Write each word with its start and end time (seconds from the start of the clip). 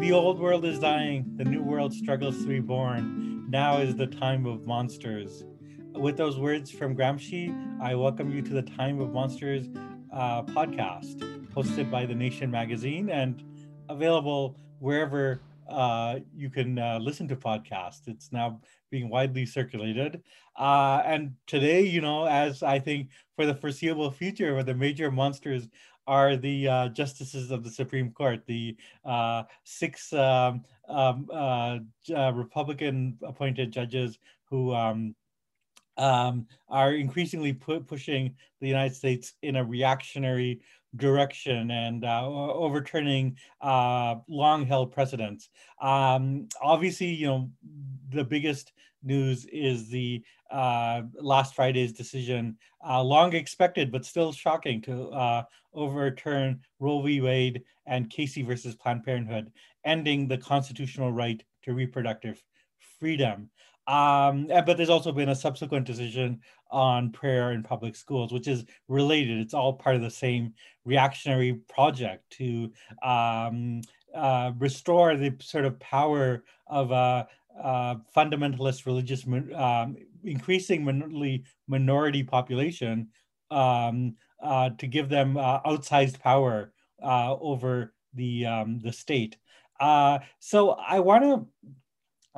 The 0.00 0.12
old 0.12 0.38
world 0.38 0.66
is 0.66 0.78
dying, 0.78 1.24
the 1.36 1.44
new 1.44 1.62
world 1.62 1.92
struggles 1.92 2.38
to 2.42 2.46
be 2.46 2.60
born. 2.60 3.46
Now 3.48 3.78
is 3.78 3.96
the 3.96 4.06
time 4.06 4.44
of 4.44 4.66
monsters. 4.66 5.42
With 5.94 6.18
those 6.18 6.38
words 6.38 6.70
from 6.70 6.94
Gramsci, 6.94 7.80
I 7.80 7.94
welcome 7.94 8.30
you 8.30 8.42
to 8.42 8.52
the 8.52 8.62
Time 8.62 9.00
of 9.00 9.12
Monsters 9.12 9.68
uh, 10.12 10.42
podcast, 10.42 11.16
hosted 11.54 11.90
by 11.90 12.04
The 12.04 12.14
Nation 12.14 12.50
magazine 12.50 13.08
and 13.08 13.42
available 13.88 14.58
wherever 14.80 15.40
uh, 15.66 16.20
you 16.36 16.50
can 16.50 16.78
uh, 16.78 16.98
listen 16.98 17.26
to 17.28 17.36
podcasts. 17.36 18.06
It's 18.06 18.30
now 18.30 18.60
being 18.90 19.08
widely 19.08 19.46
circulated. 19.46 20.22
Uh, 20.56 21.02
and 21.04 21.32
today, 21.46 21.80
you 21.80 22.02
know, 22.02 22.26
as 22.26 22.62
I 22.62 22.78
think 22.78 23.08
for 23.34 23.46
the 23.46 23.54
foreseeable 23.54 24.10
future, 24.10 24.54
where 24.54 24.62
the 24.62 24.74
major 24.74 25.10
monsters 25.10 25.68
are 26.06 26.36
the 26.36 26.68
uh, 26.68 26.88
justices 26.88 27.50
of 27.50 27.64
the 27.64 27.70
Supreme 27.70 28.10
Court, 28.10 28.44
the 28.46 28.76
uh, 29.04 29.44
six 29.64 30.12
um, 30.12 30.64
um, 30.88 31.28
uh, 31.32 31.78
uh 32.14 32.32
Republican 32.32 33.18
appointed 33.22 33.72
judges 33.72 34.18
who 34.44 34.72
um, 34.74 35.14
um, 35.96 36.46
are 36.68 36.94
increasingly 36.94 37.52
pu- 37.52 37.80
pushing 37.80 38.34
the 38.60 38.68
United 38.68 38.94
States 38.94 39.34
in 39.42 39.56
a 39.56 39.64
reactionary 39.64 40.60
direction 40.96 41.70
and 41.70 42.04
uh, 42.04 42.26
overturning 42.26 43.36
uh, 43.60 44.16
long 44.28 44.64
held 44.64 44.92
precedents. 44.92 45.50
Um, 45.80 46.48
obviously, 46.62 47.08
you 47.08 47.26
know, 47.26 47.50
the 48.10 48.24
biggest 48.24 48.72
news 49.02 49.46
is 49.46 49.88
the 49.88 50.22
uh, 50.50 51.02
last 51.14 51.54
Friday's 51.54 51.92
decision, 51.92 52.56
uh, 52.86 53.02
long 53.02 53.34
expected 53.34 53.90
but 53.90 54.04
still 54.04 54.32
shocking, 54.32 54.80
to 54.82 55.08
uh, 55.10 55.42
overturn 55.74 56.60
Roe 56.80 57.02
v. 57.02 57.20
Wade 57.20 57.62
and 57.86 58.10
Casey 58.10 58.42
versus 58.42 58.74
Planned 58.74 59.04
Parenthood, 59.04 59.52
ending 59.84 60.28
the 60.28 60.38
constitutional 60.38 61.12
right 61.12 61.42
to 61.64 61.74
reproductive 61.74 62.42
freedom. 62.98 63.50
Um, 63.86 64.48
but 64.48 64.76
there's 64.76 64.90
also 64.90 65.12
been 65.12 65.28
a 65.28 65.34
subsequent 65.34 65.86
decision 65.86 66.40
on 66.70 67.12
prayer 67.12 67.52
in 67.52 67.62
public 67.62 67.94
schools, 67.94 68.32
which 68.32 68.48
is 68.48 68.64
related. 68.88 69.38
It's 69.38 69.54
all 69.54 69.74
part 69.74 69.94
of 69.94 70.02
the 70.02 70.10
same 70.10 70.54
reactionary 70.84 71.54
project 71.68 72.28
to 72.30 72.72
um, 73.02 73.82
uh, 74.14 74.52
restore 74.58 75.16
the 75.16 75.36
sort 75.40 75.64
of 75.64 75.78
power 75.78 76.42
of 76.66 76.90
a, 76.90 77.28
a 77.62 77.96
fundamentalist 78.16 78.86
religious 78.86 79.24
um, 79.54 79.96
increasing 80.26 80.84
minority, 80.84 81.44
minority 81.68 82.22
population 82.22 83.08
um, 83.50 84.14
uh, 84.42 84.70
to 84.78 84.86
give 84.86 85.08
them 85.08 85.36
uh, 85.36 85.60
outsized 85.62 86.20
power 86.20 86.72
uh, 87.02 87.34
over 87.36 87.94
the 88.14 88.46
um, 88.46 88.80
the 88.80 88.92
state. 88.92 89.36
Uh, 89.80 90.18
so 90.38 90.70
I 90.70 91.00
want 91.00 91.24
to 91.24 91.46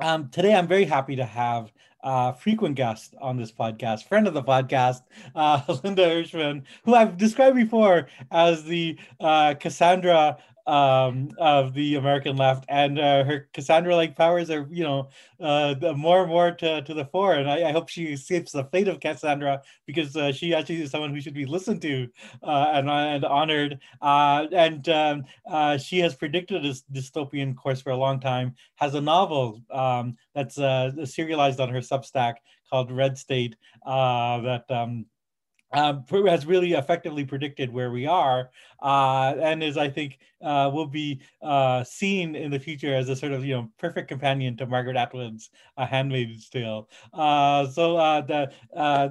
um, 0.05 0.29
today. 0.29 0.55
I'm 0.55 0.67
very 0.67 0.85
happy 0.85 1.15
to 1.15 1.25
have 1.25 1.71
uh, 2.03 2.31
frequent 2.31 2.75
guest 2.75 3.15
on 3.21 3.37
this 3.37 3.51
podcast, 3.51 4.07
friend 4.07 4.27
of 4.27 4.33
the 4.33 4.43
podcast, 4.43 5.01
uh, 5.35 5.61
Linda 5.83 6.07
Hirshman, 6.07 6.63
who 6.85 6.95
I've 6.95 7.17
described 7.17 7.55
before 7.55 8.07
as 8.31 8.63
the 8.63 8.97
uh, 9.19 9.55
Cassandra 9.55 10.37
um, 10.69 11.31
of 11.39 11.73
the 11.73 11.95
American 11.95 12.37
left, 12.37 12.63
and 12.69 12.99
uh, 12.99 13.23
her 13.23 13.49
Cassandra-like 13.53 14.15
powers 14.15 14.51
are, 14.51 14.67
you 14.69 14.83
know, 14.83 15.09
uh, 15.39 15.73
more 15.95 16.21
and 16.21 16.29
more 16.29 16.51
to, 16.51 16.83
to 16.83 16.93
the 16.93 17.05
fore. 17.05 17.33
And 17.33 17.49
I, 17.49 17.69
I, 17.69 17.71
hope 17.71 17.89
she 17.89 18.05
escapes 18.05 18.51
the 18.51 18.65
fate 18.65 18.87
of 18.87 18.99
Cassandra 18.99 19.63
because 19.87 20.15
uh, 20.15 20.31
she 20.31 20.53
actually 20.53 20.83
is 20.83 20.91
someone 20.91 21.11
who 21.11 21.21
should 21.21 21.33
be 21.33 21.47
listened 21.47 21.81
to 21.81 22.07
uh, 22.43 22.71
and, 22.73 22.87
and 22.87 23.25
honored. 23.25 23.79
Uh, 23.99 24.45
and 24.51 24.87
um, 24.89 25.23
uh, 25.49 25.77
she 25.77 25.97
has 25.99 26.13
predicted 26.13 26.63
this 26.63 26.83
dystopian 26.93 27.55
course 27.55 27.81
for 27.81 27.89
a 27.89 27.97
long 27.97 28.19
time. 28.19 28.53
Has 28.75 28.93
a 28.93 29.01
novel 29.01 29.63
um, 29.71 30.17
that's 30.35 30.55
serialized 31.11 31.59
on 31.59 31.69
her 31.69 31.79
Substack 31.79 32.35
called 32.69 32.91
Red 32.91 33.17
State 33.17 33.55
that. 33.85 34.95
Um, 35.71 36.03
has 36.27 36.45
really 36.45 36.73
effectively 36.73 37.25
predicted 37.25 37.71
where 37.71 37.91
we 37.91 38.07
are, 38.07 38.49
uh, 38.81 39.35
and 39.39 39.63
is 39.63 39.77
I 39.77 39.89
think 39.89 40.19
uh, 40.41 40.69
will 40.73 40.87
be 40.87 41.21
uh, 41.41 41.83
seen 41.83 42.35
in 42.35 42.51
the 42.51 42.59
future 42.59 42.93
as 42.93 43.09
a 43.09 43.15
sort 43.15 43.33
of 43.33 43.45
you 43.45 43.55
know 43.55 43.69
perfect 43.77 44.07
companion 44.07 44.57
to 44.57 44.65
Margaret 44.65 44.97
Atwood's 44.97 45.49
*A 45.77 45.85
Handmaid's 45.85 46.49
Tale*. 46.49 46.89
Uh, 47.13 47.67
so 47.67 47.97
uh, 47.97 48.21
the, 48.21 48.51
uh, 48.75 49.09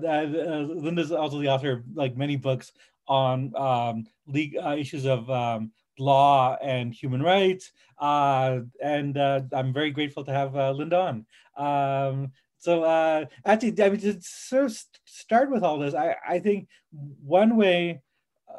Linda's 0.69 1.13
also 1.13 1.39
the 1.41 1.49
author 1.49 1.73
of 1.73 1.85
like 1.95 2.17
many 2.17 2.37
books 2.37 2.73
on 3.07 3.55
um, 3.57 4.07
issues 4.35 5.07
of 5.07 5.31
um, 5.31 5.71
law 5.99 6.57
and 6.63 6.93
human 6.93 7.23
rights, 7.23 7.73
and 8.01 9.17
I'm 9.17 9.73
very 9.73 9.91
grateful 9.91 10.25
to 10.25 10.33
have 10.33 10.55
Linda 10.55 10.99
on. 10.99 11.27
Um, 11.57 12.33
so 12.59 12.83
uh, 12.83 13.25
actually, 13.45 13.83
I 13.83 13.89
mean, 13.89 14.01
to 14.01 14.21
sort 14.21 14.65
of 14.65 14.79
start 15.05 15.51
with 15.51 15.63
all 15.63 15.79
this, 15.79 15.95
I, 15.95 16.17
I 16.29 16.39
think 16.41 16.69
one 16.91 17.57
way, 17.57 18.01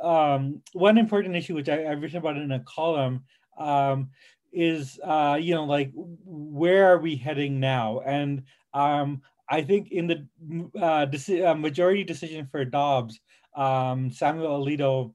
um, 0.02 0.62
one 0.74 0.98
important 0.98 1.36
issue 1.36 1.56
which 1.56 1.70
I, 1.70 1.80
have 1.80 2.02
written 2.02 2.18
about 2.18 2.38
in 2.38 2.52
a 2.52 2.62
column 2.62 3.24
um, 3.58 4.10
is, 4.54 5.00
uh, 5.04 5.38
you 5.40 5.54
know, 5.54 5.66
like 5.66 5.92
where 5.94 6.92
are 6.92 7.00
we 7.00 7.16
heading 7.18 7.60
now? 7.60 8.02
And 8.06 8.44
um, 8.74 9.22
I 9.50 9.62
think 9.62 9.92
in 9.92 10.08
the 10.08 10.28
uh, 10.78 11.06
deci- 11.08 11.46
uh, 11.46 11.56
majority 11.56 12.04
decision 12.04 12.48
for 12.50 12.64
Dobbs, 12.64 13.20
um, 13.56 14.12
Samuel 14.12 14.64
Alito 14.64 15.14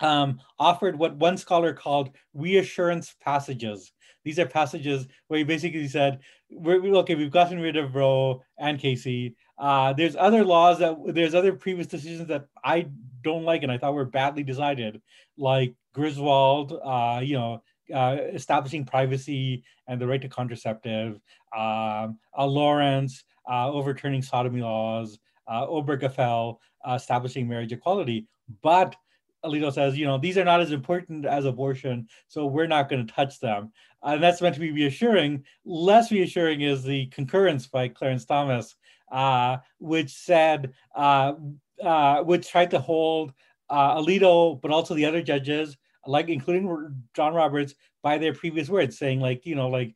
um, 0.00 0.40
offered 0.58 0.98
what 0.98 1.16
one 1.16 1.36
scholar 1.36 1.74
called 1.74 2.10
reassurance 2.32 3.14
passages. 3.20 3.92
These 4.24 4.38
are 4.38 4.46
passages 4.46 5.06
where 5.28 5.38
he 5.38 5.44
basically 5.44 5.88
said, 5.88 6.20
we're, 6.50 6.82
okay, 6.96 7.14
we've 7.14 7.30
gotten 7.30 7.60
rid 7.60 7.76
of 7.76 7.94
Roe 7.94 8.42
and 8.58 8.78
Casey. 8.78 9.36
Uh, 9.58 9.92
there's 9.92 10.16
other 10.16 10.44
laws 10.44 10.78
that 10.78 10.96
there's 11.08 11.34
other 11.34 11.52
previous 11.52 11.86
decisions 11.86 12.28
that 12.28 12.46
I 12.64 12.88
don't 13.22 13.44
like 13.44 13.62
and 13.62 13.70
I 13.70 13.78
thought 13.78 13.94
were 13.94 14.04
badly 14.04 14.42
decided, 14.42 15.00
like 15.36 15.74
Griswold, 15.94 16.78
uh, 16.82 17.20
you 17.22 17.34
know, 17.34 17.62
uh, 17.94 18.16
establishing 18.32 18.84
privacy 18.84 19.64
and 19.86 20.00
the 20.00 20.06
right 20.06 20.22
to 20.22 20.28
contraceptive, 20.28 21.20
um, 21.56 22.18
Lawrence 22.38 23.24
uh, 23.50 23.70
overturning 23.70 24.22
sodomy 24.22 24.60
laws, 24.60 25.18
uh, 25.48 25.66
Obergefell 25.66 26.58
uh, 26.88 26.94
establishing 26.94 27.48
marriage 27.48 27.72
equality. 27.72 28.26
But 28.62 28.96
Alito 29.44 29.72
says, 29.72 29.96
you 29.96 30.06
know, 30.06 30.18
these 30.18 30.36
are 30.36 30.44
not 30.44 30.60
as 30.60 30.72
important 30.72 31.24
as 31.24 31.44
abortion, 31.44 32.08
so 32.28 32.46
we're 32.46 32.66
not 32.66 32.88
going 32.88 33.06
to 33.06 33.12
touch 33.12 33.40
them. 33.40 33.72
and 34.02 34.22
that's 34.22 34.40
meant 34.40 34.54
to 34.54 34.60
be 34.60 34.72
reassuring. 34.72 35.44
Less 35.64 36.10
reassuring 36.10 36.60
is 36.60 36.82
the 36.82 37.06
concurrence 37.06 37.66
by 37.66 37.88
Clarence 37.88 38.24
Thomas, 38.24 38.76
uh, 39.10 39.58
which 39.78 40.10
said, 40.10 40.72
uh, 40.94 41.34
uh, 41.82 42.22
which 42.22 42.48
tried 42.48 42.70
to 42.72 42.80
hold 42.80 43.32
uh, 43.68 43.96
Alito, 43.96 44.60
but 44.60 44.70
also 44.70 44.94
the 44.94 45.06
other 45.06 45.22
judges, 45.22 45.76
like 46.06 46.28
including 46.28 47.02
John 47.14 47.34
Roberts, 47.34 47.74
by 48.02 48.18
their 48.18 48.32
previous 48.32 48.68
words, 48.68 48.98
saying 48.98 49.20
like, 49.20 49.44
you 49.44 49.54
know, 49.54 49.68
like, 49.68 49.94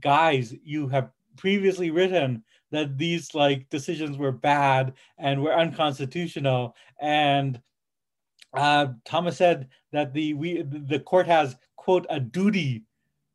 guys, 0.00 0.54
you 0.64 0.88
have 0.88 1.10
previously 1.36 1.90
written 1.90 2.42
that 2.70 2.98
these 2.98 3.34
like 3.34 3.68
decisions 3.70 4.18
were 4.18 4.32
bad 4.32 4.94
and 5.16 5.42
were 5.42 5.54
unconstitutional, 5.54 6.74
and 7.00 7.60
uh, 8.54 8.88
Thomas 9.04 9.36
said 9.36 9.68
that 9.92 10.12
the 10.12 10.34
we 10.34 10.62
the 10.62 11.00
court 11.00 11.26
has 11.26 11.56
quote 11.76 12.06
a 12.10 12.20
duty 12.20 12.84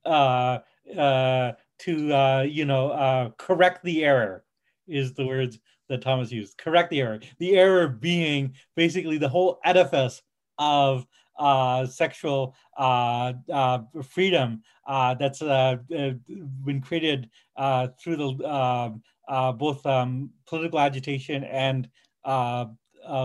uh, 0.05 0.59
uh, 0.97 1.53
to 1.79 2.13
uh, 2.13 2.41
you 2.41 2.65
know 2.65 2.89
uh, 2.91 3.29
correct 3.37 3.83
the 3.83 4.03
error 4.03 4.43
is 4.87 5.13
the 5.13 5.25
words 5.25 5.59
that 5.89 6.01
Thomas 6.01 6.31
used. 6.31 6.57
Correct 6.57 6.89
the 6.89 7.01
error. 7.01 7.19
The 7.39 7.55
error 7.55 7.87
being 7.87 8.53
basically 8.75 9.17
the 9.17 9.29
whole 9.29 9.59
edifice 9.63 10.21
of 10.57 11.05
uh, 11.37 11.85
sexual 11.85 12.55
uh, 12.77 13.33
uh, 13.51 13.79
freedom 14.03 14.61
uh, 14.87 15.13
that's 15.15 15.39
been 15.39 16.81
created 16.81 17.29
uh, 17.57 17.87
through 18.01 18.17
the 18.17 19.01
both 19.57 19.85
um, 19.85 20.29
political 20.47 20.79
agitation 20.79 21.43
and 21.43 21.89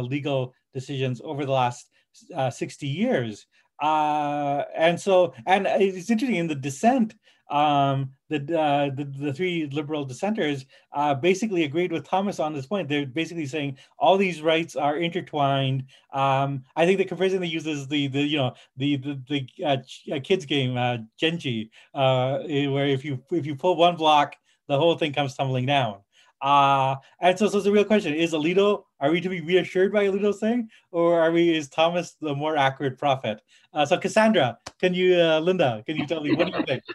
legal 0.02 0.54
decisions 0.74 1.20
over 1.24 1.44
the 1.44 1.52
last 1.52 1.88
uh, 2.34 2.50
60 2.50 2.86
years. 2.86 3.46
Uh, 3.80 4.64
and 4.76 5.00
so, 5.00 5.34
and 5.46 5.66
it's 5.66 6.10
interesting 6.10 6.38
in 6.38 6.48
the 6.48 6.54
dissent, 6.54 7.14
um, 7.50 8.10
the, 8.28 8.36
uh, 8.58 8.90
the, 8.94 9.04
the 9.04 9.32
three 9.32 9.68
liberal 9.72 10.04
dissenters 10.04 10.66
uh, 10.92 11.14
basically 11.14 11.64
agreed 11.64 11.92
with 11.92 12.04
Thomas 12.04 12.40
on 12.40 12.52
this 12.52 12.66
point. 12.66 12.88
They're 12.88 13.06
basically 13.06 13.46
saying 13.46 13.78
all 13.98 14.18
these 14.18 14.42
rights 14.42 14.76
are 14.76 14.98
intertwined. 14.98 15.84
Um, 16.12 16.64
I 16.76 16.84
think 16.84 16.98
the 16.98 17.04
comparison 17.04 17.40
they 17.40 17.46
use 17.46 17.66
is 17.66 17.88
the 17.88 18.08
the 18.08 18.20
you 18.20 18.36
know 18.36 18.54
the 18.76 18.96
the, 18.96 19.22
the 19.28 19.64
uh, 19.64 19.76
uh 20.14 20.20
kids 20.22 20.44
game 20.44 20.76
uh, 20.76 20.98
Jenga, 21.20 21.70
uh, 21.94 22.40
where 22.70 22.86
if 22.86 23.04
you 23.04 23.22
if 23.30 23.46
you 23.46 23.56
pull 23.56 23.76
one 23.76 23.96
block, 23.96 24.36
the 24.66 24.78
whole 24.78 24.98
thing 24.98 25.12
comes 25.12 25.34
tumbling 25.34 25.66
down. 25.66 26.00
Uh, 26.40 26.96
and 27.20 27.38
so, 27.38 27.48
so 27.48 27.58
it's 27.58 27.66
a 27.66 27.72
real 27.72 27.84
question: 27.84 28.14
Is 28.14 28.32
Alito? 28.32 28.84
Are 29.00 29.10
we 29.10 29.20
to 29.20 29.28
be 29.28 29.40
reassured 29.40 29.92
by 29.92 30.06
Alito's 30.06 30.40
saying, 30.40 30.70
or 30.90 31.20
are 31.20 31.30
we? 31.30 31.54
Is 31.54 31.68
Thomas 31.68 32.16
the 32.20 32.34
more 32.34 32.56
accurate 32.56 32.98
prophet? 32.98 33.40
Uh, 33.72 33.84
so, 33.84 33.98
Cassandra, 33.98 34.58
can 34.80 34.94
you, 34.94 35.20
uh, 35.20 35.40
Linda, 35.40 35.82
can 35.86 35.96
you 35.96 36.06
tell 36.06 36.20
me 36.20 36.34
what 36.34 36.50
do 36.50 36.58
you 36.58 36.64
think? 36.64 36.82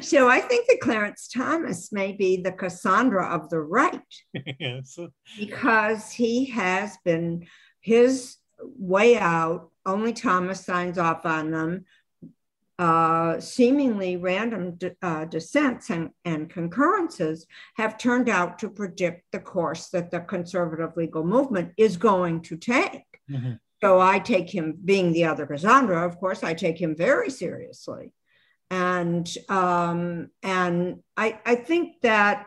So 0.00 0.28
I 0.28 0.40
think 0.40 0.66
that 0.66 0.80
Clarence 0.80 1.28
Thomas 1.28 1.92
may 1.92 2.10
be 2.10 2.36
the 2.36 2.50
Cassandra 2.50 3.32
of 3.32 3.48
the 3.48 3.60
right 3.60 4.00
yes. 4.58 4.98
because 5.38 6.10
he 6.10 6.46
has 6.46 6.96
been 7.04 7.46
his 7.80 8.38
way 8.60 9.18
out. 9.18 9.70
Only 9.86 10.12
Thomas 10.12 10.64
signs 10.64 10.98
off 10.98 11.24
on 11.26 11.52
them. 11.52 11.84
Uh, 12.82 13.38
seemingly 13.38 14.16
random 14.16 14.76
uh, 15.02 15.24
dissents 15.26 15.88
and, 15.90 16.10
and 16.24 16.50
concurrences 16.50 17.46
have 17.76 17.96
turned 17.96 18.28
out 18.28 18.58
to 18.58 18.68
predict 18.68 19.20
the 19.30 19.38
course 19.38 19.84
that 19.90 20.10
the 20.10 20.18
conservative 20.34 20.92
legal 20.96 21.24
movement 21.36 21.68
is 21.76 21.96
going 21.96 22.42
to 22.42 22.56
take. 22.56 23.06
Mm-hmm. 23.30 23.52
So 23.80 24.00
I 24.00 24.18
take 24.18 24.50
him, 24.50 24.66
being 24.84 25.12
the 25.12 25.26
other 25.26 25.46
Cassandra, 25.46 26.04
of 26.04 26.18
course, 26.18 26.42
I 26.42 26.54
take 26.54 26.78
him 26.84 26.96
very 26.96 27.30
seriously 27.30 28.12
and 28.72 29.28
um, 29.50 30.30
and 30.42 31.02
I, 31.14 31.38
I 31.44 31.56
think 31.56 32.00
that 32.00 32.46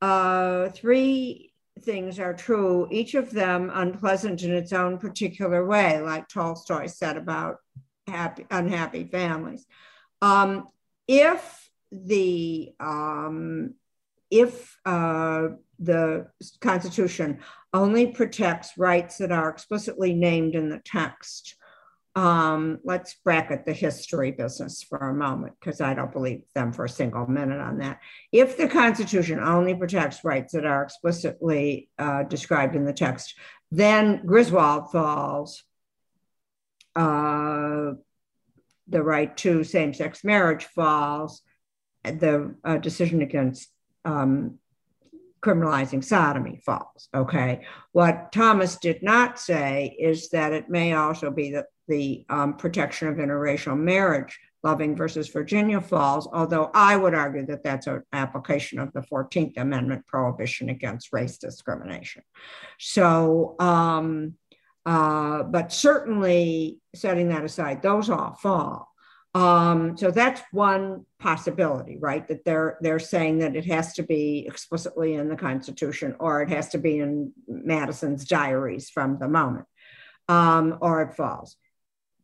uh, 0.00 0.68
three 0.68 1.52
things 1.80 2.20
are 2.20 2.32
true, 2.32 2.86
each 2.92 3.14
of 3.14 3.32
them 3.32 3.72
unpleasant 3.74 4.44
in 4.44 4.52
its 4.52 4.72
own 4.72 4.98
particular 4.98 5.66
way, 5.66 6.00
like 6.00 6.28
Tolstoy 6.28 6.86
said 6.86 7.16
about 7.16 7.56
happy 8.06 8.46
unhappy 8.50 9.04
families. 9.04 9.66
Um, 10.22 10.68
if 11.06 11.70
the 11.90 12.72
um, 12.80 13.74
if 14.30 14.78
uh, 14.84 15.48
the 15.78 16.28
Constitution 16.60 17.40
only 17.72 18.08
protects 18.08 18.76
rights 18.78 19.18
that 19.18 19.32
are 19.32 19.48
explicitly 19.48 20.14
named 20.14 20.54
in 20.54 20.68
the 20.68 20.80
text, 20.84 21.56
um, 22.16 22.78
let's 22.84 23.14
bracket 23.24 23.64
the 23.64 23.72
history 23.72 24.30
business 24.30 24.82
for 24.82 24.98
a 24.98 25.14
moment 25.14 25.54
because 25.58 25.80
I 25.80 25.94
don't 25.94 26.12
believe 26.12 26.44
them 26.54 26.72
for 26.72 26.84
a 26.84 26.88
single 26.88 27.26
minute 27.26 27.60
on 27.60 27.78
that. 27.78 28.00
If 28.30 28.56
the 28.56 28.68
Constitution 28.68 29.40
only 29.40 29.74
protects 29.74 30.24
rights 30.24 30.52
that 30.52 30.64
are 30.64 30.82
explicitly 30.82 31.88
uh, 31.98 32.22
described 32.24 32.76
in 32.76 32.84
the 32.84 32.92
text, 32.92 33.34
then 33.70 34.24
Griswold 34.24 34.92
falls. 34.92 35.64
Uh, 36.96 37.92
the 38.88 39.02
right 39.02 39.36
to 39.38 39.64
same 39.64 39.94
sex 39.94 40.24
marriage 40.24 40.64
falls. 40.64 41.42
The 42.04 42.54
uh, 42.64 42.76
decision 42.78 43.22
against 43.22 43.70
um, 44.04 44.58
criminalizing 45.44 46.02
sodomy 46.02 46.60
falls. 46.64 47.08
Okay. 47.14 47.64
What 47.92 48.32
Thomas 48.32 48.76
did 48.76 49.02
not 49.02 49.38
say 49.38 49.96
is 49.98 50.30
that 50.30 50.52
it 50.52 50.68
may 50.68 50.94
also 50.94 51.30
be 51.30 51.52
that 51.52 51.66
the 51.86 52.24
um, 52.30 52.56
protection 52.56 53.08
of 53.08 53.16
interracial 53.16 53.78
marriage, 53.78 54.38
Loving 54.62 54.96
versus 54.96 55.28
Virginia 55.28 55.78
falls, 55.78 56.26
although 56.32 56.70
I 56.72 56.96
would 56.96 57.14
argue 57.14 57.44
that 57.46 57.62
that's 57.62 57.86
an 57.86 58.02
application 58.14 58.78
of 58.78 58.90
the 58.94 59.02
14th 59.02 59.58
Amendment 59.58 60.06
prohibition 60.06 60.70
against 60.70 61.12
race 61.12 61.36
discrimination. 61.36 62.22
So, 62.78 63.56
um, 63.58 64.36
uh, 64.86 65.42
but 65.44 65.72
certainly 65.72 66.78
setting 66.94 67.28
that 67.28 67.44
aside, 67.44 67.82
those 67.82 68.10
all 68.10 68.34
fall. 68.34 68.88
Um, 69.34 69.96
so 69.96 70.12
that's 70.12 70.42
one 70.52 71.06
possibility, 71.18 71.96
right? 71.98 72.26
That 72.28 72.44
they're 72.44 72.78
they're 72.80 73.00
saying 73.00 73.38
that 73.38 73.56
it 73.56 73.64
has 73.64 73.94
to 73.94 74.04
be 74.04 74.46
explicitly 74.46 75.14
in 75.14 75.28
the 75.28 75.36
Constitution, 75.36 76.14
or 76.20 76.42
it 76.42 76.50
has 76.50 76.68
to 76.70 76.78
be 76.78 77.00
in 77.00 77.32
Madison's 77.48 78.26
diaries 78.26 78.90
from 78.90 79.18
the 79.18 79.28
moment, 79.28 79.66
um, 80.28 80.78
or 80.80 81.02
it 81.02 81.16
falls. 81.16 81.56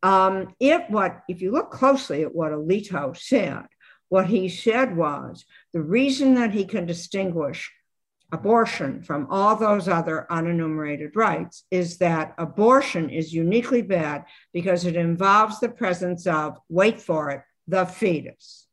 Um, 0.04 0.54
if 0.60 0.88
what 0.88 1.22
if 1.28 1.42
you 1.42 1.50
look 1.50 1.72
closely 1.72 2.22
at 2.22 2.34
what 2.34 2.52
Alito 2.52 3.16
said, 3.16 3.64
what 4.08 4.26
he 4.26 4.48
said 4.48 4.96
was 4.96 5.44
the 5.72 5.82
reason 5.82 6.34
that 6.34 6.52
he 6.52 6.64
can 6.64 6.86
distinguish 6.86 7.72
abortion 8.32 9.02
from 9.02 9.26
all 9.30 9.56
those 9.56 9.88
other 9.88 10.26
unenumerated 10.30 11.14
rights 11.14 11.64
is 11.70 11.98
that 11.98 12.34
abortion 12.38 13.10
is 13.10 13.32
uniquely 13.32 13.82
bad 13.82 14.24
because 14.52 14.84
it 14.84 14.96
involves 14.96 15.60
the 15.60 15.68
presence 15.68 16.26
of, 16.26 16.58
wait 16.68 17.00
for 17.00 17.30
it, 17.30 17.42
the 17.66 17.86
fetus. 17.86 18.66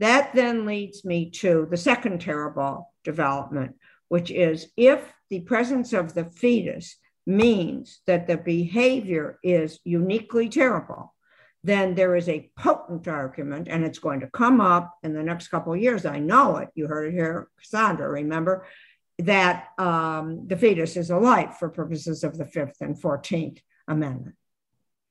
That 0.00 0.34
then 0.34 0.66
leads 0.66 1.04
me 1.04 1.30
to 1.30 1.66
the 1.70 1.76
second 1.76 2.20
terrible 2.20 2.92
development, 3.04 3.76
which 4.08 4.30
is 4.30 4.68
if 4.76 5.12
the 5.30 5.40
presence 5.40 5.92
of 5.92 6.14
the 6.14 6.24
fetus 6.24 6.96
means 7.26 8.00
that 8.06 8.26
the 8.26 8.36
behavior 8.36 9.38
is 9.42 9.80
uniquely 9.84 10.48
terrible, 10.48 11.13
then 11.64 11.94
there 11.94 12.14
is 12.14 12.28
a 12.28 12.50
potent 12.58 13.08
argument, 13.08 13.68
and 13.68 13.84
it's 13.84 13.98
going 13.98 14.20
to 14.20 14.26
come 14.28 14.60
up 14.60 14.94
in 15.02 15.14
the 15.14 15.22
next 15.22 15.48
couple 15.48 15.72
of 15.72 15.80
years. 15.80 16.04
I 16.04 16.18
know 16.18 16.58
it. 16.58 16.68
You 16.74 16.86
heard 16.86 17.08
it 17.08 17.12
here, 17.12 17.48
Cassandra, 17.58 18.08
remember 18.08 18.66
that 19.20 19.68
um, 19.78 20.46
the 20.46 20.56
fetus 20.56 20.96
is 20.96 21.08
alive 21.08 21.56
for 21.56 21.70
purposes 21.70 22.22
of 22.22 22.36
the 22.36 22.44
Fifth 22.44 22.76
and 22.82 23.00
14th 23.00 23.60
Amendment. 23.88 24.34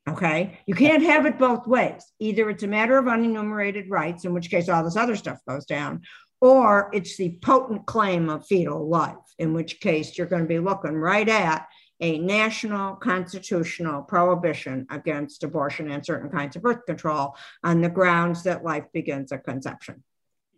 Okay. 0.08 0.60
You 0.68 0.76
can't 0.76 1.04
have 1.04 1.26
it 1.26 1.40
both 1.40 1.66
ways. 1.66 2.04
Either 2.20 2.50
it's 2.50 2.64
a 2.64 2.68
matter 2.68 2.98
of 2.98 3.06
unenumerated 3.06 3.90
rights, 3.90 4.26
in 4.26 4.34
which 4.34 4.52
case 4.52 4.70
all 4.70 4.84
this 4.84 4.98
other 4.98 5.16
stuff 5.16 5.40
goes 5.48 5.66
down, 5.66 6.02
or 6.40 6.92
it's 6.94 7.18
the 7.18 7.38
potent 7.42 7.88
claim 7.88 8.30
of 8.30 8.46
fetal 8.46 8.88
life, 8.88 9.16
in 9.40 9.54
which 9.54 9.80
case 9.80 10.18
you're 10.18 10.28
going 10.28 10.44
to 10.44 10.48
be 10.48 10.60
looking 10.60 10.94
right 10.94 11.30
at 11.30 11.68
a 12.00 12.18
national 12.18 12.96
constitutional 12.96 14.02
prohibition 14.02 14.86
against 14.90 15.44
abortion 15.44 15.90
and 15.92 16.06
certain 16.06 16.30
kinds 16.30 16.56
of 16.56 16.62
birth 16.62 16.86
control 16.86 17.36
on 17.64 17.82
the 17.82 17.90
grounds 17.90 18.44
that 18.44 18.64
life 18.64 18.86
begins 18.94 19.32
at 19.32 19.44
conception. 19.44 20.04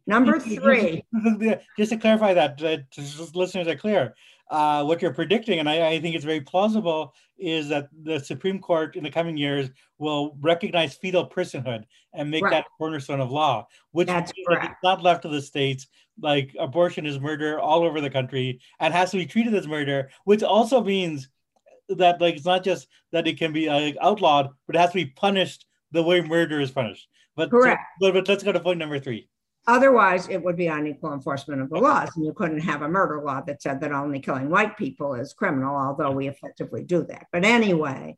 Number 0.07 0.39
three. 0.39 1.03
Just 1.77 1.91
to 1.91 1.97
clarify 1.97 2.33
that, 2.35 2.61
listeners 3.33 3.67
are 3.67 3.75
clear, 3.75 4.13
uh, 4.49 4.83
what 4.83 5.01
you're 5.01 5.13
predicting, 5.13 5.59
and 5.59 5.67
I, 5.67 5.87
I, 5.87 5.99
think 5.99 6.15
it's 6.15 6.25
very 6.25 6.41
plausible, 6.41 7.13
is 7.37 7.69
that 7.69 7.89
the 8.03 8.19
Supreme 8.19 8.59
Court 8.59 8.95
in 8.95 9.03
the 9.03 9.09
coming 9.09 9.37
years 9.37 9.69
will 9.97 10.37
recognize 10.39 10.95
fetal 10.95 11.27
personhood 11.27 11.83
and 12.13 12.29
make 12.29 12.43
right. 12.43 12.51
that 12.51 12.65
cornerstone 12.77 13.21
of 13.21 13.31
law, 13.31 13.67
which 13.91 14.07
That's 14.07 14.31
means 14.35 14.47
that 14.49 14.65
it's 14.65 14.83
not 14.83 15.01
left 15.01 15.23
to 15.23 15.29
the 15.29 15.41
states. 15.41 15.87
Like 16.21 16.55
abortion 16.59 17.05
is 17.05 17.19
murder 17.19 17.59
all 17.59 17.83
over 17.83 17.99
the 17.99 18.09
country 18.09 18.59
and 18.79 18.93
has 18.93 19.11
to 19.11 19.17
be 19.17 19.25
treated 19.25 19.55
as 19.55 19.67
murder, 19.67 20.09
which 20.25 20.43
also 20.43 20.83
means 20.83 21.27
that 21.89 22.21
like 22.21 22.35
it's 22.35 22.45
not 22.45 22.63
just 22.63 22.87
that 23.11 23.27
it 23.27 23.37
can 23.37 23.51
be 23.51 23.67
uh, 23.67 23.93
outlawed, 24.01 24.49
but 24.67 24.75
it 24.75 24.79
has 24.79 24.91
to 24.91 24.95
be 24.95 25.07
punished 25.07 25.65
the 25.91 26.03
way 26.03 26.21
murder 26.21 26.61
is 26.61 26.71
punished. 26.71 27.07
But, 27.35 27.49
Correct. 27.49 27.81
So, 28.01 28.11
but, 28.11 28.13
but 28.13 28.27
let's 28.27 28.43
go 28.43 28.51
to 28.51 28.59
point 28.59 28.79
number 28.79 28.99
three. 28.99 29.27
Otherwise, 29.67 30.27
it 30.29 30.43
would 30.43 30.55
be 30.55 30.67
unequal 30.67 31.13
enforcement 31.13 31.61
of 31.61 31.69
the 31.69 31.77
laws, 31.77 32.09
and 32.15 32.25
you 32.25 32.33
couldn't 32.33 32.59
have 32.59 32.83
a 32.83 32.89
murder 32.89 33.21
law 33.23 33.41
that 33.41 33.61
said 33.61 33.81
that 33.81 33.91
only 33.91 34.19
killing 34.19 34.49
white 34.49 34.77
people 34.77 35.15
is 35.15 35.33
criminal, 35.33 35.75
although 35.75 36.11
we 36.11 36.27
effectively 36.27 36.83
do 36.83 37.03
that. 37.03 37.25
But 37.31 37.45
anyway, 37.45 38.17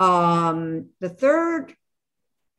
um, 0.00 0.90
the 1.00 1.10
third 1.10 1.74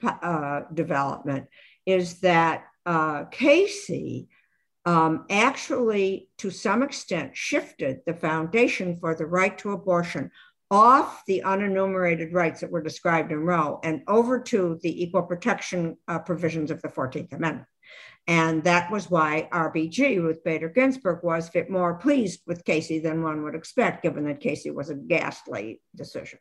uh, 0.03 0.61
development 0.71 1.47
is 1.85 2.19
that 2.19 2.65
uh, 2.85 3.25
Casey 3.25 4.27
um, 4.85 5.25
actually, 5.29 6.29
to 6.37 6.49
some 6.49 6.81
extent, 6.81 7.35
shifted 7.35 7.99
the 8.05 8.13
foundation 8.13 8.97
for 9.01 9.15
the 9.15 9.25
right 9.25 9.57
to 9.57 9.71
abortion 9.71 10.31
off 10.71 11.23
the 11.27 11.41
unenumerated 11.45 12.33
rights 12.33 12.61
that 12.61 12.71
were 12.71 12.81
described 12.81 13.31
in 13.33 13.39
Roe 13.39 13.81
and 13.83 14.01
over 14.07 14.39
to 14.39 14.79
the 14.83 15.03
equal 15.03 15.23
protection 15.23 15.97
uh, 16.07 16.19
provisions 16.19 16.71
of 16.71 16.81
the 16.81 16.87
14th 16.87 17.33
Amendment. 17.33 17.67
And 18.27 18.63
that 18.65 18.91
was 18.91 19.09
why 19.09 19.47
RBG, 19.53 20.17
Ruth 20.17 20.43
Bader 20.43 20.67
Ginsburg, 20.67 21.23
was 21.23 21.47
fit 21.47 21.69
more 21.69 21.95
pleased 21.95 22.41
with 22.45 22.65
Casey 22.65 22.99
than 22.99 23.23
one 23.23 23.43
would 23.43 23.55
expect, 23.55 24.03
given 24.03 24.25
that 24.25 24.41
Casey 24.41 24.69
was 24.69 24.89
a 24.89 24.95
ghastly 24.95 25.81
decision. 25.95 26.39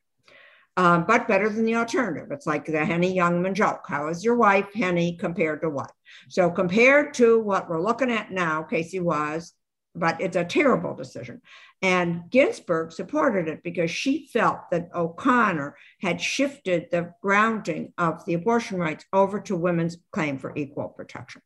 Um, 0.77 1.05
but 1.07 1.29
better 1.29 1.49
than 1.49 1.65
the 1.65 1.77
alternative. 1.77 2.29
It's 2.31 2.47
like 2.47 2.67
the 2.67 2.85
Henny 2.85 3.17
Youngman 3.17 3.55
joke. 3.55 3.85
How 3.87 4.09
is 4.09 4.25
your 4.25 4.35
wife, 4.35 4.75
Henny, 4.75 5.17
compared 5.17 5.63
to 5.63 5.71
what? 5.71 5.91
So, 6.29 6.51
compared 6.51 7.15
to 7.15 7.41
what 7.41 7.71
we're 7.71 7.81
looking 7.81 8.11
at 8.11 8.31
now, 8.31 8.63
Casey 8.63 9.01
was, 9.01 9.55
but 9.95 10.21
it's 10.21 10.37
a 10.37 10.45
terrible 10.45 10.95
decision. 10.95 11.41
And 11.81 12.31
Ginsburg 12.31 12.93
supported 12.93 13.49
it 13.49 13.63
because 13.63 13.91
she 13.91 14.29
felt 14.33 14.71
that 14.71 14.91
O'Connor 14.95 15.77
had 16.01 16.21
shifted 16.21 16.89
the 16.91 17.15
grounding 17.23 17.95
of 17.97 18.25
the 18.27 18.35
abortion 18.35 18.79
rights 18.79 19.05
over 19.15 19.41
to 19.41 19.57
women's 19.57 19.97
claim 20.13 20.39
for 20.39 20.53
equal 20.57 20.89
protection. 20.89 21.41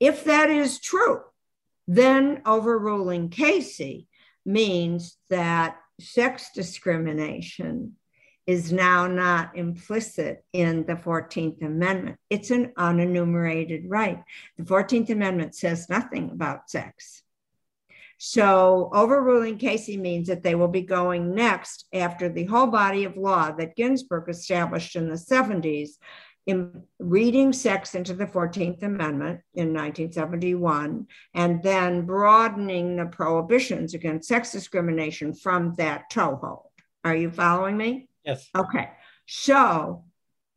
If 0.00 0.24
that 0.24 0.50
is 0.50 0.80
true, 0.80 1.22
then 1.86 2.42
overruling 2.46 3.30
Casey 3.30 4.08
means 4.44 5.16
that 5.30 5.76
sex 6.00 6.50
discrimination 6.54 7.96
is 8.46 8.72
now 8.72 9.06
not 9.06 9.56
implicit 9.56 10.42
in 10.54 10.86
the 10.86 10.94
14th 10.94 11.62
Amendment. 11.62 12.16
It's 12.30 12.50
an 12.50 12.72
unenumerated 12.78 13.84
right. 13.86 14.22
The 14.56 14.64
14th 14.64 15.10
Amendment 15.10 15.54
says 15.54 15.90
nothing 15.90 16.30
about 16.30 16.70
sex. 16.70 17.22
So, 18.16 18.90
overruling 18.92 19.58
Casey 19.58 19.96
means 19.96 20.26
that 20.28 20.42
they 20.42 20.54
will 20.56 20.68
be 20.68 20.82
going 20.82 21.34
next 21.34 21.86
after 21.92 22.28
the 22.28 22.46
whole 22.46 22.66
body 22.66 23.04
of 23.04 23.16
law 23.16 23.52
that 23.52 23.76
Ginsburg 23.76 24.28
established 24.28 24.96
in 24.96 25.08
the 25.08 25.14
70s 25.14 25.90
in 26.48 26.82
reading 26.98 27.52
sex 27.52 27.94
into 27.94 28.14
the 28.14 28.24
14th 28.24 28.82
Amendment 28.82 29.42
in 29.52 29.74
1971, 29.74 31.06
and 31.34 31.62
then 31.62 32.06
broadening 32.06 32.96
the 32.96 33.04
prohibitions 33.04 33.92
against 33.92 34.28
sex 34.28 34.50
discrimination 34.50 35.34
from 35.34 35.74
that 35.74 36.08
toehold. 36.08 36.70
Are 37.04 37.14
you 37.14 37.30
following 37.30 37.76
me? 37.76 38.08
Yes. 38.24 38.48
Okay. 38.56 38.88
So 39.26 40.04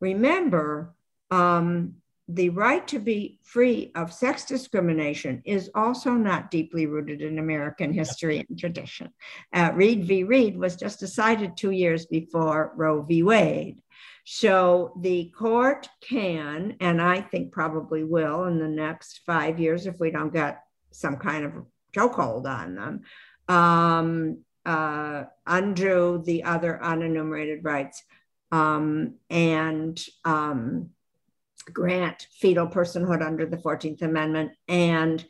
remember, 0.00 0.94
um, 1.30 1.96
the 2.26 2.48
right 2.48 2.88
to 2.88 2.98
be 2.98 3.38
free 3.42 3.92
of 3.94 4.14
sex 4.14 4.46
discrimination 4.46 5.42
is 5.44 5.70
also 5.74 6.12
not 6.12 6.50
deeply 6.50 6.86
rooted 6.86 7.20
in 7.20 7.38
American 7.38 7.92
history 7.92 8.46
and 8.48 8.58
tradition. 8.58 9.10
Uh, 9.52 9.72
Reed 9.74 10.04
v. 10.04 10.24
Reed 10.24 10.56
was 10.56 10.76
just 10.76 11.00
decided 11.00 11.54
two 11.54 11.72
years 11.72 12.06
before 12.06 12.72
Roe 12.76 13.02
v. 13.02 13.22
Wade. 13.22 13.81
So 14.24 14.92
the 15.00 15.32
court 15.36 15.88
can, 16.00 16.76
and 16.80 17.02
I 17.02 17.20
think 17.20 17.52
probably 17.52 18.04
will 18.04 18.44
in 18.44 18.58
the 18.58 18.68
next 18.68 19.20
five 19.26 19.58
years 19.58 19.86
if 19.86 19.98
we 19.98 20.10
don't 20.10 20.32
get 20.32 20.62
some 20.92 21.16
kind 21.16 21.44
of 21.44 21.52
chokehold 21.94 22.46
on 22.46 22.74
them, 22.76 23.00
um, 23.48 24.38
uh, 24.64 25.24
undo 25.46 26.22
the 26.24 26.44
other 26.44 26.78
unenumerated 26.82 27.64
rights 27.64 28.04
um, 28.52 29.14
and 29.28 30.04
um, 30.24 30.90
grant 31.72 32.28
fetal 32.38 32.68
personhood 32.68 33.26
under 33.26 33.46
the 33.46 33.56
14th 33.56 34.02
Amendment 34.02 34.52
and 34.68 35.24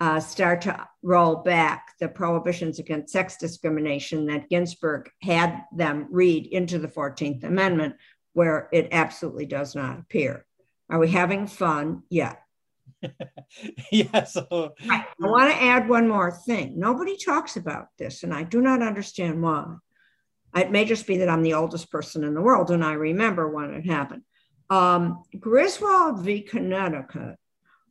uh, 0.00 0.18
start 0.18 0.62
to 0.62 0.88
roll 1.02 1.36
back 1.36 1.92
the 2.00 2.08
prohibitions 2.08 2.78
against 2.78 3.12
sex 3.12 3.36
discrimination 3.36 4.24
that 4.26 4.48
Ginsburg 4.48 5.10
had 5.20 5.64
them 5.76 6.06
read 6.10 6.46
into 6.46 6.78
the 6.78 6.88
14th 6.88 7.44
Amendment 7.44 7.96
where 8.40 8.70
it 8.72 8.88
absolutely 8.90 9.44
does 9.44 9.74
not 9.74 9.98
appear. 9.98 10.46
Are 10.88 10.98
we 10.98 11.10
having 11.10 11.46
fun? 11.46 12.04
Yeah. 12.08 12.36
yeah. 13.92 14.24
So 14.24 14.72
I, 14.88 15.04
I 15.22 15.26
want 15.26 15.52
to 15.52 15.62
add 15.62 15.90
one 15.90 16.08
more 16.08 16.30
thing. 16.30 16.78
Nobody 16.78 17.18
talks 17.18 17.58
about 17.58 17.88
this, 17.98 18.22
and 18.22 18.32
I 18.32 18.44
do 18.44 18.62
not 18.62 18.80
understand 18.80 19.42
why. 19.42 19.74
It 20.56 20.70
may 20.70 20.86
just 20.86 21.06
be 21.06 21.18
that 21.18 21.28
I'm 21.28 21.42
the 21.42 21.52
oldest 21.52 21.92
person 21.92 22.24
in 22.24 22.32
the 22.32 22.40
world 22.40 22.70
and 22.70 22.82
I 22.82 22.94
remember 22.94 23.46
when 23.46 23.74
it 23.74 23.84
happened. 23.84 24.22
Um, 24.70 25.22
Griswold 25.38 26.20
v. 26.20 26.40
Connecticut 26.40 27.36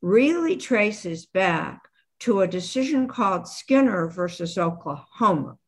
really 0.01 0.57
traces 0.57 1.27
back 1.27 1.87
to 2.21 2.41
a 2.41 2.47
decision 2.47 3.07
called 3.07 3.47
Skinner 3.47 4.09
versus 4.09 4.57
Oklahoma, 4.57 5.59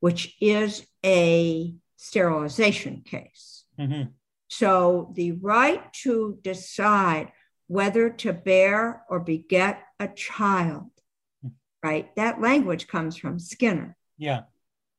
which 0.00 0.34
is 0.40 0.84
a 1.06 1.72
sterilization 1.96 3.02
case. 3.04 3.64
Mm-hmm. 3.78 4.10
So 4.58 5.10
the 5.14 5.32
right 5.32 5.92
to 6.04 6.38
decide 6.42 7.32
whether 7.66 8.08
to 8.08 8.32
bear 8.32 9.02
or 9.10 9.18
beget 9.18 9.82
a 9.98 10.06
child, 10.06 10.90
right? 11.82 12.14
That 12.14 12.40
language 12.40 12.86
comes 12.86 13.16
from 13.16 13.40
Skinner. 13.40 13.96
Yeah. 14.16 14.42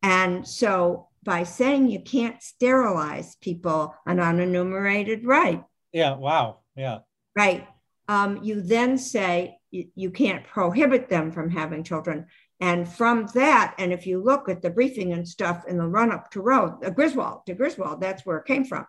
And 0.03 0.45
so 0.45 1.07
by 1.23 1.43
saying 1.43 1.89
you 1.89 2.01
can't 2.01 2.43
sterilize 2.43 3.37
people, 3.37 3.95
an 4.05 4.17
unenumerated 4.17 5.21
right. 5.23 5.63
Yeah. 5.93 6.15
Wow. 6.15 6.59
Yeah. 6.75 6.99
Right. 7.33 7.65
Um, 8.09 8.43
you 8.43 8.61
then 8.61 8.97
say 8.97 9.57
you, 9.71 9.87
you 9.95 10.11
can't 10.11 10.45
prohibit 10.45 11.07
them 11.07 11.31
from 11.31 11.49
having 11.49 11.85
children. 11.85 12.27
And 12.61 12.87
from 12.87 13.27
that, 13.33 13.75
and 13.77 13.91
if 13.91 14.07
you 14.07 14.23
look 14.23 14.47
at 14.47 14.61
the 14.61 14.69
briefing 14.69 15.11
and 15.13 15.27
stuff 15.27 15.65
in 15.67 15.77
the 15.77 15.87
run 15.87 16.11
up 16.11 16.31
to 16.31 16.41
Roe, 16.41 16.79
uh, 16.83 16.89
Griswold, 16.89 17.45
to 17.45 17.53
Griswold, 17.53 17.99
that's 17.99 18.25
where 18.25 18.37
it 18.37 18.45
came 18.45 18.63
from. 18.63 18.85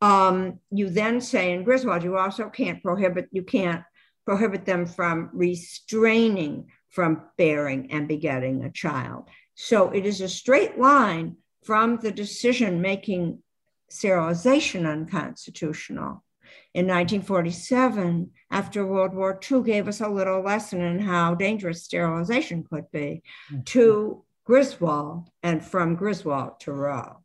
Um, 0.00 0.60
you 0.70 0.88
then 0.88 1.20
say 1.20 1.52
in 1.52 1.64
Griswold, 1.64 2.02
you 2.02 2.16
also 2.16 2.48
can't 2.48 2.82
prohibit, 2.82 3.28
you 3.30 3.42
can't 3.42 3.84
prohibit 4.24 4.64
them 4.64 4.86
from 4.86 5.30
restraining 5.32 6.68
from 6.88 7.22
bearing 7.36 7.92
and 7.92 8.08
begetting 8.08 8.64
a 8.64 8.70
child. 8.70 9.28
So 9.54 9.90
it 9.90 10.06
is 10.06 10.20
a 10.20 10.28
straight 10.28 10.78
line 10.78 11.36
from 11.64 11.98
the 11.98 12.10
decision 12.10 12.80
making 12.80 13.42
sterilization 13.90 14.86
unconstitutional 14.86 16.24
in 16.72 16.86
1947 16.86 18.30
after 18.50 18.86
World 18.86 19.14
War 19.14 19.38
II 19.50 19.62
gave 19.62 19.88
us 19.88 20.00
a 20.00 20.08
little 20.08 20.42
lesson 20.42 20.80
in 20.80 20.98
how 21.00 21.34
dangerous 21.34 21.82
sterilization 21.82 22.64
could 22.64 22.90
be 22.92 23.22
mm-hmm. 23.50 23.62
to 23.62 24.24
Griswold 24.44 25.28
and 25.42 25.64
from 25.64 25.94
Griswold 25.96 26.60
to 26.60 26.72
Roe. 26.72 27.18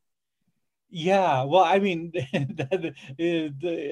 Yeah, 0.90 1.44
well, 1.44 1.64
I 1.64 1.80
mean, 1.80 2.14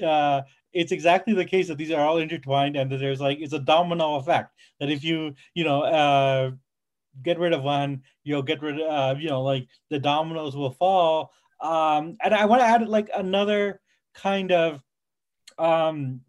uh, 0.04 0.42
it's 0.72 0.92
exactly 0.92 1.34
the 1.34 1.46
case 1.46 1.68
that 1.68 1.78
these 1.78 1.92
are 1.92 2.06
all 2.06 2.18
intertwined 2.18 2.76
and 2.76 2.92
that 2.92 2.98
there's 2.98 3.20
like, 3.20 3.40
it's 3.40 3.54
a 3.54 3.60
domino 3.60 4.16
effect 4.16 4.52
that 4.80 4.90
if 4.90 5.04
you, 5.04 5.36
you 5.54 5.64
know, 5.64 5.82
uh, 5.82 6.52
get 7.22 7.40
rid 7.40 7.54
of 7.54 7.64
one, 7.64 8.04
you'll 8.24 8.42
get 8.42 8.62
rid 8.62 8.80
of, 8.80 8.88
uh, 8.88 9.20
you 9.20 9.30
know, 9.30 9.42
like 9.44 9.68
the 9.90 10.00
dominoes 10.00 10.56
will 10.56 10.72
fall. 10.72 11.32
Um, 11.60 12.18
and 12.24 12.34
I 12.34 12.46
want 12.46 12.62
to 12.62 12.66
add 12.66 12.88
like 12.88 13.10
another 13.14 13.82
kind 14.14 14.52
of 14.52 14.82
um, 15.60 16.22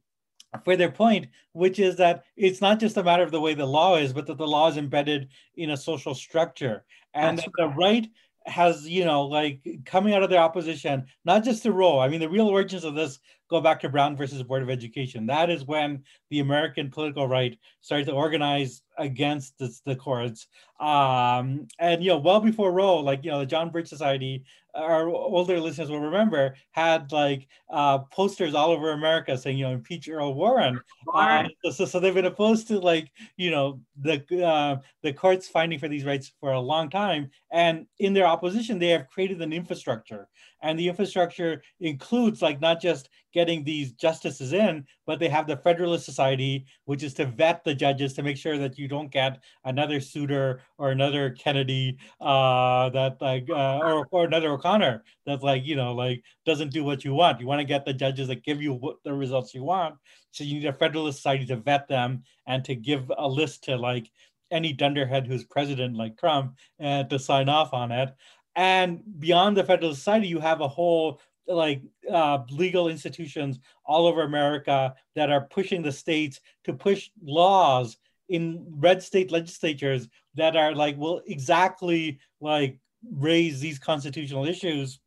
for 0.65 0.77
their 0.77 0.91
point, 0.91 1.29
which 1.53 1.79
is 1.79 1.97
that 1.97 2.25
it's 2.37 2.61
not 2.61 2.81
just 2.81 2.97
a 2.97 3.03
matter 3.03 3.23
of 3.23 3.33
the 3.33 3.41
way 3.41 3.55
the 3.55 3.67
law 3.67 3.97
is, 3.97 4.13
but 4.13 4.27
that 4.27 4.39
the 4.39 4.47
law 4.47 4.69
is 4.69 4.77
embedded 4.77 5.29
in 5.57 5.71
a 5.71 5.77
social 5.77 6.15
structure, 6.15 6.85
and 7.13 7.39
that 7.39 7.51
the 7.57 7.69
right 7.69 8.09
has, 8.47 8.89
you 8.89 9.05
know, 9.05 9.23
like 9.23 9.67
coming 9.85 10.15
out 10.15 10.23
of 10.23 10.31
their 10.31 10.41
opposition, 10.41 11.07
not 11.25 11.45
just 11.45 11.63
the 11.63 11.73
Roe. 11.73 11.99
I 11.99 12.09
mean, 12.09 12.21
the 12.21 12.29
real 12.29 12.49
origins 12.49 12.85
of 12.85 12.95
this 12.95 13.19
go 13.51 13.61
back 13.61 13.81
to 13.81 13.89
Brown 13.89 14.17
versus 14.17 14.43
Board 14.43 14.63
of 14.63 14.71
Education. 14.71 15.27
That 15.27 15.51
is 15.51 15.65
when 15.65 16.03
the 16.31 16.41
American 16.41 16.91
political 16.91 17.29
right 17.29 17.59
started 17.81 18.07
to 18.07 18.13
organize 18.13 18.83
against 18.99 19.59
the, 19.59 19.75
the 19.85 19.97
courts. 19.97 20.47
Um, 20.81 21.69
and, 21.79 22.03
you 22.03 22.11
know, 22.11 22.19
well 22.19 22.41
before 22.41 22.73
Roe, 22.73 22.97
like, 22.97 23.25
you 23.25 23.31
know, 23.31 23.41
the 23.41 23.47
John 23.47 23.71
Birch 23.71 23.89
Society, 23.89 24.45
our 24.75 25.09
older 25.09 25.61
listeners 25.61 25.89
will 25.89 26.01
remember, 26.01 26.55
had 26.73 27.13
like 27.13 27.47
uh, 27.71 27.99
posters 27.99 28.55
all 28.55 28.71
over 28.71 28.93
America 28.93 29.37
saying, 29.39 29.59
you 29.59 29.67
know, 29.67 29.73
impeach 29.73 30.09
Earl 30.09 30.35
Warren. 30.35 30.81
Uh, 31.13 31.45
so, 31.71 31.85
so 31.85 32.01
they've 32.01 32.15
been 32.15 32.25
opposed 32.25 32.67
to 32.69 32.81
like, 32.81 33.13
you 33.37 33.51
know, 33.51 33.81
the, 34.01 34.25
uh, 34.45 34.77
the 35.03 35.13
courts 35.13 35.49
fighting 35.49 35.79
for 35.79 35.89
these 35.89 36.05
rights 36.05 36.33
for 36.41 36.53
a 36.53 36.61
long 36.61 36.91
time. 36.91 37.31
And 37.53 37.87
in 37.99 38.15
their 38.15 38.27
opposition, 38.27 38.79
they 38.79 38.89
have 38.89 39.09
created 39.09 39.43
an 39.43 39.53
infrastructure 39.53 40.29
and 40.65 40.79
the 40.79 40.89
infrastructure 40.89 41.63
includes 41.81 42.41
like 42.41 42.59
not 42.59 42.81
just 42.81 43.11
getting 43.35 43.63
these 43.63 43.93
justices 43.93 44.55
in, 44.55 44.87
but 45.07 45.19
they 45.19 45.29
have 45.29 45.47
the 45.47 45.59
Federalist 45.59 46.07
Society, 46.07 46.65
which 46.87 47.03
is 47.03 47.13
to 47.15 47.27
vet 47.27 47.63
the 47.65 47.75
judges 47.75 48.15
to 48.15 48.23
make 48.23 48.39
sure 48.39 48.57
that 48.57 48.79
you 48.79 48.89
don't 48.89 49.11
get 49.11 49.43
another 49.65 50.01
Souter 50.01 50.63
or 50.79 50.91
another 50.91 51.31
Kennedy 51.31 51.99
uh, 52.23 52.89
that 52.91 53.19
like 53.21 53.47
uh, 53.51 53.79
or, 53.79 54.09
or 54.11 54.25
another 54.25 54.53
O'Connor 54.53 55.05
that 55.27 55.43
like 55.43 55.67
you 55.67 55.77
know 55.77 55.93
like 55.93 56.23
doesn't 56.47 56.73
do 56.73 56.83
what 56.83 57.05
you 57.05 57.13
want. 57.13 57.41
You 57.41 57.47
want 57.47 57.61
to 57.61 57.67
get 57.67 57.85
the 57.85 57.93
judges 57.93 58.29
that 58.29 58.43
give 58.43 58.63
you 58.63 58.73
what 58.73 58.97
the 59.05 59.13
results 59.13 59.55
you 59.55 59.65
want. 59.65 59.97
So 60.31 60.45
you 60.45 60.55
need 60.61 60.67
a 60.67 60.73
Federalist 60.73 61.19
Society 61.19 61.45
to 61.47 61.57
vet 61.57 61.89
them 61.89 62.23
and 62.47 62.65
to 62.65 62.75
give 62.75 63.13
a 63.19 63.29
list 63.29 63.65
to 63.65 63.77
like 63.77 64.11
any 64.51 64.73
dunderhead 64.73 65.27
who's 65.27 65.45
president 65.45 65.97
like 65.97 66.17
Trump 66.17 66.57
and 66.79 67.11
to 67.11 67.19
sign 67.19 67.51
off 67.51 67.75
on 67.75 67.93
it. 67.93 68.15
And 68.57 69.03
beyond 69.19 69.57
the 69.57 69.65
Federal 69.65 69.95
Society, 69.95 70.29
you 70.29 70.41
have 70.41 70.61
a 70.61 70.69
whole 70.69 71.21
like 71.47 71.83
uh, 72.11 72.39
legal 72.51 72.89
institutions 72.89 73.59
all 73.85 74.07
over 74.07 74.23
America 74.23 74.95
that 75.15 75.31
are 75.31 75.43
pushing 75.43 75.83
the 75.83 75.93
states 75.93 76.41
to 76.65 76.73
push 76.73 77.11
laws 77.23 77.99
in 78.29 78.65
red 78.79 79.03
state 79.03 79.31
legislatures 79.31 80.09
that 80.35 80.57
are 80.57 80.75
like 80.75 80.97
will 80.97 81.21
exactly 81.27 82.19
like 82.41 82.79
raise 83.13 83.61
these 83.61 83.79
constitutional 83.79 84.47
issues 84.47 85.01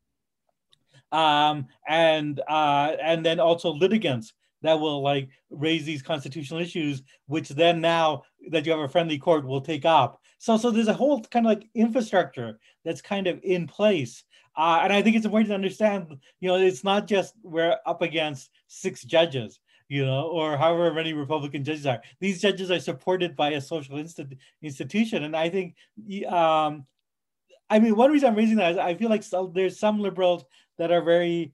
um, 1.12 1.68
and 1.88 2.42
uh, 2.48 2.96
and 3.02 3.26
then 3.26 3.40
also 3.40 3.72
litigants 3.72 4.34
that 4.62 4.80
will 4.80 5.02
like 5.02 5.30
raise 5.50 5.86
these 5.86 6.02
constitutional 6.02 6.60
issues, 6.60 7.04
which 7.28 7.50
then 7.50 7.80
now 7.80 8.24
that 8.50 8.66
you 8.66 8.72
have 8.72 8.82
a 8.82 8.90
friendly 8.90 9.18
court 9.18 9.46
will 9.46 9.62
take 9.62 9.86
up. 9.86 10.22
So, 10.38 10.58
so 10.58 10.72
there's 10.72 10.88
a 10.88 10.94
whole 10.94 11.22
kind 11.22 11.46
of 11.46 11.52
like 11.52 11.68
infrastructure 11.74 12.60
that's 12.86 13.02
kind 13.02 13.28
of 13.28 13.40
in 13.44 13.68
place. 13.68 14.24
Uh, 14.56 14.82
and 14.84 14.94
I 14.94 15.02
think 15.02 15.16
it's 15.16 15.26
important 15.26 15.50
to 15.50 15.56
understand, 15.56 16.18
you 16.40 16.50
know, 16.50 16.58
it's 16.58 16.84
not 16.84 17.08
just 17.08 17.34
we're 17.44 17.78
up 17.86 18.02
against 18.02 18.50
six 18.68 19.04
judges, 19.04 19.60
you 19.88 20.06
know, 20.06 20.28
or 20.28 20.58
however 20.58 20.94
many 20.94 21.14
Republican 21.14 21.64
judges 21.64 21.86
are. 21.86 22.02
These 22.20 22.42
judges 22.42 22.72
are 22.72 22.80
supported 22.80 23.36
by 23.36 23.52
a 23.52 23.62
social 23.62 23.98
insti- 23.98 24.38
institution. 24.64 25.24
And 25.24 25.36
I 25.36 25.50
think, 25.50 25.76
um, 26.28 26.86
I 27.70 27.80
mean, 27.80 27.96
one 27.96 28.12
reason 28.12 28.30
I'm 28.30 28.36
raising 28.36 28.58
that 28.58 28.72
is 28.72 28.78
I 28.78 28.96
feel 28.96 29.10
like 29.10 29.24
so, 29.24 29.52
there's 29.54 29.80
some 29.80 30.00
liberals 30.00 30.44
that 30.78 30.92
are 30.92 31.02
very 31.02 31.54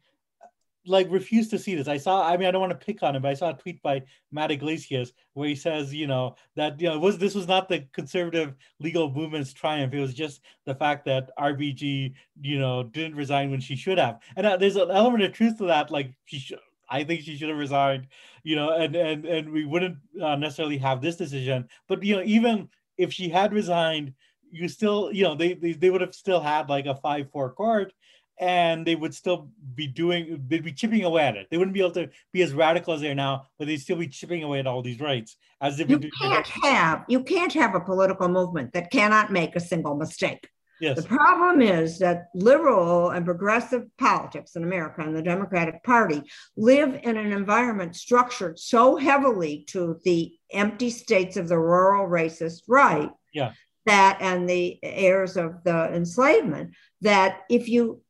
like 0.86 1.08
refuse 1.10 1.48
to 1.50 1.60
see 1.60 1.76
this. 1.76 1.88
I 1.88 1.98
saw, 1.98 2.28
I 2.28 2.36
mean, 2.36 2.48
I 2.48 2.52
don't 2.52 2.62
want 2.62 2.78
to 2.78 2.86
pick 2.86 3.04
on 3.04 3.16
him, 3.16 3.22
but 3.22 3.30
I 3.30 3.34
saw 3.34 3.52
a 3.52 3.54
tweet 3.54 3.82
by 3.82 4.02
Matt 4.32 4.52
Yglesias 4.52 5.14
where 5.34 5.48
he 5.48 5.56
says, 5.56 5.94
you 5.94 6.08
know, 6.08 6.36
that 6.56 6.80
you 6.80 6.90
know, 6.90 7.00
was 7.00 7.18
this 7.18 7.36
was 7.36 7.48
not 7.48 7.70
the 7.70 7.86
conservative 7.94 8.56
legal 8.80 9.10
movement's 9.10 9.54
triumph. 9.54 9.94
It 9.94 10.00
was 10.00 10.14
just 10.14 10.42
the 10.66 10.76
fact 10.76 11.06
that 11.06 11.30
RBG, 11.38 12.14
you 12.42 12.60
know, 12.60 12.84
didn't 12.84 13.16
resign 13.16 13.52
when 13.52 13.62
she 13.62 13.76
should 13.76 13.98
have. 13.98 14.20
And 14.36 14.46
uh, 14.46 14.58
there's 14.58 14.76
an 14.76 14.92
element 14.92 15.24
of 15.24 15.32
truth 15.32 15.58
to 15.60 15.66
that. 15.68 15.90
Like 15.90 16.14
she 16.26 16.40
should, 16.40 16.60
I 16.90 17.04
think 17.04 17.22
she 17.22 17.38
should 17.38 17.50
have 17.50 17.58
resigned, 17.58 18.08
you 18.44 18.56
know, 18.56 18.72
and 18.72 18.96
and 18.96 19.26
and 19.26 19.52
we 19.52 19.66
wouldn't 19.66 19.98
uh, 20.22 20.36
necessarily 20.36 20.78
have 20.78 21.02
this 21.02 21.16
decision. 21.16 21.68
But 21.88 22.04
you 22.04 22.18
know, 22.18 22.24
even 22.26 22.70
if 22.98 23.14
she 23.14 23.30
had 23.30 23.54
resigned, 23.54 24.14
you 24.52 24.68
still, 24.68 25.12
you 25.12 25.24
know, 25.24 25.36
they 25.36 25.54
they, 25.54 25.74
they 25.74 25.90
would 25.90 26.02
have 26.02 26.14
still 26.14 26.42
had 26.42 26.70
like 26.70 26.86
a 26.86 26.96
five 26.96 27.32
four 27.32 27.52
court 27.52 27.94
and 28.40 28.86
they 28.86 28.96
would 28.96 29.14
still 29.14 29.50
be 29.76 29.88
doing 29.88 30.44
they'd 30.48 30.64
be 30.64 30.72
chipping 30.72 31.04
away 31.04 31.24
at 31.24 31.36
it. 31.36 31.48
They 31.50 31.58
wouldn't 31.58 31.74
be 31.74 31.82
able 31.82 31.92
to 31.92 32.10
be 32.32 32.42
as 32.42 32.54
radical 32.54 32.94
as 32.94 33.02
they 33.02 33.12
are 33.12 33.16
now 33.16 33.48
but 33.58 33.68
they'd 33.68 33.78
still 33.78 33.98
be 33.98 34.08
chipping 34.08 34.44
away 34.44 34.60
at 34.60 34.68
all 34.68 34.82
these 34.82 35.00
rights 35.00 35.38
as 35.62 35.80
if 35.80 35.90
you 35.90 36.00
can't 36.22 36.48
have 36.48 37.06
you 37.08 37.24
can't 37.24 37.54
have 37.54 37.76
a 37.76 37.80
political 37.80 38.28
movement 38.28 38.74
that 38.74 38.92
cannot 38.92 39.32
make 39.32 39.56
a 39.56 39.60
single 39.60 39.96
mistake. 39.96 40.48
Yes. 40.82 40.98
the 40.98 41.08
problem 41.08 41.62
is 41.62 42.00
that 42.00 42.26
liberal 42.34 43.12
and 43.12 43.24
progressive 43.24 43.86
politics 43.98 44.56
in 44.56 44.64
america 44.64 45.02
and 45.02 45.16
the 45.16 45.22
democratic 45.22 45.82
party 45.84 46.24
live 46.58 47.00
in 47.04 47.16
an 47.16 47.32
environment 47.32 47.96
structured 47.96 48.60
so 48.60 48.98
heavily 48.98 49.64
to 49.68 50.00
the 50.04 50.34
empty 50.52 50.90
states 50.90 51.38
of 51.38 51.48
the 51.48 51.58
rural 51.58 52.10
racist 52.10 52.64
right 52.68 53.10
yeah. 53.34 53.54
that 53.86 54.18
and 54.20 54.50
the 54.50 54.78
heirs 54.84 55.38
of 55.38 55.64
the 55.64 55.94
enslavement 55.94 56.72
that 57.02 57.42
if 57.50 57.70
you 57.70 58.02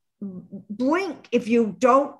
blink 0.69 1.27
if 1.31 1.47
you 1.47 1.75
don't 1.79 2.15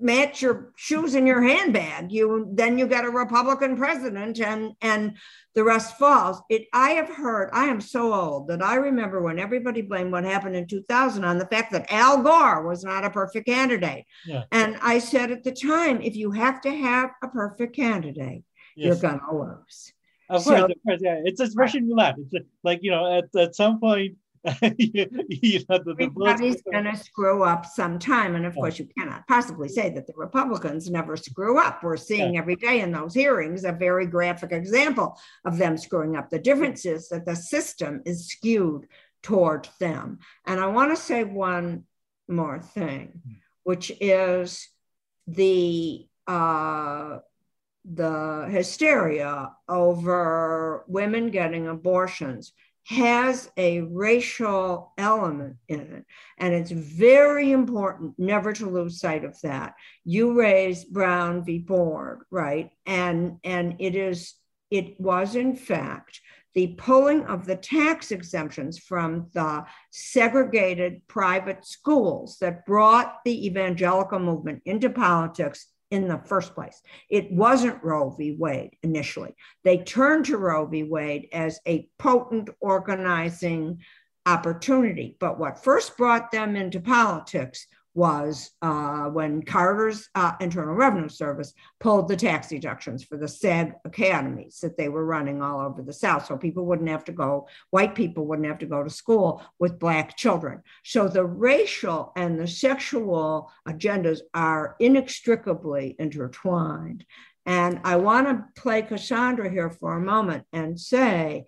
match 0.00 0.42
your 0.42 0.70
shoes 0.76 1.14
in 1.14 1.26
your 1.26 1.42
handbag 1.42 2.12
you 2.12 2.46
then 2.52 2.76
you 2.76 2.86
get 2.86 3.06
a 3.06 3.10
republican 3.10 3.74
president 3.74 4.38
and 4.38 4.72
and 4.82 5.16
the 5.54 5.64
rest 5.64 5.96
falls 5.96 6.42
it 6.50 6.66
i 6.74 6.90
have 6.90 7.08
heard 7.08 7.48
i 7.54 7.64
am 7.64 7.80
so 7.80 8.12
old 8.12 8.48
that 8.48 8.62
i 8.62 8.74
remember 8.74 9.22
when 9.22 9.38
everybody 9.38 9.80
blamed 9.80 10.12
what 10.12 10.24
happened 10.24 10.54
in 10.54 10.66
2000 10.66 11.24
on 11.24 11.38
the 11.38 11.46
fact 11.46 11.72
that 11.72 11.90
al 11.90 12.22
gore 12.22 12.66
was 12.66 12.84
not 12.84 13.04
a 13.04 13.10
perfect 13.10 13.46
candidate 13.46 14.04
yeah. 14.26 14.44
and 14.52 14.76
i 14.82 14.98
said 14.98 15.30
at 15.30 15.42
the 15.42 15.52
time 15.52 16.02
if 16.02 16.14
you 16.14 16.30
have 16.30 16.60
to 16.60 16.70
have 16.70 17.10
a 17.22 17.28
perfect 17.28 17.74
candidate 17.74 18.44
yes. 18.76 18.86
you're 18.86 18.96
gonna 18.96 19.32
lose 19.32 19.92
of 20.30 20.44
course, 20.44 20.58
so, 20.58 20.64
of 20.66 20.72
course, 20.86 21.00
yeah. 21.02 21.22
It's 21.24 21.40
a 21.40 21.48
Russian 21.56 21.88
roulette. 21.88 22.16
It's 22.18 22.46
like 22.62 22.80
you 22.82 22.90
know, 22.90 23.18
at, 23.18 23.34
at 23.34 23.54
some 23.54 23.80
point, 23.80 24.16
you 24.78 25.64
know, 25.68 25.78
the, 25.78 25.94
Everybody's 25.98 26.62
going 26.72 26.84
to 26.84 26.96
screw 26.96 27.42
up 27.42 27.66
sometime. 27.66 28.36
And 28.36 28.46
of 28.46 28.54
yeah. 28.54 28.60
course, 28.60 28.78
you 28.78 28.88
cannot 28.98 29.26
possibly 29.26 29.68
say 29.68 29.90
that 29.90 30.06
the 30.06 30.14
Republicans 30.16 30.90
never 30.90 31.16
screw 31.16 31.58
up. 31.58 31.82
We're 31.82 31.96
seeing 31.96 32.34
yeah. 32.34 32.40
every 32.40 32.56
day 32.56 32.80
in 32.80 32.92
those 32.92 33.14
hearings 33.14 33.64
a 33.64 33.72
very 33.72 34.06
graphic 34.06 34.52
example 34.52 35.18
of 35.44 35.58
them 35.58 35.76
screwing 35.76 36.16
up. 36.16 36.30
The 36.30 36.38
difference 36.38 36.84
is 36.86 37.08
that 37.08 37.26
the 37.26 37.36
system 37.36 38.02
is 38.04 38.28
skewed 38.28 38.86
toward 39.22 39.68
them. 39.80 40.18
And 40.46 40.60
I 40.60 40.66
want 40.66 40.90
to 40.90 41.02
say 41.02 41.24
one 41.24 41.84
more 42.28 42.60
thing, 42.60 43.20
hmm. 43.24 43.32
which 43.64 43.90
is 44.00 44.68
the 45.26 46.06
uh, 46.26 47.18
the 47.90 48.46
hysteria 48.50 49.52
over 49.68 50.84
women 50.88 51.30
getting 51.30 51.68
abortions 51.68 52.52
has 52.88 53.50
a 53.58 53.82
racial 53.82 54.94
element 54.96 55.56
in 55.68 55.80
it. 55.80 56.04
And 56.38 56.54
it's 56.54 56.70
very 56.70 57.52
important 57.52 58.14
never 58.16 58.54
to 58.54 58.70
lose 58.70 58.98
sight 58.98 59.24
of 59.24 59.38
that. 59.42 59.74
You 60.06 60.38
raised 60.38 60.90
Brown 60.90 61.44
v. 61.44 61.58
Board, 61.58 62.20
right? 62.30 62.70
And, 62.86 63.40
and 63.44 63.76
it 63.78 63.94
is, 63.94 64.32
it 64.70 64.98
was 64.98 65.36
in 65.36 65.54
fact 65.54 66.22
the 66.54 66.68
pulling 66.78 67.26
of 67.26 67.44
the 67.44 67.56
tax 67.56 68.10
exemptions 68.10 68.78
from 68.78 69.28
the 69.34 69.66
segregated 69.90 71.06
private 71.08 71.66
schools 71.66 72.38
that 72.40 72.64
brought 72.64 73.16
the 73.22 73.46
evangelical 73.46 74.18
movement 74.18 74.62
into 74.64 74.88
politics 74.88 75.66
in 75.90 76.08
the 76.08 76.18
first 76.18 76.54
place. 76.54 76.82
It 77.08 77.30
wasn't 77.32 77.82
Roe 77.82 78.10
v. 78.10 78.36
Wade 78.38 78.76
initially. 78.82 79.34
They 79.64 79.78
turned 79.78 80.26
to 80.26 80.36
Roe 80.36 80.66
v. 80.66 80.82
Wade 80.82 81.28
as 81.32 81.60
a 81.66 81.88
potent 81.98 82.50
organizing 82.60 83.80
opportunity. 84.26 85.16
But 85.18 85.38
what 85.38 85.64
first 85.64 85.96
brought 85.96 86.30
them 86.30 86.56
into 86.56 86.80
politics 86.80 87.66
was 87.94 88.50
uh, 88.62 89.04
when 89.06 89.42
Carter's 89.42 90.08
uh, 90.14 90.32
Internal 90.40 90.74
Revenue 90.74 91.08
Service 91.08 91.52
pulled 91.80 92.08
the 92.08 92.16
tax 92.16 92.48
deductions 92.48 93.02
for 93.02 93.16
the 93.16 93.26
seg 93.26 93.74
academies 93.84 94.60
that 94.62 94.76
they 94.76 94.88
were 94.88 95.04
running 95.04 95.42
all 95.42 95.60
over 95.60 95.82
the 95.82 95.92
South. 95.92 96.26
So 96.26 96.36
people 96.36 96.66
wouldn't 96.66 96.88
have 96.88 97.04
to 97.04 97.12
go, 97.12 97.48
white 97.70 97.94
people 97.94 98.26
wouldn't 98.26 98.48
have 98.48 98.58
to 98.58 98.66
go 98.66 98.82
to 98.82 98.90
school 98.90 99.42
with 99.58 99.78
Black 99.78 100.16
children. 100.16 100.62
So 100.84 101.08
the 101.08 101.24
racial 101.24 102.12
and 102.16 102.38
the 102.38 102.46
sexual 102.46 103.50
agendas 103.66 104.20
are 104.34 104.76
inextricably 104.78 105.96
intertwined. 105.98 107.04
And 107.46 107.80
I 107.84 107.96
want 107.96 108.28
to 108.28 108.60
play 108.60 108.82
Cassandra 108.82 109.50
here 109.50 109.70
for 109.70 109.96
a 109.96 110.00
moment 110.00 110.44
and 110.52 110.78
say 110.78 111.46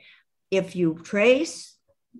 if 0.50 0.74
you 0.74 0.98
trace 1.04 1.76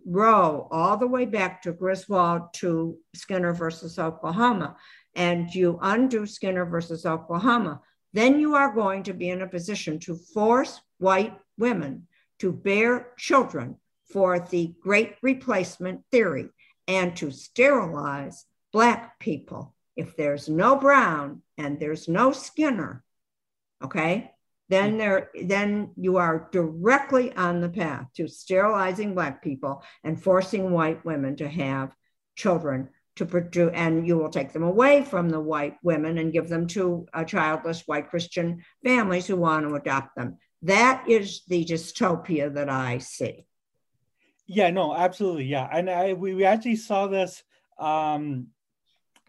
Roe 0.07 0.69
all 0.71 0.97
the 0.97 1.07
way 1.07 1.25
back 1.25 1.63
to 1.63 1.73
Griswold 1.73 2.53
to 2.55 2.97
Skinner 3.15 3.53
versus 3.53 3.99
Oklahoma, 3.99 4.77
and 5.15 5.53
you 5.55 5.79
undo 5.83 6.27
Skinner 6.27 6.65
versus 6.65 7.05
Oklahoma, 7.07 7.81
then 8.13 8.41
you 8.41 8.55
are 8.55 8.73
going 8.73 9.03
to 9.05 9.15
be 9.15 9.31
in 9.31 9.43
a 9.43 9.49
position 9.49 9.99
to 10.01 10.17
force 10.17 10.81
white 10.99 11.37
women 11.59 12.07
to 12.39 12.53
bear 12.53 13.09
children 13.17 13.77
for 14.05 14.41
the 14.41 14.75
great 14.81 15.17
replacement 15.23 16.03
theory 16.11 16.49
and 16.89 17.17
to 17.17 17.31
sterilize 17.31 18.47
Black 18.73 19.19
people. 19.19 19.75
If 19.97 20.17
there's 20.17 20.49
no 20.49 20.77
Brown 20.77 21.43
and 21.59 21.79
there's 21.79 22.09
no 22.09 22.33
Skinner, 22.33 23.05
okay, 23.83 24.33
then 24.71 24.97
there 24.99 25.31
then 25.47 25.91
you 25.97 26.17
are 26.17 26.49
directly 26.53 27.35
on 27.35 27.61
the 27.61 27.69
path 27.69 28.07
to 28.15 28.29
sterilizing 28.29 29.15
black 29.15 29.43
people 29.43 29.83
and 30.05 30.23
forcing 30.23 30.71
white 30.71 31.05
women 31.05 31.35
to 31.37 31.49
have 31.49 31.95
children 32.37 32.89
to 33.17 33.27
produce 33.27 33.73
and 33.75 34.07
you 34.07 34.17
will 34.17 34.31
take 34.31 34.53
them 34.53 34.63
away 34.63 35.03
from 35.03 35.29
the 35.29 35.41
white 35.41 35.77
women 35.83 36.19
and 36.19 36.33
give 36.33 36.49
them 36.49 36.69
to 36.69 37.05
a 37.13 37.25
childless 37.25 37.83
white 37.87 38.09
christian 38.09 38.63
families 38.85 39.27
who 39.27 39.37
want 39.37 39.69
to 39.69 39.75
adopt 39.75 40.15
them. 40.15 40.39
That 40.63 41.05
is 41.09 41.43
the 41.49 41.65
dystopia 41.65 42.55
that 42.55 42.71
i 42.71 42.99
see. 42.99 43.47
Yeah 44.47 44.71
no 44.71 44.95
absolutely 44.95 45.47
yeah. 45.47 45.69
And 45.71 45.91
I, 45.91 46.13
we, 46.13 46.35
we 46.35 46.45
actually 46.45 46.77
saw 46.77 47.09
this 47.09 47.43
um 47.77 48.47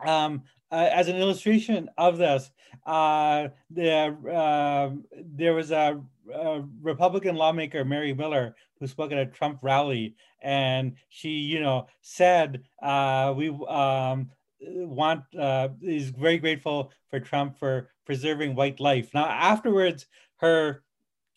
um, 0.05 0.43
uh, 0.71 0.89
as 0.91 1.07
an 1.07 1.17
illustration 1.17 1.89
of 1.97 2.17
this, 2.17 2.49
uh, 2.85 3.49
there, 3.69 4.17
uh, 4.29 4.89
there 5.13 5.53
was 5.53 5.71
a, 5.71 6.01
a, 6.33 6.63
Republican 6.81 7.35
lawmaker, 7.35 7.83
Mary 7.83 8.13
Miller, 8.13 8.55
who 8.79 8.87
spoke 8.87 9.11
at 9.11 9.17
a 9.17 9.25
Trump 9.25 9.59
rally, 9.61 10.15
and 10.41 10.95
she, 11.09 11.29
you 11.29 11.59
know, 11.59 11.87
said, 12.01 12.63
uh, 12.81 13.33
"We 13.35 13.49
um, 13.49 14.31
want 14.59 15.23
uh, 15.37 15.69
is 15.81 16.09
very 16.09 16.37
grateful 16.37 16.91
for 17.09 17.19
Trump 17.19 17.59
for 17.59 17.89
preserving 18.05 18.55
white 18.55 18.79
life." 18.79 19.13
Now, 19.13 19.25
afterwards, 19.25 20.07
her 20.37 20.83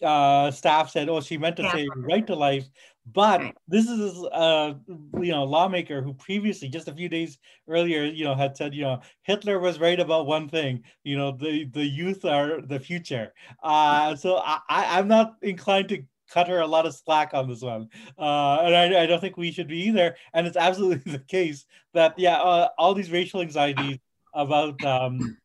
uh, 0.02 0.50
staff 0.50 0.90
said, 0.90 1.08
"Oh, 1.08 1.20
she 1.20 1.36
meant 1.36 1.56
to 1.56 1.62
yeah. 1.64 1.72
say 1.72 1.88
right 1.96 2.26
to 2.26 2.34
life." 2.34 2.68
But 3.12 3.40
right. 3.40 3.56
this 3.68 3.86
is 3.86 4.22
a 4.32 4.76
you 4.88 5.32
know 5.32 5.44
lawmaker 5.44 6.00
who 6.00 6.14
previously, 6.14 6.68
just 6.68 6.88
a 6.88 6.94
few 6.94 7.08
days 7.08 7.38
earlier, 7.68 8.04
you 8.04 8.24
know, 8.24 8.34
had 8.34 8.56
said, 8.56 8.74
you 8.74 8.82
know, 8.82 9.00
Hitler 9.22 9.58
was 9.58 9.78
right 9.78 10.00
about 10.00 10.26
one 10.26 10.48
thing. 10.48 10.84
You 11.02 11.18
know, 11.18 11.32
the 11.32 11.66
the 11.66 11.84
youth 11.84 12.24
are 12.24 12.62
the 12.62 12.80
future. 12.80 13.34
Uh, 13.62 14.16
so 14.22 14.36
I, 14.36 14.60
I'm 14.68 15.08
not 15.08 15.36
inclined 15.42 15.90
to 15.90 16.02
cut 16.30 16.48
her 16.48 16.60
a 16.60 16.66
lot 16.66 16.86
of 16.86 16.94
slack 16.94 17.34
on 17.34 17.46
this 17.46 17.60
one, 17.60 17.88
uh, 18.18 18.58
and 18.62 18.74
I, 18.74 19.02
I 19.02 19.06
don't 19.06 19.20
think 19.20 19.36
we 19.36 19.52
should 19.52 19.68
be 19.68 19.82
either. 19.82 20.16
And 20.32 20.46
it's 20.46 20.56
absolutely 20.56 21.12
the 21.12 21.18
case 21.18 21.66
that 21.92 22.18
yeah, 22.18 22.36
uh, 22.38 22.68
all 22.78 22.94
these 22.94 23.12
racial 23.12 23.42
anxieties 23.42 23.98
about 24.32 24.82
um, 24.82 25.36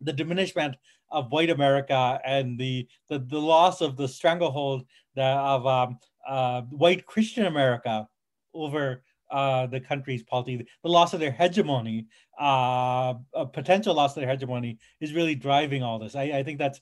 the 0.00 0.12
diminishment 0.12 0.76
of 1.10 1.30
white 1.30 1.50
America 1.50 2.18
and 2.24 2.58
the 2.58 2.88
the, 3.08 3.18
the 3.18 3.38
loss 3.38 3.82
of 3.82 3.98
the 3.98 4.08
stranglehold 4.08 4.86
that, 5.16 5.36
of 5.36 5.66
um, 5.66 5.98
uh, 6.28 6.62
white 6.62 7.06
Christian 7.06 7.46
America 7.46 8.08
over 8.52 9.02
uh, 9.30 9.66
the 9.66 9.80
country's 9.80 10.22
polity, 10.22 10.66
the 10.82 10.88
loss 10.88 11.12
of 11.14 11.20
their 11.20 11.32
hegemony, 11.32 12.06
uh, 12.40 13.14
a 13.34 13.46
potential 13.46 13.94
loss 13.94 14.16
of 14.16 14.20
their 14.20 14.30
hegemony, 14.30 14.78
is 15.00 15.12
really 15.12 15.34
driving 15.34 15.82
all 15.82 15.98
this. 15.98 16.14
I, 16.14 16.22
I 16.24 16.42
think 16.42 16.58
that's 16.58 16.80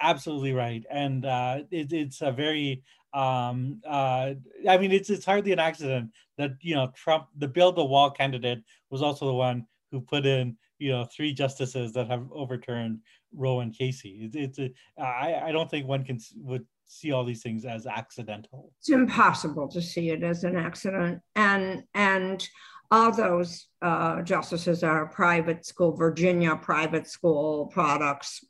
absolutely 0.00 0.52
right, 0.52 0.84
and 0.90 1.24
uh, 1.24 1.60
it, 1.70 1.92
it's 1.92 2.20
a 2.22 2.32
very. 2.32 2.82
Um, 3.12 3.80
uh, 3.84 4.34
I 4.68 4.78
mean, 4.78 4.92
it's 4.92 5.10
it's 5.10 5.24
hardly 5.24 5.52
an 5.52 5.58
accident 5.58 6.10
that 6.38 6.52
you 6.60 6.74
know 6.74 6.92
Trump, 6.94 7.26
the 7.36 7.48
build 7.48 7.76
the 7.76 7.84
wall 7.84 8.10
candidate, 8.10 8.62
was 8.90 9.02
also 9.02 9.26
the 9.26 9.34
one 9.34 9.66
who 9.90 10.00
put 10.00 10.26
in 10.26 10.56
you 10.78 10.90
know 10.90 11.04
three 11.04 11.32
justices 11.32 11.92
that 11.94 12.08
have 12.08 12.26
overturned 12.32 13.00
Roe 13.32 13.60
and 13.60 13.76
Casey. 13.76 14.30
It's, 14.32 14.36
it's 14.36 14.58
a, 14.58 15.02
I, 15.02 15.48
I 15.48 15.52
don't 15.52 15.70
think 15.70 15.86
one 15.86 16.04
can 16.04 16.18
would 16.36 16.66
see 16.90 17.12
all 17.12 17.24
these 17.24 17.42
things 17.42 17.64
as 17.64 17.86
accidental. 17.86 18.72
It's 18.78 18.90
impossible 18.90 19.68
to 19.68 19.80
see 19.80 20.10
it 20.10 20.22
as 20.22 20.44
an 20.44 20.56
accident, 20.56 21.20
and 21.36 21.84
and 21.94 22.46
all 22.90 23.12
those 23.12 23.68
uh, 23.80 24.22
justices 24.22 24.82
are 24.82 25.06
private 25.06 25.64
school, 25.64 25.96
Virginia 25.96 26.56
private 26.56 27.06
school 27.06 27.66
products. 27.66 28.44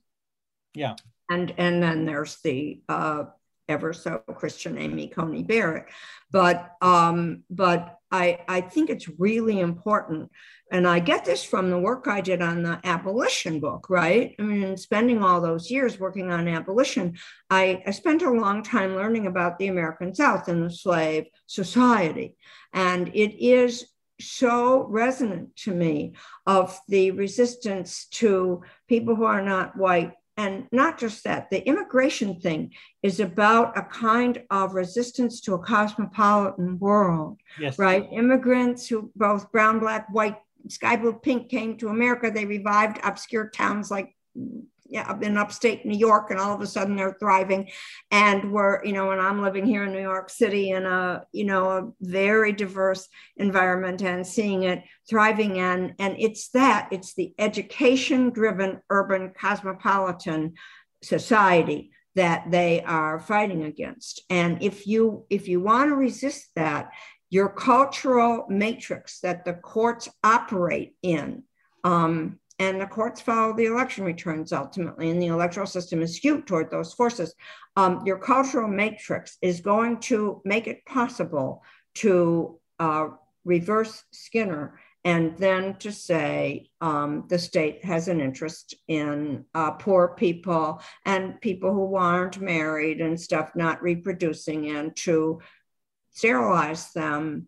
Yeah, 0.74 0.96
and 1.28 1.52
and 1.58 1.82
then 1.82 2.06
there's 2.06 2.38
the 2.42 2.80
uh, 2.88 3.24
ever 3.68 3.92
so 3.92 4.18
Christian 4.34 4.78
Amy 4.78 5.08
Coney 5.08 5.42
Barrett, 5.42 5.86
but 6.32 6.76
um, 6.80 7.44
but 7.50 7.99
I 8.10 8.40
I 8.48 8.60
think 8.60 8.90
it's 8.90 9.08
really 9.18 9.60
important 9.60 10.30
and 10.70 10.86
I 10.86 11.00
get 11.00 11.24
this 11.24 11.42
from 11.42 11.68
the 11.68 11.78
work 11.78 12.06
I 12.06 12.20
did 12.20 12.40
on 12.40 12.62
the 12.62 12.80
abolition 12.84 13.58
book, 13.58 13.90
right? 13.90 14.36
I 14.38 14.42
mean, 14.42 14.76
spending 14.76 15.22
all 15.22 15.40
those 15.40 15.70
years 15.70 15.98
working 15.98 16.30
on 16.30 16.46
abolition, 16.46 17.18
I, 17.50 17.82
I 17.86 17.90
spent 17.90 18.22
a 18.22 18.30
long 18.30 18.62
time 18.62 18.94
learning 18.94 19.26
about 19.26 19.58
the 19.58 19.66
American 19.66 20.14
South 20.14 20.46
and 20.46 20.64
the 20.64 20.70
slave 20.70 21.26
society. 21.46 22.36
And 22.72 23.08
it 23.08 23.44
is 23.44 23.86
so 24.20 24.84
resonant 24.84 25.56
to 25.56 25.72
me 25.72 26.14
of 26.46 26.78
the 26.86 27.10
resistance 27.10 28.06
to 28.12 28.62
people 28.88 29.16
who 29.16 29.24
are 29.24 29.42
not 29.42 29.76
white 29.76 30.12
and 30.40 30.66
not 30.72 30.98
just 30.98 31.24
that, 31.24 31.50
the 31.50 31.60
immigration 31.68 32.40
thing 32.40 32.72
is 33.02 33.20
about 33.20 33.76
a 33.76 33.82
kind 33.82 34.42
of 34.50 34.72
resistance 34.72 35.38
to 35.42 35.52
a 35.52 35.58
cosmopolitan 35.58 36.78
world, 36.78 37.38
yes. 37.58 37.78
right? 37.78 38.08
Immigrants 38.10 38.88
who 38.88 39.12
both 39.14 39.52
brown, 39.52 39.80
black, 39.80 40.08
white, 40.10 40.38
Sky 40.68 40.96
Blue 40.96 41.12
Pink 41.12 41.50
came 41.50 41.76
to 41.76 41.88
America, 41.88 42.30
they 42.30 42.46
revived 42.46 43.00
obscure 43.04 43.50
towns 43.50 43.90
like 43.90 44.14
in 45.22 45.36
upstate 45.36 45.86
New 45.86 45.96
York, 45.96 46.30
and 46.30 46.40
all 46.40 46.54
of 46.54 46.60
a 46.60 46.66
sudden 46.66 46.96
they're 46.96 47.16
thriving. 47.20 47.70
And 48.10 48.52
we're, 48.52 48.84
you 48.84 48.92
know, 48.92 49.12
and 49.12 49.20
I'm 49.20 49.42
living 49.42 49.66
here 49.66 49.84
in 49.84 49.92
New 49.92 50.02
York 50.02 50.30
City 50.30 50.70
in 50.70 50.84
a, 50.84 51.24
you 51.32 51.44
know, 51.44 51.70
a 51.70 51.92
very 52.00 52.52
diverse 52.52 53.08
environment 53.36 54.02
and 54.02 54.26
seeing 54.26 54.64
it 54.64 54.82
thriving. 55.08 55.58
And 55.58 55.94
and 55.98 56.16
it's 56.18 56.48
that, 56.50 56.88
it's 56.90 57.14
the 57.14 57.32
education-driven 57.38 58.80
urban 58.90 59.32
cosmopolitan 59.38 60.54
society 61.02 61.92
that 62.16 62.50
they 62.50 62.82
are 62.82 63.20
fighting 63.20 63.62
against. 63.62 64.24
And 64.28 64.62
if 64.62 64.86
you 64.86 65.26
if 65.30 65.46
you 65.46 65.60
want 65.60 65.90
to 65.90 65.94
resist 65.94 66.50
that, 66.56 66.90
your 67.30 67.48
cultural 67.48 68.46
matrix 68.48 69.20
that 69.20 69.44
the 69.44 69.54
courts 69.54 70.08
operate 70.24 70.96
in. 71.02 71.44
Um, 71.84 72.39
and 72.60 72.78
the 72.78 72.86
courts 72.86 73.22
follow 73.22 73.56
the 73.56 73.64
election 73.64 74.04
returns 74.04 74.52
ultimately, 74.52 75.10
and 75.10 75.20
the 75.20 75.28
electoral 75.28 75.66
system 75.66 76.02
is 76.02 76.14
skewed 76.14 76.46
toward 76.46 76.70
those 76.70 76.92
forces. 76.92 77.34
Um, 77.74 78.02
your 78.04 78.18
cultural 78.18 78.68
matrix 78.68 79.38
is 79.40 79.62
going 79.62 80.00
to 80.00 80.42
make 80.44 80.66
it 80.66 80.84
possible 80.84 81.64
to 81.94 82.60
uh, 82.78 83.08
reverse 83.44 84.04
Skinner 84.12 84.78
and 85.04 85.38
then 85.38 85.76
to 85.76 85.90
say 85.90 86.68
um, 86.82 87.24
the 87.28 87.38
state 87.38 87.82
has 87.82 88.08
an 88.08 88.20
interest 88.20 88.74
in 88.88 89.46
uh, 89.54 89.70
poor 89.70 90.08
people 90.08 90.82
and 91.06 91.40
people 91.40 91.72
who 91.72 91.96
aren't 91.96 92.42
married 92.42 93.00
and 93.00 93.18
stuff 93.18 93.52
not 93.54 93.82
reproducing 93.82 94.68
and 94.68 94.94
to 94.96 95.40
sterilize 96.10 96.92
them. 96.92 97.46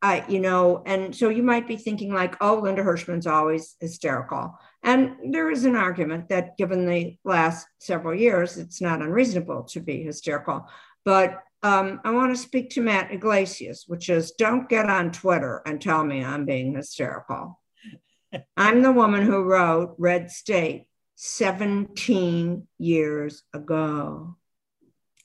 I, 0.00 0.24
you 0.28 0.38
know, 0.38 0.82
and 0.86 1.14
so 1.14 1.28
you 1.28 1.42
might 1.42 1.66
be 1.66 1.76
thinking 1.76 2.14
like, 2.14 2.36
oh, 2.40 2.60
Linda 2.62 2.84
Hirshman's 2.84 3.26
always 3.26 3.74
hysterical. 3.80 4.56
And 4.84 5.34
there 5.34 5.50
is 5.50 5.64
an 5.64 5.74
argument 5.74 6.28
that 6.28 6.56
given 6.56 6.86
the 6.86 7.18
last 7.24 7.66
several 7.80 8.14
years, 8.14 8.58
it's 8.58 8.80
not 8.80 9.02
unreasonable 9.02 9.64
to 9.64 9.80
be 9.80 10.04
hysterical. 10.04 10.68
But 11.04 11.42
um, 11.64 12.00
I 12.04 12.12
want 12.12 12.34
to 12.34 12.40
speak 12.40 12.70
to 12.70 12.80
Matt 12.80 13.10
Yglesias, 13.10 13.84
which 13.88 14.08
is 14.08 14.32
don't 14.32 14.68
get 14.68 14.88
on 14.88 15.10
Twitter 15.10 15.62
and 15.66 15.80
tell 15.80 16.04
me 16.04 16.24
I'm 16.24 16.44
being 16.44 16.74
hysterical. 16.74 17.60
I'm 18.56 18.82
the 18.82 18.92
woman 18.92 19.22
who 19.24 19.42
wrote 19.42 19.96
Red 19.98 20.30
State 20.30 20.86
17 21.16 22.68
years 22.78 23.42
ago. 23.52 24.36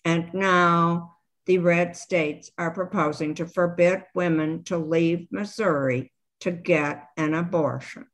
And 0.04 0.34
now 0.34 1.13
the 1.46 1.58
red 1.58 1.96
states 1.96 2.52
are 2.58 2.72
proposing 2.72 3.36
to 3.36 3.46
forbid 3.46 4.04
women 4.16 4.64
to 4.66 4.78
leave 4.78 5.28
Missouri 5.32 6.12
to 6.42 6.52
get 6.52 7.10
an 7.18 7.34
abortion. 7.34 8.06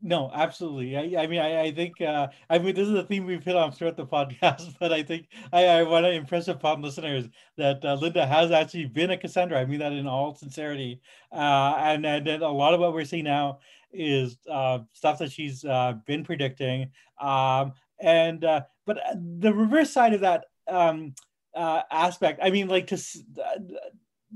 No, 0.00 0.30
absolutely. 0.32 0.96
I, 0.96 1.22
I 1.22 1.26
mean, 1.26 1.40
I, 1.40 1.62
I 1.62 1.72
think, 1.72 2.00
uh, 2.00 2.28
I 2.48 2.58
mean, 2.58 2.74
this 2.74 2.86
is 2.86 2.94
a 2.94 3.02
theme 3.02 3.26
we've 3.26 3.42
hit 3.42 3.56
on 3.56 3.72
throughout 3.72 3.96
the 3.96 4.06
podcast, 4.06 4.76
but 4.78 4.92
I 4.92 5.02
think 5.02 5.26
I, 5.52 5.64
I 5.64 5.82
want 5.82 6.04
to 6.04 6.12
impress 6.12 6.46
upon 6.46 6.82
listeners 6.82 7.28
that 7.56 7.84
uh, 7.84 7.94
Linda 7.94 8.24
has 8.24 8.52
actually 8.52 8.86
been 8.86 9.10
a 9.10 9.16
Cassandra. 9.16 9.58
I 9.58 9.64
mean 9.64 9.80
that 9.80 9.92
in 9.92 10.06
all 10.06 10.36
sincerity. 10.36 11.00
Uh, 11.32 11.74
and, 11.78 12.06
and, 12.06 12.28
a 12.28 12.48
lot 12.48 12.74
of 12.74 12.80
what 12.80 12.92
we're 12.92 13.04
seeing 13.04 13.24
now 13.24 13.58
is 13.92 14.38
uh, 14.48 14.78
stuff 14.92 15.18
that 15.18 15.32
she's 15.32 15.64
uh, 15.64 15.94
been 16.06 16.22
predicting. 16.22 16.90
Um, 17.20 17.72
and, 17.98 18.44
uh, 18.44 18.62
but 18.86 18.98
the 19.16 19.52
reverse 19.52 19.90
side 19.90 20.14
of 20.14 20.20
that, 20.20 20.44
um, 20.68 21.14
uh, 21.58 21.82
aspect. 21.90 22.40
I 22.42 22.50
mean, 22.50 22.68
like 22.68 22.86
to 22.88 22.96
uh, 22.96 23.58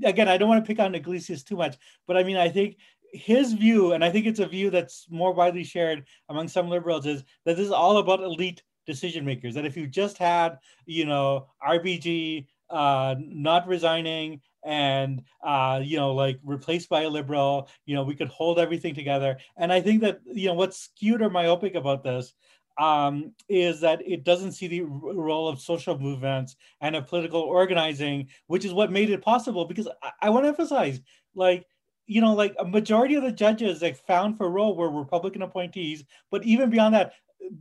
again, 0.03 0.27
I 0.27 0.37
don't 0.37 0.49
want 0.49 0.63
to 0.63 0.67
pick 0.67 0.79
on 0.79 0.95
Yglesias 0.95 1.43
too 1.43 1.55
much, 1.55 1.77
but 2.07 2.17
I 2.17 2.23
mean, 2.23 2.37
I 2.37 2.49
think 2.49 2.77
his 3.13 3.53
view, 3.53 3.93
and 3.93 4.03
I 4.03 4.09
think 4.09 4.25
it's 4.25 4.39
a 4.39 4.45
view 4.45 4.69
that's 4.69 5.07
more 5.09 5.33
widely 5.33 5.63
shared 5.63 6.05
among 6.29 6.47
some 6.47 6.69
liberals, 6.69 7.05
is 7.05 7.23
that 7.45 7.55
this 7.55 7.65
is 7.65 7.71
all 7.71 7.97
about 7.97 8.19
elite 8.21 8.63
decision 8.85 9.23
makers. 9.23 9.53
That 9.55 9.65
if 9.65 9.77
you 9.77 9.87
just 9.87 10.17
had, 10.17 10.57
you 10.85 11.05
know, 11.05 11.47
RBG 11.65 12.47
uh, 12.69 13.15
not 13.19 13.67
resigning 13.67 14.41
and 14.65 15.21
uh, 15.43 15.79
you 15.83 15.97
know 15.97 16.13
like 16.13 16.39
replaced 16.43 16.89
by 16.89 17.01
a 17.01 17.09
liberal 17.09 17.69
you 17.85 17.95
know 17.95 18.03
we 18.03 18.15
could 18.15 18.29
hold 18.29 18.57
everything 18.57 18.95
together 18.95 19.37
and 19.57 19.73
i 19.73 19.81
think 19.81 20.01
that 20.01 20.21
you 20.25 20.47
know 20.47 20.53
what's 20.53 20.77
skewed 20.77 21.21
or 21.21 21.29
myopic 21.29 21.75
about 21.75 22.01
this 22.01 22.33
um, 22.77 23.33
is 23.49 23.79
that 23.81 24.01
it 24.05 24.23
doesn't 24.23 24.53
see 24.53 24.67
the 24.67 24.81
role 24.81 25.47
of 25.47 25.59
social 25.59 25.97
movements 25.97 26.55
and 26.81 26.95
of 26.95 27.07
political 27.07 27.41
organizing, 27.41 28.27
which 28.47 28.65
is 28.65 28.73
what 28.73 28.91
made 28.91 29.09
it 29.09 29.21
possible. 29.21 29.65
Because 29.65 29.87
I, 30.01 30.11
I 30.23 30.29
want 30.29 30.45
to 30.45 30.49
emphasize, 30.49 31.01
like, 31.35 31.65
you 32.07 32.21
know, 32.21 32.33
like 32.33 32.55
a 32.59 32.65
majority 32.65 33.15
of 33.15 33.23
the 33.23 33.31
judges 33.31 33.79
that 33.79 33.97
found 34.05 34.37
for 34.37 34.49
Roe 34.49 34.73
were 34.73 34.89
Republican 34.89 35.41
appointees, 35.41 36.03
but 36.31 36.43
even 36.43 36.69
beyond 36.69 36.95
that, 36.95 37.13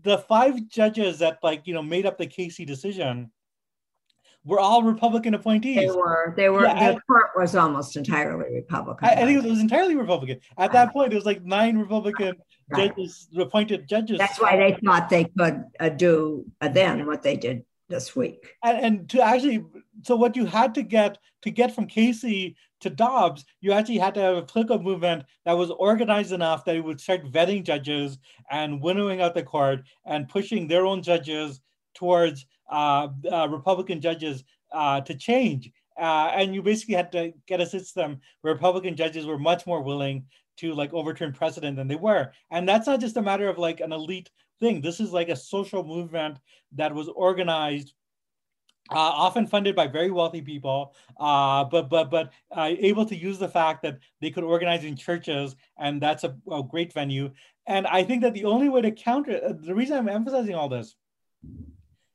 the 0.03 0.19
five 0.19 0.69
judges 0.69 1.19
that 1.19 1.39
like 1.43 1.67
you 1.67 1.75
know 1.75 1.83
made 1.83 2.07
up 2.07 2.19
the 2.19 2.27
Casey 2.27 2.65
decision 2.65 3.31
were 4.45 4.59
all 4.59 4.83
Republican 4.83 5.35
appointees. 5.35 5.77
They 5.77 5.91
were. 5.91 6.35
They 6.37 6.49
were. 6.49 6.65
Yeah, 6.65 6.93
the 6.93 6.97
I, 6.97 7.01
court 7.07 7.31
was 7.37 7.55
almost 7.55 7.97
entirely 7.97 8.55
Republican. 8.55 9.09
I, 9.09 9.13
I 9.13 9.25
think 9.25 9.45
it 9.45 9.49
was 9.49 9.61
entirely 9.61 9.95
Republican. 9.95 10.41
At 10.59 10.73
that 10.73 10.93
point, 10.93 11.13
it 11.13 11.17
was 11.17 11.25
like 11.25 11.45
nine 11.45 11.79
Republican 11.79 12.37
right. 12.71 12.95
judges, 12.95 13.29
appointed 13.39 13.89
judges. 13.89 14.19
That's 14.19 14.41
why 14.41 14.57
they 14.57 14.79
thought 14.85 15.09
they 15.09 15.25
could 15.25 15.65
uh, 15.79 15.89
do 15.91 16.45
uh, 16.61 16.69
then 16.69 17.07
what 17.07 17.23
they 17.23 17.37
did 17.37 17.65
this 17.89 18.17
week. 18.17 18.55
And, 18.65 18.85
and 18.85 19.11
to 19.11 19.23
actually, 19.23 19.65
so 20.03 20.17
what 20.17 20.37
you 20.37 20.47
had 20.47 20.75
to 20.75 20.83
get 20.83 21.19
to 21.43 21.51
get 21.51 21.75
from 21.75 21.87
Casey 21.87 22.57
to 22.81 22.91
Dobbs, 22.91 23.45
you 23.61 23.73
actually 23.73 23.99
had 23.99 24.15
to 24.15 24.21
have 24.21 24.37
a 24.37 24.43
political 24.43 24.81
movement 24.81 25.25
that 25.45 25.57
was 25.57 25.71
organized 25.71 26.33
enough 26.33 26.65
that 26.65 26.77
it 26.77 26.81
would 26.81 27.01
start 27.01 27.31
vetting 27.31 27.63
judges 27.63 28.19
and 28.51 28.83
winnowing 28.83 29.21
out 29.21 29.35
the 29.35 29.43
court 29.43 29.83
and 30.05 30.29
pushing 30.29 30.67
their 30.67 30.85
own 30.85 31.03
judges 31.03 31.61
towards 31.95 32.47
Republican 32.71 34.01
judges 34.01 34.45
uh, 34.73 35.01
to 35.03 35.15
change. 35.15 35.71
Uh, 35.99 36.31
and 36.35 36.55
you 36.55 36.63
basically 36.63 36.95
had 36.95 37.13
to 37.13 37.33
get 37.47 37.61
a 37.61 37.67
system 37.67 38.21
where 38.41 38.55
Republican 38.55 38.97
judges 38.97 39.27
were 39.27 39.39
much 39.39 39.67
more 39.67 39.83
willing 39.83 40.25
to 40.57 40.75
like 40.75 40.93
overturn 40.93 41.33
precedent 41.33 41.77
than 41.77 41.89
they 41.89 41.97
were. 41.97 42.33
And 42.51 42.69
that's 42.69 42.87
not 42.87 43.01
just 43.01 43.17
a 43.17 43.23
matter 43.23 43.49
of 43.49 43.59
like 43.59 43.81
an 43.81 43.93
elite 43.93 44.31
thing. 44.61 44.81
This 44.81 45.01
is 45.01 45.13
like 45.13 45.29
a 45.29 45.37
social 45.37 45.85
movement 45.85 46.39
that 46.73 46.95
was 46.95 47.09
organized 47.09 47.93
uh, 48.91 48.97
often 48.97 49.47
funded 49.47 49.77
by 49.77 49.87
very 49.87 50.11
wealthy 50.11 50.43
people, 50.43 50.95
uh, 51.19 51.65
but 51.65 51.89
but 51.89 52.11
but 52.11 52.33
uh, 52.51 52.69
able 52.79 53.07
to 53.07 53.17
use 53.17 53.39
the 53.39 53.49
fact 53.49 53.83
that 53.83 53.99
they 54.21 54.29
could 54.29 54.43
organize 54.43 54.85
in 54.85 54.97
churches, 54.97 55.55
and 55.79 56.03
that's 56.03 56.25
a, 56.25 56.37
a 56.51 56.63
great 56.65 56.93
venue. 56.93 57.31
And 57.67 57.87
I 57.87 58.03
think 58.03 58.23
that 58.23 58.35
the 58.35 58.45
only 58.45 58.69
way 58.69 58.83
to 58.83 58.91
counter 58.91 59.41
uh, 59.43 59.53
the 59.53 59.75
reason 59.75 59.97
I'm 59.97 60.09
emphasizing 60.09 60.57
all 60.57 60.69
this 60.69 60.97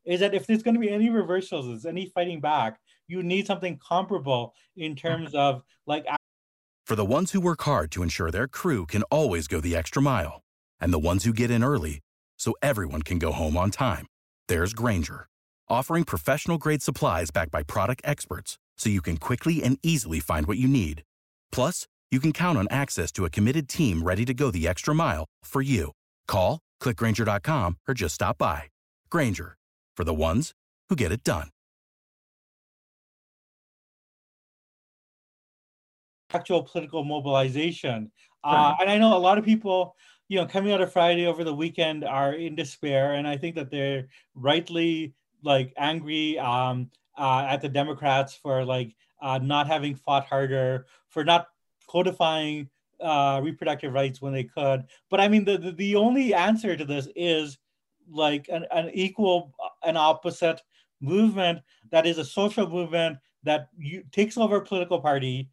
is 0.07 0.19
that 0.21 0.33
if 0.33 0.47
there's 0.47 0.63
going 0.63 0.73
to 0.73 0.81
be 0.81 0.89
any 0.89 1.09
reversals, 1.09 1.85
any 1.85 2.07
fighting 2.07 2.41
back, 2.41 2.79
you 3.07 3.21
need 3.21 3.45
something 3.45 3.79
comparable 3.85 4.53
in 4.75 4.95
terms 4.95 5.35
of 5.35 5.61
like. 5.85 6.05
For 6.85 6.95
the 6.95 7.05
ones 7.05 7.33
who 7.33 7.41
work 7.41 7.61
hard 7.61 7.91
to 7.91 8.01
ensure 8.01 8.31
their 8.31 8.47
crew 8.47 8.85
can 8.85 9.03
always 9.03 9.47
go 9.47 9.61
the 9.61 9.75
extra 9.75 10.01
mile, 10.01 10.41
and 10.79 10.91
the 10.91 10.99
ones 10.99 11.25
who 11.25 11.33
get 11.33 11.51
in 11.51 11.63
early 11.63 11.99
so 12.39 12.53
everyone 12.61 13.03
can 13.03 13.19
go 13.19 13.31
home 13.31 13.55
on 13.57 13.69
time, 13.69 14.07
there's 14.47 14.73
Grainger 14.73 15.27
offering 15.69 16.03
professional 16.03 16.57
grade 16.57 16.81
supplies 16.81 17.31
backed 17.31 17.51
by 17.51 17.63
product 17.63 18.01
experts 18.03 18.57
so 18.77 18.89
you 18.89 19.01
can 19.01 19.17
quickly 19.17 19.63
and 19.63 19.77
easily 19.83 20.19
find 20.19 20.47
what 20.47 20.57
you 20.57 20.67
need. 20.67 21.03
Plus, 21.51 21.87
you 22.11 22.19
can 22.19 22.31
count 22.31 22.57
on 22.57 22.67
access 22.69 23.11
to 23.11 23.25
a 23.25 23.29
committed 23.29 23.67
team 23.67 24.03
ready 24.03 24.23
to 24.25 24.33
go 24.33 24.49
the 24.49 24.67
extra 24.67 24.93
mile 24.95 25.25
for 25.43 25.61
you. 25.61 25.91
Call, 26.27 26.59
clickgrainger.com, 26.81 27.77
or 27.87 27.93
just 27.93 28.15
stop 28.15 28.37
by. 28.37 28.63
Grainger, 29.09 29.57
for 29.97 30.03
the 30.03 30.13
ones 30.13 30.53
who 30.87 30.95
get 30.95 31.11
it 31.11 31.23
done. 31.23 31.49
Actual 36.31 36.63
political 36.63 37.03
mobilization. 37.03 38.11
Uh, 38.43 38.75
and 38.79 38.89
I 38.89 38.97
know 38.97 39.17
a 39.17 39.19
lot 39.19 39.37
of 39.37 39.43
people, 39.43 39.95
you 40.29 40.37
know, 40.39 40.45
coming 40.45 40.71
out 40.71 40.81
of 40.81 40.93
Friday 40.93 41.25
over 41.25 41.43
the 41.43 41.53
weekend 41.53 42.05
are 42.05 42.33
in 42.33 42.55
despair. 42.55 43.13
And 43.13 43.27
I 43.27 43.37
think 43.37 43.55
that 43.55 43.71
they're 43.71 44.07
rightly 44.35 45.13
like 45.43 45.73
angry 45.77 46.37
um, 46.37 46.91
uh, 47.17 47.47
at 47.49 47.61
the 47.61 47.69
Democrats 47.69 48.35
for 48.35 48.63
like 48.63 48.95
uh, 49.21 49.39
not 49.39 49.67
having 49.67 49.95
fought 49.95 50.25
harder, 50.27 50.85
for 51.09 51.25
not 51.25 51.47
codifying 51.89 52.69
uh, 53.01 53.41
reproductive 53.43 53.93
rights 53.93 54.21
when 54.21 54.33
they 54.33 54.43
could. 54.43 54.83
But 55.09 55.21
I 55.21 55.27
mean, 55.27 55.43
the, 55.43 55.57
the, 55.57 55.71
the 55.71 55.95
only 55.95 56.35
answer 56.35 56.77
to 56.77 56.85
this 56.85 57.07
is 57.15 57.57
like 58.09 58.47
an, 58.49 58.65
an 58.71 58.89
equal, 58.93 59.53
an 59.83 59.97
opposite 59.97 60.61
movement 61.01 61.59
that 61.91 62.05
is 62.05 62.17
a 62.17 62.25
social 62.25 62.67
movement 62.67 63.17
that 63.43 63.69
you, 63.77 64.03
takes 64.11 64.37
over 64.37 64.57
a 64.57 64.65
political 64.65 64.99
party 64.99 65.49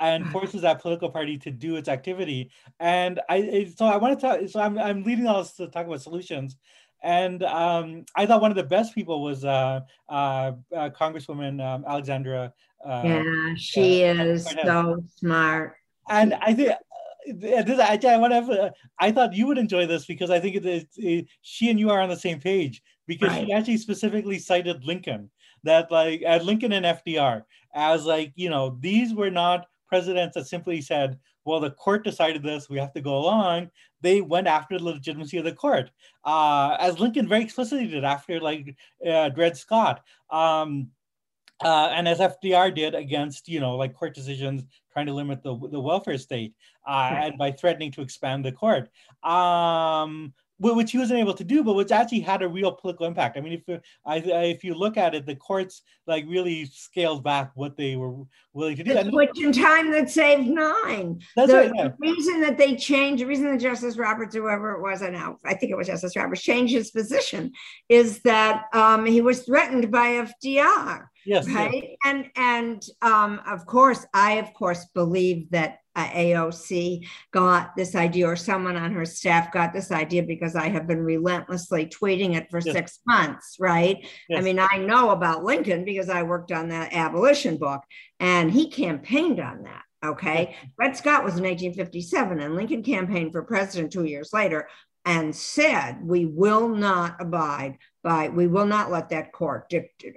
and 0.00 0.28
forces 0.30 0.62
that 0.62 0.80
political 0.80 1.10
party 1.10 1.36
to 1.36 1.50
do 1.50 1.76
its 1.76 1.88
activity. 1.88 2.50
And 2.78 3.20
I, 3.28 3.72
so 3.76 3.86
I 3.86 3.96
want 3.96 4.18
to 4.18 4.26
talk, 4.26 4.48
so 4.48 4.60
I'm, 4.60 4.78
I'm 4.78 5.02
leading 5.02 5.26
all 5.26 5.42
this 5.42 5.52
to 5.54 5.66
talk 5.66 5.86
about 5.86 6.00
solutions. 6.00 6.56
And 7.02 7.42
um, 7.42 8.04
I 8.16 8.26
thought 8.26 8.40
one 8.40 8.50
of 8.50 8.56
the 8.56 8.62
best 8.64 8.94
people 8.94 9.22
was 9.22 9.44
uh, 9.44 9.80
uh, 10.08 10.52
uh, 10.74 10.90
Congresswoman 10.90 11.62
um, 11.64 11.84
Alexandria. 11.86 12.52
Uh, 12.84 13.02
yeah, 13.04 13.54
she 13.56 14.04
uh, 14.04 14.24
is 14.24 14.48
so 14.64 15.02
smart. 15.16 15.74
And 16.08 16.34
I 16.34 16.54
think 16.54 16.72
this 17.26 17.78
actually 17.78 18.10
I 18.10 18.16
want 18.18 18.32
to. 18.32 18.72
I 18.98 19.12
thought 19.12 19.34
you 19.34 19.46
would 19.46 19.58
enjoy 19.58 19.86
this 19.86 20.06
because 20.06 20.30
I 20.30 20.40
think 20.40 20.56
it, 20.56 20.66
it, 20.66 20.88
it, 20.96 21.26
she 21.42 21.70
and 21.70 21.78
you 21.78 21.90
are 21.90 22.00
on 22.00 22.08
the 22.08 22.16
same 22.16 22.40
page 22.40 22.82
because 23.06 23.30
right. 23.30 23.46
she 23.46 23.52
actually 23.52 23.76
specifically 23.76 24.38
cited 24.38 24.84
Lincoln 24.84 25.30
that 25.64 25.90
like 25.90 26.22
at 26.22 26.44
Lincoln 26.44 26.72
and 26.72 26.86
FDR 26.86 27.42
as 27.74 28.06
like 28.06 28.32
you 28.36 28.50
know 28.50 28.76
these 28.80 29.14
were 29.14 29.30
not 29.30 29.66
presidents 29.88 30.34
that 30.34 30.46
simply 30.46 30.80
said 30.80 31.18
well, 31.48 31.60
the 31.60 31.70
court 31.70 32.04
decided 32.04 32.42
this, 32.42 32.68
we 32.68 32.78
have 32.78 32.92
to 32.92 33.00
go 33.00 33.16
along. 33.16 33.70
They 34.02 34.20
went 34.20 34.46
after 34.46 34.76
the 34.76 34.84
legitimacy 34.84 35.38
of 35.38 35.44
the 35.44 35.52
court, 35.52 35.90
uh, 36.24 36.76
as 36.78 37.00
Lincoln 37.00 37.26
very 37.26 37.42
explicitly 37.42 37.86
did 37.86 38.04
after 38.04 38.38
like 38.38 38.76
uh, 39.04 39.30
Dred 39.30 39.56
Scott. 39.56 40.02
Um, 40.30 40.90
uh, 41.64 41.90
and 41.94 42.06
as 42.08 42.18
FDR 42.18 42.74
did 42.74 42.94
against, 42.94 43.48
you 43.48 43.60
know, 43.60 43.76
like 43.76 43.94
court 43.94 44.14
decisions 44.14 44.64
trying 44.92 45.06
to 45.06 45.12
limit 45.12 45.42
the, 45.42 45.56
the 45.70 45.80
welfare 45.80 46.18
state 46.18 46.54
uh, 46.86 47.10
and 47.14 47.38
by 47.38 47.50
threatening 47.50 47.90
to 47.92 48.02
expand 48.02 48.44
the 48.44 48.52
court. 48.52 48.88
Um, 49.22 50.32
which 50.60 50.90
he 50.90 50.98
wasn't 50.98 51.20
able 51.20 51.34
to 51.34 51.44
do, 51.44 51.62
but 51.62 51.74
which 51.74 51.92
actually 51.92 52.20
had 52.20 52.42
a 52.42 52.48
real 52.48 52.72
political 52.72 53.06
impact. 53.06 53.36
I 53.36 53.40
mean, 53.40 53.52
if 53.52 53.62
you, 53.68 53.80
I, 54.04 54.16
if 54.16 54.64
you 54.64 54.74
look 54.74 54.96
at 54.96 55.14
it, 55.14 55.24
the 55.24 55.36
courts 55.36 55.82
like 56.06 56.24
really 56.26 56.64
scaled 56.66 57.22
back 57.22 57.52
what 57.54 57.76
they 57.76 57.94
were 57.94 58.24
willing 58.52 58.76
to 58.76 58.82
do. 58.82 59.10
Switch 59.10 59.40
in 59.40 59.52
time 59.52 59.92
that 59.92 60.10
saved 60.10 60.48
nine. 60.48 61.20
That's 61.36 61.50
the, 61.50 61.56
right, 61.56 61.72
yeah. 61.74 61.88
the 61.88 61.94
reason 62.00 62.40
that 62.40 62.58
they 62.58 62.74
changed, 62.74 63.22
the 63.22 63.26
reason 63.26 63.52
that 63.52 63.60
Justice 63.60 63.96
Roberts, 63.96 64.34
whoever 64.34 64.72
it 64.72 64.82
was, 64.82 65.00
I 65.02 65.10
know, 65.10 65.38
I 65.44 65.54
think 65.54 65.70
it 65.70 65.76
was 65.76 65.86
Justice 65.86 66.16
Roberts, 66.16 66.42
changed 66.42 66.74
his 66.74 66.90
position 66.90 67.52
is 67.88 68.20
that 68.22 68.64
um, 68.72 69.06
he 69.06 69.20
was 69.20 69.44
threatened 69.44 69.92
by 69.92 70.26
FDR. 70.44 71.06
Yes. 71.28 71.46
Right. 71.46 71.84
Yes. 71.84 71.96
And 72.06 72.30
and 72.36 72.86
um, 73.02 73.40
of 73.46 73.66
course, 73.66 74.06
I 74.14 74.34
of 74.34 74.54
course 74.54 74.86
believe 74.94 75.50
that 75.50 75.80
uh, 75.94 76.08
AOC 76.08 77.06
got 77.32 77.76
this 77.76 77.94
idea, 77.94 78.26
or 78.26 78.34
someone 78.34 78.76
on 78.76 78.94
her 78.94 79.04
staff 79.04 79.52
got 79.52 79.74
this 79.74 79.92
idea 79.92 80.22
because 80.22 80.56
I 80.56 80.70
have 80.70 80.86
been 80.86 81.04
relentlessly 81.04 81.84
tweeting 81.84 82.34
it 82.34 82.50
for 82.50 82.60
yes. 82.60 82.74
six 82.74 83.00
months, 83.06 83.56
right? 83.60 83.98
Yes. 84.30 84.38
I 84.38 84.42
mean, 84.42 84.58
I 84.58 84.78
know 84.78 85.10
about 85.10 85.44
Lincoln 85.44 85.84
because 85.84 86.08
I 86.08 86.22
worked 86.22 86.50
on 86.50 86.70
that 86.70 86.94
abolition 86.94 87.58
book 87.58 87.82
and 88.18 88.50
he 88.50 88.70
campaigned 88.70 89.38
on 89.38 89.64
that. 89.64 89.82
Okay. 90.02 90.56
Dred 90.78 90.96
Scott 90.96 91.24
was 91.24 91.34
in 91.34 91.42
1857 91.42 92.40
and 92.40 92.54
Lincoln 92.54 92.82
campaigned 92.82 93.32
for 93.32 93.42
president 93.42 93.92
two 93.92 94.04
years 94.04 94.30
later 94.32 94.68
and 95.04 95.34
said, 95.34 95.98
We 96.02 96.24
will 96.26 96.68
not 96.68 97.16
abide 97.20 97.78
by, 98.08 98.30
we 98.30 98.46
will 98.46 98.64
not 98.64 98.90
let 98.90 99.10
that 99.10 99.32
court 99.32 99.70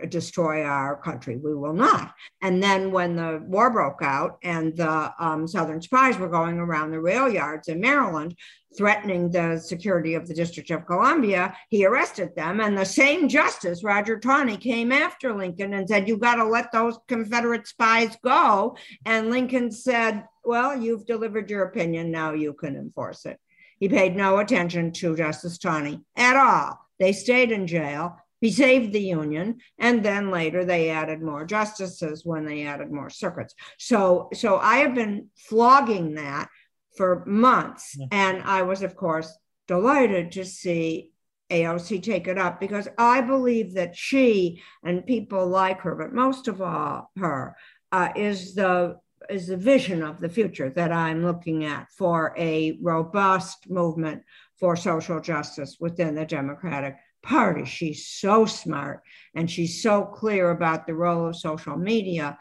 destroy 0.07 0.63
our 0.63 0.95
country. 0.95 1.35
We 1.35 1.53
will 1.53 1.73
not. 1.73 2.13
And 2.41 2.63
then 2.63 2.93
when 2.93 3.17
the 3.17 3.43
war 3.45 3.69
broke 3.69 4.01
out 4.01 4.37
and 4.43 4.73
the 4.77 5.13
um, 5.19 5.45
Southern 5.45 5.81
spies 5.81 6.17
were 6.17 6.29
going 6.29 6.57
around 6.57 6.91
the 6.91 7.01
rail 7.01 7.27
yards 7.27 7.67
in 7.67 7.81
Maryland, 7.81 8.37
threatening 8.77 9.29
the 9.29 9.57
security 9.57 10.13
of 10.13 10.25
the 10.25 10.33
District 10.33 10.71
of 10.71 10.85
Columbia, 10.85 11.53
he 11.67 11.85
arrested 11.85 12.33
them. 12.33 12.61
And 12.61 12.77
the 12.77 12.85
same 12.85 13.27
justice, 13.27 13.83
Roger 13.83 14.17
Taney, 14.17 14.55
came 14.55 14.93
after 14.93 15.35
Lincoln 15.35 15.73
and 15.73 15.85
said, 15.85 16.07
You 16.07 16.15
got 16.15 16.35
to 16.35 16.45
let 16.45 16.71
those 16.71 16.97
Confederate 17.09 17.67
spies 17.67 18.15
go. 18.23 18.77
And 19.05 19.29
Lincoln 19.29 19.69
said, 19.69 20.23
Well, 20.45 20.81
you've 20.81 21.05
delivered 21.05 21.49
your 21.49 21.63
opinion. 21.63 22.09
Now 22.09 22.31
you 22.31 22.53
can 22.53 22.77
enforce 22.77 23.25
it. 23.25 23.37
He 23.81 23.89
paid 23.89 24.15
no 24.15 24.37
attention 24.37 24.93
to 24.93 25.17
Justice 25.17 25.57
Taney 25.57 25.99
at 26.15 26.37
all. 26.37 26.79
They 27.01 27.13
stayed 27.13 27.51
in 27.51 27.65
jail. 27.65 28.17
He 28.41 28.51
saved 28.51 28.93
the 28.93 29.01
Union, 29.01 29.57
and 29.79 30.05
then 30.05 30.29
later 30.29 30.63
they 30.63 30.91
added 30.91 31.19
more 31.19 31.45
justices 31.45 32.23
when 32.23 32.45
they 32.45 32.67
added 32.67 32.91
more 32.91 33.09
circuits. 33.09 33.55
So, 33.79 34.29
so 34.35 34.57
I 34.57 34.77
have 34.77 34.93
been 34.93 35.29
flogging 35.35 36.13
that 36.15 36.47
for 36.95 37.25
months, 37.25 37.97
and 38.11 38.43
I 38.43 38.61
was, 38.61 38.83
of 38.83 38.95
course, 38.95 39.35
delighted 39.67 40.33
to 40.33 40.45
see 40.45 41.09
AOC 41.49 42.03
take 42.03 42.27
it 42.27 42.37
up 42.37 42.59
because 42.59 42.87
I 42.99 43.21
believe 43.21 43.73
that 43.73 43.95
she 43.95 44.61
and 44.83 45.05
people 45.05 45.47
like 45.47 45.81
her, 45.81 45.95
but 45.95 46.13
most 46.13 46.47
of 46.47 46.61
all 46.61 47.09
her, 47.17 47.55
uh, 47.91 48.09
is 48.15 48.53
the 48.53 48.97
is 49.29 49.47
the 49.47 49.57
vision 49.57 50.03
of 50.03 50.19
the 50.19 50.29
future 50.29 50.69
that 50.71 50.91
I'm 50.91 51.23
looking 51.23 51.63
at 51.63 51.87
for 51.91 52.35
a 52.37 52.77
robust 52.81 53.69
movement 53.69 54.23
for 54.61 54.77
social 54.77 55.19
justice 55.19 55.75
within 55.81 56.15
the 56.15 56.25
Democratic 56.25 56.95
Party. 57.21 57.65
She's 57.65 58.07
so 58.07 58.45
smart 58.45 59.01
and 59.35 59.51
she's 59.51 59.83
so 59.83 60.05
clear 60.05 60.51
about 60.51 60.87
the 60.87 60.95
role 60.95 61.27
of 61.27 61.35
social 61.35 61.75
media. 61.75 62.37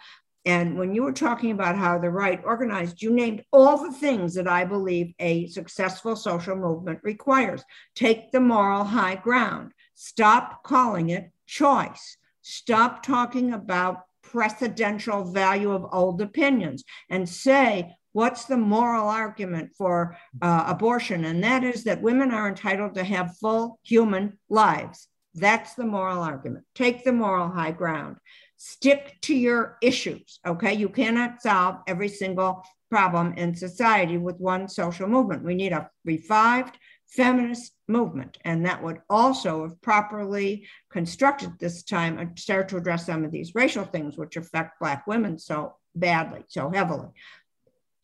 And 0.46 0.78
when 0.78 0.94
you 0.94 1.02
were 1.02 1.12
talking 1.12 1.50
about 1.50 1.76
how 1.76 1.98
the 1.98 2.10
right 2.10 2.40
organized, 2.44 3.02
you 3.02 3.10
named 3.10 3.42
all 3.52 3.76
the 3.76 3.92
things 3.92 4.34
that 4.34 4.46
I 4.46 4.64
believe 4.64 5.12
a 5.18 5.48
successful 5.48 6.14
social 6.14 6.54
movement 6.54 7.00
requires. 7.02 7.64
Take 7.96 8.30
the 8.30 8.40
moral 8.40 8.84
high 8.84 9.16
ground, 9.16 9.72
stop 9.96 10.62
calling 10.62 11.10
it 11.10 11.32
choice 11.46 12.16
Stop 12.42 13.02
talking 13.02 13.52
about 13.52 14.04
precedential 14.24 15.32
value 15.32 15.72
of 15.72 15.86
old 15.92 16.22
opinions 16.22 16.84
and 17.10 17.28
say, 17.28 17.94
what's 18.12 18.44
the 18.44 18.56
moral 18.56 19.08
argument 19.08 19.70
for 19.76 20.16
uh, 20.42 20.64
abortion? 20.66 21.24
And 21.24 21.42
that 21.44 21.64
is 21.64 21.84
that 21.84 22.02
women 22.02 22.32
are 22.32 22.48
entitled 22.48 22.94
to 22.94 23.04
have 23.04 23.36
full 23.38 23.78
human 23.82 24.38
lives. 24.48 25.08
That's 25.34 25.74
the 25.74 25.86
moral 25.86 26.22
argument. 26.22 26.64
Take 26.74 27.04
the 27.04 27.12
moral 27.12 27.48
high 27.48 27.72
ground. 27.72 28.16
Stick 28.56 29.18
to 29.22 29.34
your 29.34 29.78
issues. 29.80 30.40
Okay. 30.46 30.74
You 30.74 30.88
cannot 30.88 31.40
solve 31.40 31.76
every 31.86 32.08
single 32.08 32.64
problem 32.90 33.34
in 33.34 33.54
society 33.54 34.18
with 34.18 34.36
one 34.38 34.68
social 34.68 35.08
movement. 35.08 35.44
We 35.44 35.54
need 35.54 35.72
a 35.72 35.88
revived 36.04 36.76
feminist 37.10 37.72
movement. 37.88 38.38
And 38.44 38.64
that 38.66 38.82
would 38.82 38.98
also, 39.08 39.64
if 39.64 39.80
properly 39.80 40.66
constructed 40.90 41.58
this 41.58 41.82
time, 41.82 42.18
uh, 42.18 42.26
start 42.36 42.68
to 42.68 42.76
address 42.76 43.06
some 43.06 43.24
of 43.24 43.32
these 43.32 43.54
racial 43.54 43.84
things 43.84 44.16
which 44.16 44.36
affect 44.36 44.78
Black 44.80 45.06
women 45.06 45.38
so 45.38 45.74
badly, 45.94 46.44
so 46.48 46.70
heavily. 46.70 47.08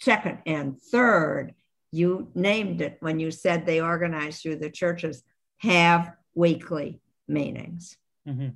Second 0.00 0.38
and 0.46 0.80
third, 0.80 1.54
you 1.90 2.30
named 2.34 2.80
it 2.80 2.98
when 3.00 3.18
you 3.18 3.30
said 3.30 3.64
they 3.64 3.80
organize 3.80 4.40
through 4.40 4.56
the 4.56 4.70
churches, 4.70 5.22
have 5.58 6.12
weekly 6.34 7.00
meetings. 7.26 7.96
Mm-hmm. 8.28 8.48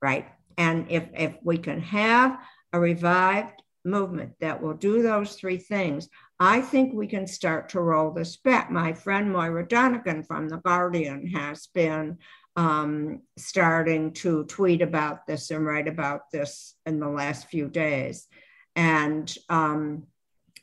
Right. 0.00 0.26
And 0.56 0.86
if, 0.90 1.08
if 1.14 1.36
we 1.42 1.58
can 1.58 1.80
have 1.80 2.38
a 2.72 2.80
revived 2.80 3.62
movement 3.84 4.32
that 4.40 4.60
will 4.62 4.74
do 4.74 5.02
those 5.02 5.34
three 5.34 5.58
things, 5.58 6.08
I 6.40 6.60
think 6.60 6.92
we 6.92 7.06
can 7.06 7.26
start 7.26 7.70
to 7.70 7.80
roll 7.80 8.10
this 8.10 8.36
back. 8.36 8.70
My 8.70 8.92
friend 8.92 9.32
Moira 9.32 9.66
Donegan 9.66 10.22
from 10.22 10.48
The 10.48 10.58
Guardian 10.58 11.26
has 11.28 11.68
been 11.68 12.18
um, 12.56 13.22
starting 13.36 14.12
to 14.14 14.44
tweet 14.44 14.82
about 14.82 15.26
this 15.26 15.50
and 15.50 15.64
write 15.64 15.88
about 15.88 16.30
this 16.32 16.74
in 16.86 17.00
the 17.00 17.08
last 17.08 17.48
few 17.48 17.68
days. 17.68 18.28
And 18.74 19.32
um, 19.48 20.04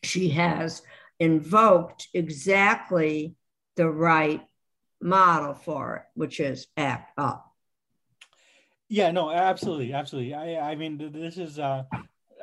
she 0.04 0.30
has 0.30 0.82
invoked 1.20 2.08
exactly 2.14 3.36
the 3.76 3.90
right 3.90 4.42
model 5.02 5.54
for 5.54 5.96
it, 5.96 6.04
which 6.16 6.40
is 6.40 6.68
act 6.78 7.12
up. 7.18 7.54
Yeah, 8.90 9.12
no, 9.12 9.32
absolutely, 9.32 9.94
absolutely. 9.94 10.34
I, 10.34 10.72
I 10.72 10.76
mean, 10.76 11.12
this 11.12 11.38
is, 11.38 11.58
uh, 11.58 11.84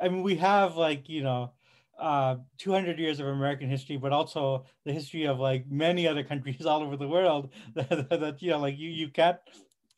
I 0.01 0.09
mean, 0.09 0.23
we 0.23 0.35
have 0.35 0.75
like, 0.75 1.07
you 1.07 1.23
know, 1.23 1.51
uh, 1.97 2.37
200 2.57 2.97
years 2.97 3.19
of 3.19 3.27
American 3.27 3.69
history, 3.69 3.95
but 3.95 4.11
also 4.11 4.65
the 4.83 4.91
history 4.91 5.25
of 5.25 5.39
like 5.39 5.69
many 5.69 6.07
other 6.07 6.23
countries 6.23 6.65
all 6.65 6.81
over 6.81 6.97
the 6.97 7.07
world 7.07 7.51
that, 7.75 8.09
that, 8.09 8.41
you 8.41 8.51
know, 8.51 8.59
like 8.59 8.77
you, 8.77 8.89
you 8.89 9.09
can't, 9.09 9.37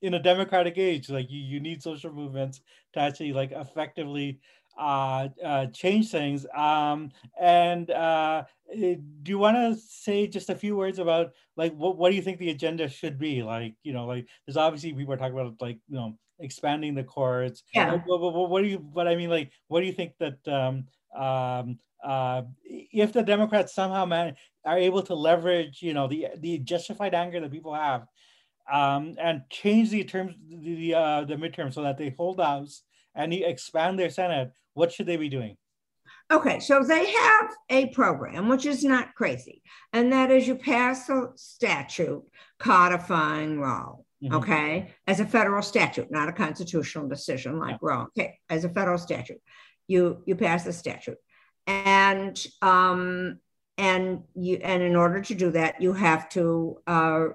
in 0.02 0.13
a 0.15 0.19
democratic 0.21 0.78
age, 0.78 1.10
like 1.10 1.32
you, 1.32 1.39
you 1.39 1.60
need 1.62 1.82
social 1.82 2.12
movements 2.12 2.60
to 2.91 2.99
actually 2.99 3.32
like 3.32 3.54
effectively 3.54 4.39
uh, 4.77 5.29
uh, 5.43 5.65
change 5.67 6.09
things. 6.09 6.45
Um, 6.55 7.12
and 7.39 7.89
uh, 7.91 8.43
eh, 8.73 8.95
do 9.21 9.31
you 9.31 9.39
want 9.39 9.57
to 9.57 9.79
say 9.79 10.27
just 10.27 10.49
a 10.49 10.55
few 10.55 10.75
words 10.75 10.99
about 10.99 11.31
like 11.55 11.73
what, 11.75 11.97
what 11.97 12.09
do 12.09 12.15
you 12.15 12.21
think 12.21 12.39
the 12.39 12.49
agenda 12.49 12.88
should 12.88 13.17
be? 13.17 13.43
Like, 13.43 13.75
you 13.83 13.93
know, 13.93 14.05
like 14.05 14.27
there's 14.45 14.57
obviously 14.57 14.93
people 14.93 15.13
are 15.13 15.17
talking 15.17 15.38
about 15.38 15.62
like, 15.62 15.79
you 15.88 15.95
know, 15.95 16.17
expanding 16.39 16.95
the 16.95 17.03
courts. 17.03 17.63
Yeah. 17.73 17.95
What, 18.05 18.19
what, 18.19 18.49
what 18.49 18.62
do 18.62 18.67
you, 18.67 18.77
what 18.77 19.07
I 19.07 19.15
mean, 19.15 19.29
like, 19.29 19.51
what 19.67 19.81
do 19.81 19.86
you 19.86 19.93
think 19.93 20.13
that 20.19 20.47
um, 20.47 20.86
um, 21.15 21.79
uh, 22.03 22.43
if 22.65 23.13
the 23.13 23.23
Democrats 23.23 23.73
somehow 23.73 24.05
man, 24.05 24.36
are 24.65 24.77
able 24.77 25.01
to 25.03 25.15
leverage, 25.15 25.81
you 25.81 25.93
know, 25.93 26.07
the 26.07 26.27
the 26.38 26.59
justified 26.59 27.13
anger 27.13 27.39
that 27.39 27.51
people 27.51 27.73
have, 27.73 28.07
um, 28.71 29.15
and 29.19 29.41
change 29.49 29.89
the 29.89 30.03
terms, 30.03 30.36
the 30.49 30.93
uh, 30.93 31.23
the 31.23 31.36
midterm, 31.36 31.73
so 31.73 31.81
that 31.83 31.97
they 31.97 32.13
hold 32.17 32.39
house 32.39 32.83
and 33.15 33.33
expand 33.33 33.99
their 33.99 34.09
Senate, 34.09 34.51
what 34.73 34.91
should 34.91 35.05
they 35.05 35.17
be 35.17 35.29
doing? 35.29 35.57
Okay, 36.31 36.59
so 36.59 36.83
they 36.83 37.12
have 37.12 37.51
a 37.69 37.89
program 37.89 38.47
which 38.47 38.65
is 38.65 38.83
not 38.83 39.13
crazy, 39.13 39.62
and 39.91 40.12
that 40.13 40.31
is 40.31 40.47
you 40.47 40.55
pass 40.55 41.09
a 41.09 41.27
statute 41.36 42.23
codifying 42.59 43.59
Roe. 43.59 44.05
Mm-hmm. 44.23 44.36
Okay, 44.36 44.93
as 45.05 45.19
a 45.19 45.25
federal 45.25 45.62
statute, 45.62 46.09
not 46.09 46.29
a 46.29 46.33
constitutional 46.33 47.09
decision 47.09 47.59
like 47.59 47.73
yeah. 47.73 47.77
Roe. 47.81 48.01
Okay, 48.17 48.39
as 48.49 48.63
a 48.63 48.69
federal 48.69 48.97
statute, 48.97 49.41
you 49.88 50.23
you 50.25 50.36
pass 50.36 50.63
the 50.63 50.73
statute 50.73 51.17
and 51.67 52.45
um, 52.62 53.39
and 53.77 54.23
you 54.36 54.57
and 54.57 54.83
in 54.83 54.95
order 54.95 55.21
to 55.21 55.36
do 55.36 55.51
that, 55.51 55.81
you 55.81 55.93
have 55.93 56.29
to 56.29 56.77
uh, 56.88 57.25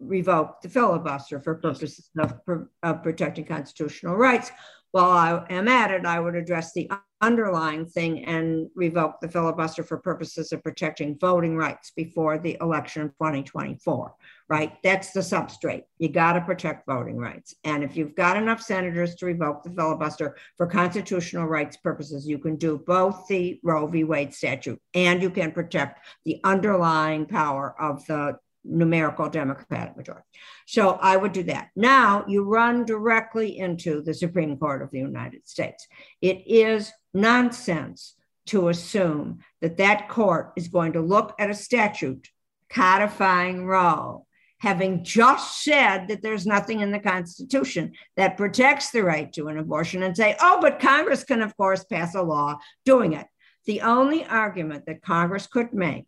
revoke 0.00 0.60
the 0.62 0.68
filibuster 0.68 1.40
for 1.40 1.56
purposes 1.56 2.10
of, 2.18 2.40
of 2.82 3.02
protecting 3.02 3.44
constitutional 3.44 4.16
rights. 4.16 4.50
While 4.92 5.10
I 5.10 5.46
am 5.52 5.68
at 5.68 5.90
it, 5.90 6.06
I 6.06 6.20
would 6.20 6.34
address 6.34 6.72
the 6.72 6.90
underlying 7.22 7.86
thing 7.86 8.24
and 8.26 8.68
revoke 8.74 9.20
the 9.20 9.28
filibuster 9.28 9.82
for 9.82 9.96
purposes 9.96 10.52
of 10.52 10.62
protecting 10.62 11.18
voting 11.18 11.56
rights 11.56 11.92
before 11.96 12.38
the 12.38 12.56
election 12.60 13.02
in 13.02 13.08
2024, 13.08 14.14
right? 14.48 14.74
That's 14.82 15.12
the 15.12 15.20
substrate. 15.20 15.84
You 15.98 16.10
got 16.10 16.34
to 16.34 16.42
protect 16.42 16.86
voting 16.86 17.16
rights. 17.16 17.54
And 17.64 17.82
if 17.82 17.96
you've 17.96 18.14
got 18.14 18.36
enough 18.36 18.60
senators 18.60 19.14
to 19.16 19.26
revoke 19.26 19.62
the 19.62 19.70
filibuster 19.70 20.36
for 20.56 20.66
constitutional 20.66 21.46
rights 21.46 21.78
purposes, 21.78 22.26
you 22.26 22.38
can 22.38 22.56
do 22.56 22.82
both 22.86 23.26
the 23.28 23.58
Roe 23.62 23.86
v. 23.86 24.04
Wade 24.04 24.34
statute 24.34 24.80
and 24.94 25.22
you 25.22 25.30
can 25.30 25.52
protect 25.52 26.06
the 26.24 26.40
underlying 26.44 27.24
power 27.24 27.74
of 27.80 28.04
the 28.06 28.38
numerical 28.68 29.28
Democratic 29.28 29.96
majority. 29.96 30.26
So 30.66 30.98
I 31.00 31.16
would 31.16 31.32
do 31.32 31.44
that. 31.44 31.68
Now 31.76 32.24
you 32.28 32.44
run 32.44 32.84
directly 32.84 33.58
into 33.58 34.02
the 34.02 34.14
Supreme 34.14 34.56
Court 34.56 34.82
of 34.82 34.90
the 34.90 34.98
United 34.98 35.48
States. 35.48 35.86
It 36.20 36.42
is 36.46 36.92
nonsense 37.14 38.14
to 38.46 38.68
assume 38.68 39.40
that 39.60 39.76
that 39.78 40.08
court 40.08 40.52
is 40.56 40.68
going 40.68 40.92
to 40.92 41.00
look 41.00 41.34
at 41.38 41.50
a 41.50 41.54
statute 41.54 42.28
codifying 42.68 43.66
Roe, 43.66 44.26
having 44.58 45.04
just 45.04 45.62
said 45.62 46.08
that 46.08 46.22
there's 46.22 46.46
nothing 46.46 46.80
in 46.80 46.90
the 46.90 46.98
Constitution 46.98 47.92
that 48.16 48.36
protects 48.36 48.90
the 48.90 49.02
right 49.02 49.32
to 49.32 49.48
an 49.48 49.58
abortion, 49.58 50.02
and 50.02 50.16
say, 50.16 50.36
oh, 50.40 50.58
but 50.60 50.80
Congress 50.80 51.24
can, 51.24 51.42
of 51.42 51.56
course, 51.56 51.84
pass 51.84 52.14
a 52.14 52.22
law 52.22 52.58
doing 52.84 53.12
it. 53.12 53.26
The 53.66 53.80
only 53.82 54.24
argument 54.24 54.86
that 54.86 55.02
Congress 55.02 55.46
could 55.46 55.72
make 55.72 56.06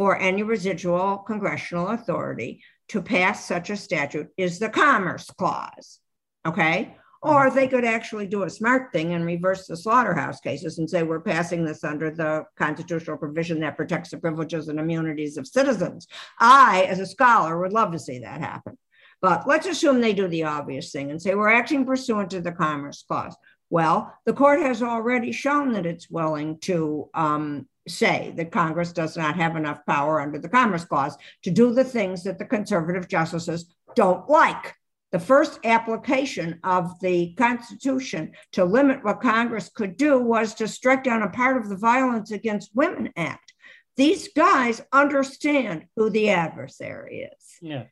for 0.00 0.16
any 0.16 0.42
residual 0.42 1.18
congressional 1.18 1.88
authority 1.88 2.64
to 2.88 3.02
pass 3.02 3.44
such 3.44 3.68
a 3.68 3.76
statute 3.76 4.28
is 4.38 4.58
the 4.58 4.70
Commerce 4.70 5.30
Clause. 5.38 6.00
Okay. 6.46 6.96
Or 7.20 7.50
they 7.50 7.68
could 7.68 7.84
actually 7.84 8.26
do 8.26 8.44
a 8.44 8.48
smart 8.48 8.92
thing 8.94 9.12
and 9.12 9.26
reverse 9.26 9.66
the 9.66 9.76
slaughterhouse 9.76 10.40
cases 10.40 10.78
and 10.78 10.88
say, 10.88 11.02
we're 11.02 11.20
passing 11.20 11.66
this 11.66 11.84
under 11.84 12.10
the 12.10 12.46
constitutional 12.56 13.18
provision 13.18 13.60
that 13.60 13.76
protects 13.76 14.08
the 14.08 14.16
privileges 14.16 14.68
and 14.68 14.80
immunities 14.80 15.36
of 15.36 15.46
citizens. 15.46 16.08
I, 16.38 16.86
as 16.88 16.98
a 16.98 17.04
scholar, 17.04 17.60
would 17.60 17.74
love 17.74 17.92
to 17.92 17.98
see 17.98 18.20
that 18.20 18.40
happen. 18.40 18.78
But 19.20 19.46
let's 19.46 19.66
assume 19.66 20.00
they 20.00 20.14
do 20.14 20.28
the 20.28 20.44
obvious 20.44 20.92
thing 20.92 21.10
and 21.10 21.20
say, 21.20 21.34
we're 21.34 21.50
acting 21.52 21.84
pursuant 21.84 22.30
to 22.30 22.40
the 22.40 22.52
Commerce 22.52 23.04
Clause. 23.06 23.36
Well, 23.68 24.14
the 24.24 24.32
court 24.32 24.60
has 24.60 24.82
already 24.82 25.30
shown 25.30 25.74
that 25.74 25.84
it's 25.84 26.08
willing 26.08 26.58
to 26.60 27.10
um, 27.12 27.68
say 27.90 28.32
that 28.36 28.52
Congress 28.52 28.92
does 28.92 29.16
not 29.16 29.36
have 29.36 29.56
enough 29.56 29.84
power 29.86 30.20
under 30.20 30.38
the 30.38 30.48
Commerce 30.48 30.84
Clause 30.84 31.16
to 31.42 31.50
do 31.50 31.74
the 31.74 31.84
things 31.84 32.22
that 32.24 32.38
the 32.38 32.44
conservative 32.44 33.08
justices 33.08 33.74
don't 33.94 34.28
like. 34.28 34.74
The 35.12 35.18
first 35.18 35.58
application 35.64 36.60
of 36.62 36.98
the 37.00 37.34
Constitution 37.34 38.32
to 38.52 38.64
limit 38.64 39.04
what 39.04 39.20
Congress 39.20 39.68
could 39.68 39.96
do 39.96 40.18
was 40.18 40.54
to 40.54 40.68
strike 40.68 41.02
down 41.02 41.22
a 41.22 41.28
part 41.28 41.56
of 41.56 41.68
the 41.68 41.76
Violence 41.76 42.30
Against 42.30 42.70
Women 42.74 43.10
Act. 43.16 43.52
These 43.96 44.28
guys 44.34 44.80
understand 44.92 45.86
who 45.96 46.10
the 46.10 46.30
adversary 46.30 47.28
is. 47.32 47.56
Yeah. 47.60 47.84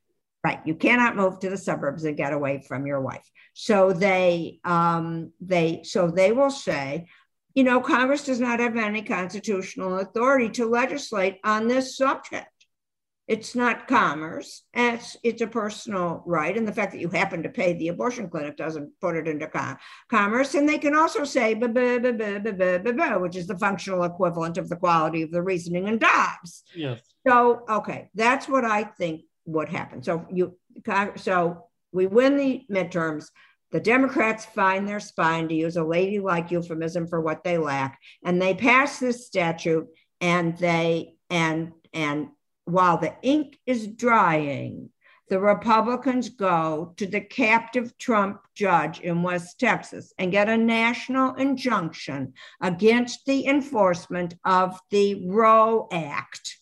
Right. 0.45 0.61
You 0.65 0.77
cannot 0.77 1.17
move 1.17 1.41
to 1.41 1.51
the 1.51 1.57
suburbs 1.57 2.05
and 2.05 2.17
get 2.17 2.33
away 2.33 2.63
from 2.67 2.87
your 2.87 3.01
wife. 3.01 3.29
So 3.55 3.93
they 3.93 4.61
um, 4.65 5.33
they 5.41 5.83
so 5.83 6.09
they 6.09 6.31
will 6.31 6.51
say, 6.51 7.09
you 7.59 7.64
know, 7.64 7.81
Congress 7.81 8.23
does 8.23 8.38
not 8.38 8.61
have 8.61 8.77
any 8.77 9.03
constitutional 9.03 9.99
authority 9.99 10.49
to 10.49 10.64
legislate 10.64 11.38
on 11.42 11.66
this 11.66 11.97
subject. 11.97 12.47
It's 13.27 13.57
not 13.57 13.89
commerce. 13.89 14.62
It's, 14.72 15.16
it's 15.24 15.43
a 15.43 15.49
personal 15.49 16.22
right. 16.24 16.57
And 16.57 16.68
the 16.68 16.72
fact 16.72 16.93
that 16.93 17.01
you 17.01 17.09
happen 17.09 17.43
to 17.43 17.49
pay 17.49 17.72
the 17.72 17.89
abortion 17.89 18.30
clinic 18.30 18.57
doesn't 18.57 18.93
put 19.01 19.16
it 19.16 19.26
into 19.26 19.49
com- 19.49 19.76
commerce. 20.09 20.55
And 20.55 20.68
they 20.68 20.78
can 20.78 20.95
also 20.95 21.24
say, 21.24 21.55
which 21.55 21.66
is 23.37 23.49
the 23.49 23.59
functional 23.59 24.05
equivalent 24.05 24.57
of 24.57 24.68
the 24.68 24.76
quality 24.76 25.22
of 25.22 25.33
the 25.33 25.43
reasoning 25.43 25.89
in 25.89 25.99
Dobbs. 25.99 26.62
Yes. 26.76 27.01
So, 27.26 27.62
okay, 27.68 28.09
that's 28.14 28.49
what 28.49 28.64
I 28.64 28.85
think 28.85 29.22
would 29.47 29.68
happen. 29.68 30.05
So 30.05 30.24
you, 30.33 30.57
so 31.16 31.64
we 31.91 32.07
win 32.07 32.37
the 32.37 32.64
midterms. 32.70 33.30
The 33.71 33.81
Democrats 33.81 34.47
find 34.47 34.89
their 34.89 35.01
spine, 35.01 35.49
to 35.49 35.55
use 35.55 35.77
a 35.77 35.85
ladylike 35.85 36.51
euphemism 36.51 37.07
for 37.07 37.21
what 37.21 37.45
they 37.45 37.59
lack, 37.59 38.01
and 38.25 38.41
they 38.41 38.55
pass 38.55 38.99
this 38.99 39.27
statute. 39.27 39.89
And 40.21 40.57
they 40.59 41.14
and 41.31 41.73
and 41.93 42.29
while 42.64 42.99
the 42.99 43.14
ink 43.23 43.59
is 43.66 43.87
drying, 43.87 44.91
the 45.29 45.39
Republicans 45.39 46.31
go 46.31 46.95
to 46.97 47.07
the 47.07 47.21
captive 47.21 47.97
Trump 47.99 48.41
judge 48.55 49.01
in 49.01 49.23
West 49.23 49.61
Texas 49.61 50.12
and 50.19 50.33
get 50.33 50.49
a 50.49 50.57
national 50.57 51.35
injunction 51.35 52.33
against 52.61 53.27
the 53.27 53.47
enforcement 53.47 54.35
of 54.45 54.79
the 54.91 55.27
Roe 55.29 55.89
Act 55.93 56.59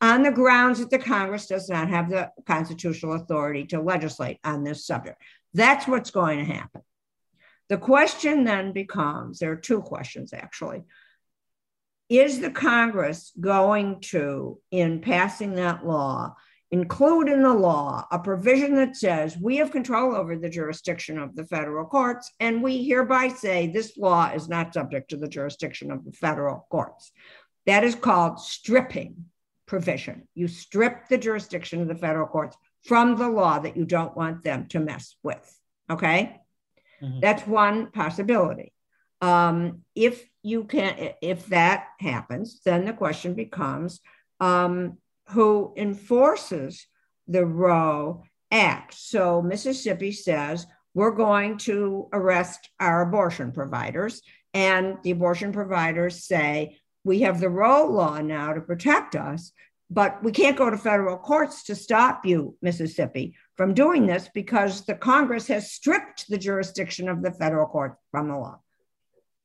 on 0.00 0.22
the 0.22 0.32
grounds 0.32 0.80
that 0.80 0.90
the 0.90 0.98
Congress 0.98 1.46
does 1.46 1.68
not 1.68 1.88
have 1.88 2.10
the 2.10 2.30
constitutional 2.46 3.14
authority 3.14 3.64
to 3.66 3.80
legislate 3.80 4.38
on 4.44 4.64
this 4.64 4.84
subject. 4.84 5.22
That's 5.54 5.86
what's 5.86 6.10
going 6.10 6.38
to 6.38 6.52
happen. 6.52 6.82
The 7.68 7.78
question 7.78 8.44
then 8.44 8.72
becomes 8.72 9.38
there 9.38 9.52
are 9.52 9.56
two 9.56 9.80
questions 9.80 10.32
actually. 10.32 10.82
Is 12.08 12.40
the 12.40 12.50
Congress 12.50 13.32
going 13.40 14.00
to, 14.10 14.58
in 14.70 15.00
passing 15.00 15.54
that 15.54 15.86
law, 15.86 16.34
include 16.70 17.28
in 17.28 17.42
the 17.42 17.54
law 17.54 18.06
a 18.10 18.18
provision 18.18 18.74
that 18.76 18.96
says 18.96 19.36
we 19.38 19.56
have 19.56 19.70
control 19.70 20.14
over 20.14 20.36
the 20.36 20.50
jurisdiction 20.50 21.18
of 21.18 21.34
the 21.36 21.46
federal 21.46 21.86
courts, 21.86 22.30
and 22.40 22.62
we 22.62 22.84
hereby 22.84 23.28
say 23.28 23.66
this 23.66 23.96
law 23.96 24.30
is 24.34 24.48
not 24.48 24.74
subject 24.74 25.10
to 25.10 25.16
the 25.16 25.28
jurisdiction 25.28 25.90
of 25.90 26.04
the 26.04 26.12
federal 26.12 26.66
courts? 26.70 27.12
That 27.66 27.84
is 27.84 27.94
called 27.94 28.40
stripping 28.40 29.26
provision. 29.66 30.28
You 30.34 30.48
strip 30.48 31.08
the 31.08 31.18
jurisdiction 31.18 31.80
of 31.80 31.88
the 31.88 31.94
federal 31.94 32.26
courts 32.26 32.56
from 32.84 33.16
the 33.16 33.28
law 33.28 33.58
that 33.58 33.76
you 33.76 33.84
don't 33.84 34.16
want 34.16 34.42
them 34.42 34.66
to 34.68 34.80
mess 34.80 35.16
with. 35.22 35.58
Okay. 35.90 36.40
Mm-hmm. 37.02 37.20
That's 37.20 37.46
one 37.46 37.90
possibility. 37.90 38.72
Um, 39.20 39.82
if 39.94 40.24
you 40.42 40.64
can, 40.64 41.14
if 41.22 41.46
that 41.46 41.86
happens, 42.00 42.60
then 42.64 42.84
the 42.84 42.92
question 42.92 43.34
becomes 43.34 44.00
um, 44.40 44.98
who 45.28 45.72
enforces 45.76 46.86
the 47.28 47.46
Roe 47.46 48.24
Act. 48.50 48.94
So 48.94 49.40
Mississippi 49.40 50.10
says 50.12 50.66
we're 50.94 51.12
going 51.12 51.58
to 51.58 52.08
arrest 52.12 52.68
our 52.80 53.02
abortion 53.02 53.52
providers, 53.52 54.22
and 54.52 54.98
the 55.04 55.12
abortion 55.12 55.52
providers 55.52 56.24
say 56.24 56.78
we 57.04 57.20
have 57.20 57.40
the 57.40 57.48
Roe 57.48 57.86
law 57.86 58.20
now 58.20 58.52
to 58.52 58.60
protect 58.60 59.14
us, 59.14 59.52
but 59.92 60.24
we 60.24 60.32
can't 60.32 60.56
go 60.56 60.70
to 60.70 60.78
federal 60.78 61.18
courts 61.18 61.64
to 61.64 61.74
stop 61.74 62.24
you, 62.24 62.56
Mississippi, 62.62 63.36
from 63.56 63.74
doing 63.74 64.06
this 64.06 64.30
because 64.32 64.86
the 64.86 64.94
Congress 64.94 65.48
has 65.48 65.70
stripped 65.70 66.28
the 66.28 66.38
jurisdiction 66.38 67.10
of 67.10 67.22
the 67.22 67.30
federal 67.30 67.66
court 67.66 67.96
from 68.10 68.28
the 68.28 68.36
law. 68.36 68.58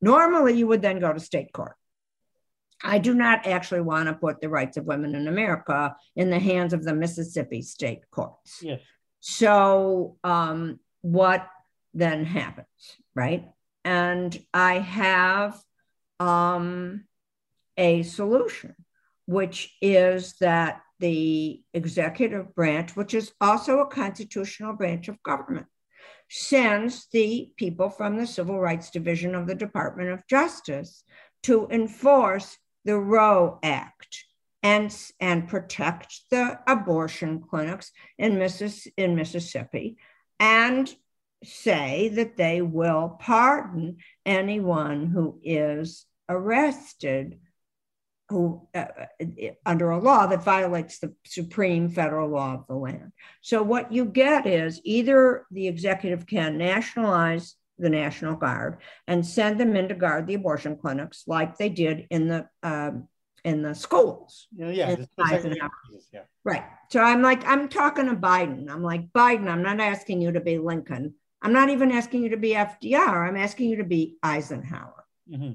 Normally, 0.02 0.54
you 0.54 0.68
would 0.68 0.82
then 0.82 1.00
go 1.00 1.12
to 1.12 1.20
state 1.20 1.52
court. 1.52 1.76
I 2.82 2.98
do 3.00 3.14
not 3.14 3.46
actually 3.46 3.82
want 3.82 4.08
to 4.08 4.14
put 4.14 4.40
the 4.40 4.48
rights 4.48 4.78
of 4.78 4.86
women 4.86 5.16
in 5.16 5.28
America 5.28 5.96
in 6.16 6.30
the 6.30 6.40
hands 6.40 6.72
of 6.72 6.84
the 6.84 6.94
Mississippi 6.94 7.62
state 7.62 8.10
courts. 8.10 8.60
Yes. 8.62 8.80
So, 9.20 10.16
um, 10.24 10.80
what 11.02 11.46
then 11.94 12.24
happens, 12.24 12.68
right? 13.16 13.50
And 13.84 14.38
I 14.54 14.76
have 14.76 15.60
um, 16.20 17.06
a 17.76 18.04
solution, 18.04 18.76
which 19.28 19.76
is 19.82 20.34
that 20.40 20.82
the 21.00 21.62
executive 21.74 22.56
branch, 22.56 22.96
which 22.96 23.14
is 23.14 23.34
also 23.40 23.80
a 23.80 23.88
constitutional 23.88 24.74
branch 24.74 25.08
of 25.10 25.22
government, 25.22 25.68
sends 26.30 27.08
the 27.12 27.52
people 27.58 27.90
from 27.90 28.18
the 28.18 28.26
Civil 28.26 28.60
Rights 28.60 28.90
Division 28.90 29.36
of 29.36 29.46
the 29.46 29.56
Department 29.56 30.10
of 30.10 30.28
Justice 30.28 31.04
to 31.44 31.68
enforce 31.70 32.58
the 32.84 32.98
Roe 32.98 33.60
Act 33.64 34.26
and, 34.64 34.96
and 35.20 35.48
protect 35.48 36.22
the 36.32 36.60
abortion 36.68 37.44
clinics 37.48 37.92
in, 38.18 38.40
Missis, 38.40 38.88
in 38.98 39.16
Mississippi 39.16 39.98
and 40.40 40.94
say 41.44 42.10
that 42.10 42.38
they 42.38 42.62
will 42.62 43.18
pardon 43.20 43.98
anyone 44.26 45.08
who 45.08 45.40
is 45.44 46.06
arrested 46.30 47.40
who 48.30 48.68
uh, 48.76 48.86
uh, 49.20 49.26
under 49.66 49.92
a 49.92 50.00
law 50.00 50.28
that 50.28 50.44
violates 50.44 51.00
the 51.00 51.14
supreme 51.26 51.90
federal 51.90 52.30
law 52.30 52.56
of 52.56 52.68
the 52.68 52.76
land. 52.76 53.12
So 53.42 53.64
what 53.64 53.92
you 53.92 54.06
get 54.06 54.46
is 54.46 54.82
either 54.84 55.46
the 55.52 55.68
executive 55.68 56.28
can 56.28 56.58
nationalize 56.58 57.56
the 57.80 57.90
National 57.90 58.36
Guard 58.36 58.80
and 59.08 59.26
send 59.26 59.60
them 59.60 59.76
in 59.76 59.88
to 59.88 59.96
guard 59.96 60.28
the 60.28 60.34
abortion 60.34 60.78
clinics 60.78 61.24
like 61.28 61.58
they 61.58 61.70
did 61.70 62.08
in 62.10 62.28
the 62.28 62.48
um, 62.64 63.08
in 63.44 63.62
the 63.62 63.74
schools. 63.74 64.48
Yeah, 64.56 64.70
yeah, 64.70 64.90
yeah. 66.12 66.22
Right. 66.44 66.64
So 66.90 67.00
I'm 67.00 67.22
like, 67.22 67.48
I'm 67.48 67.70
talking 67.70 68.08
to 68.08 68.16
Biden. 68.16 68.70
I'm 68.70 68.84
like, 68.84 69.12
Biden, 69.14 69.48
I'm 69.48 69.64
not 69.64 69.80
asking 69.80 70.22
you 70.22 70.34
to 70.34 70.42
be 70.42 70.58
Lincoln. 70.58 71.14
I'm 71.42 71.54
not 71.54 71.70
even 71.70 71.92
asking 71.92 72.24
you 72.24 72.30
to 72.30 72.38
be 72.38 72.50
FDR. 72.50 73.30
I'm 73.30 73.38
asking 73.38 73.70
you 73.70 73.78
to 73.78 73.84
be 73.84 74.18
Eisenhower. 74.24 75.06
Mm-hmm. 75.32 75.54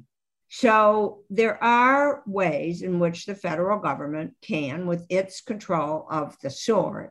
So 0.54 1.20
there 1.30 1.62
are 1.64 2.22
ways 2.26 2.82
in 2.82 2.98
which 2.98 3.24
the 3.24 3.34
federal 3.34 3.78
government 3.78 4.34
can, 4.42 4.86
with 4.86 5.06
its 5.08 5.40
control 5.40 6.06
of 6.10 6.36
the 6.42 6.50
sword, 6.50 7.08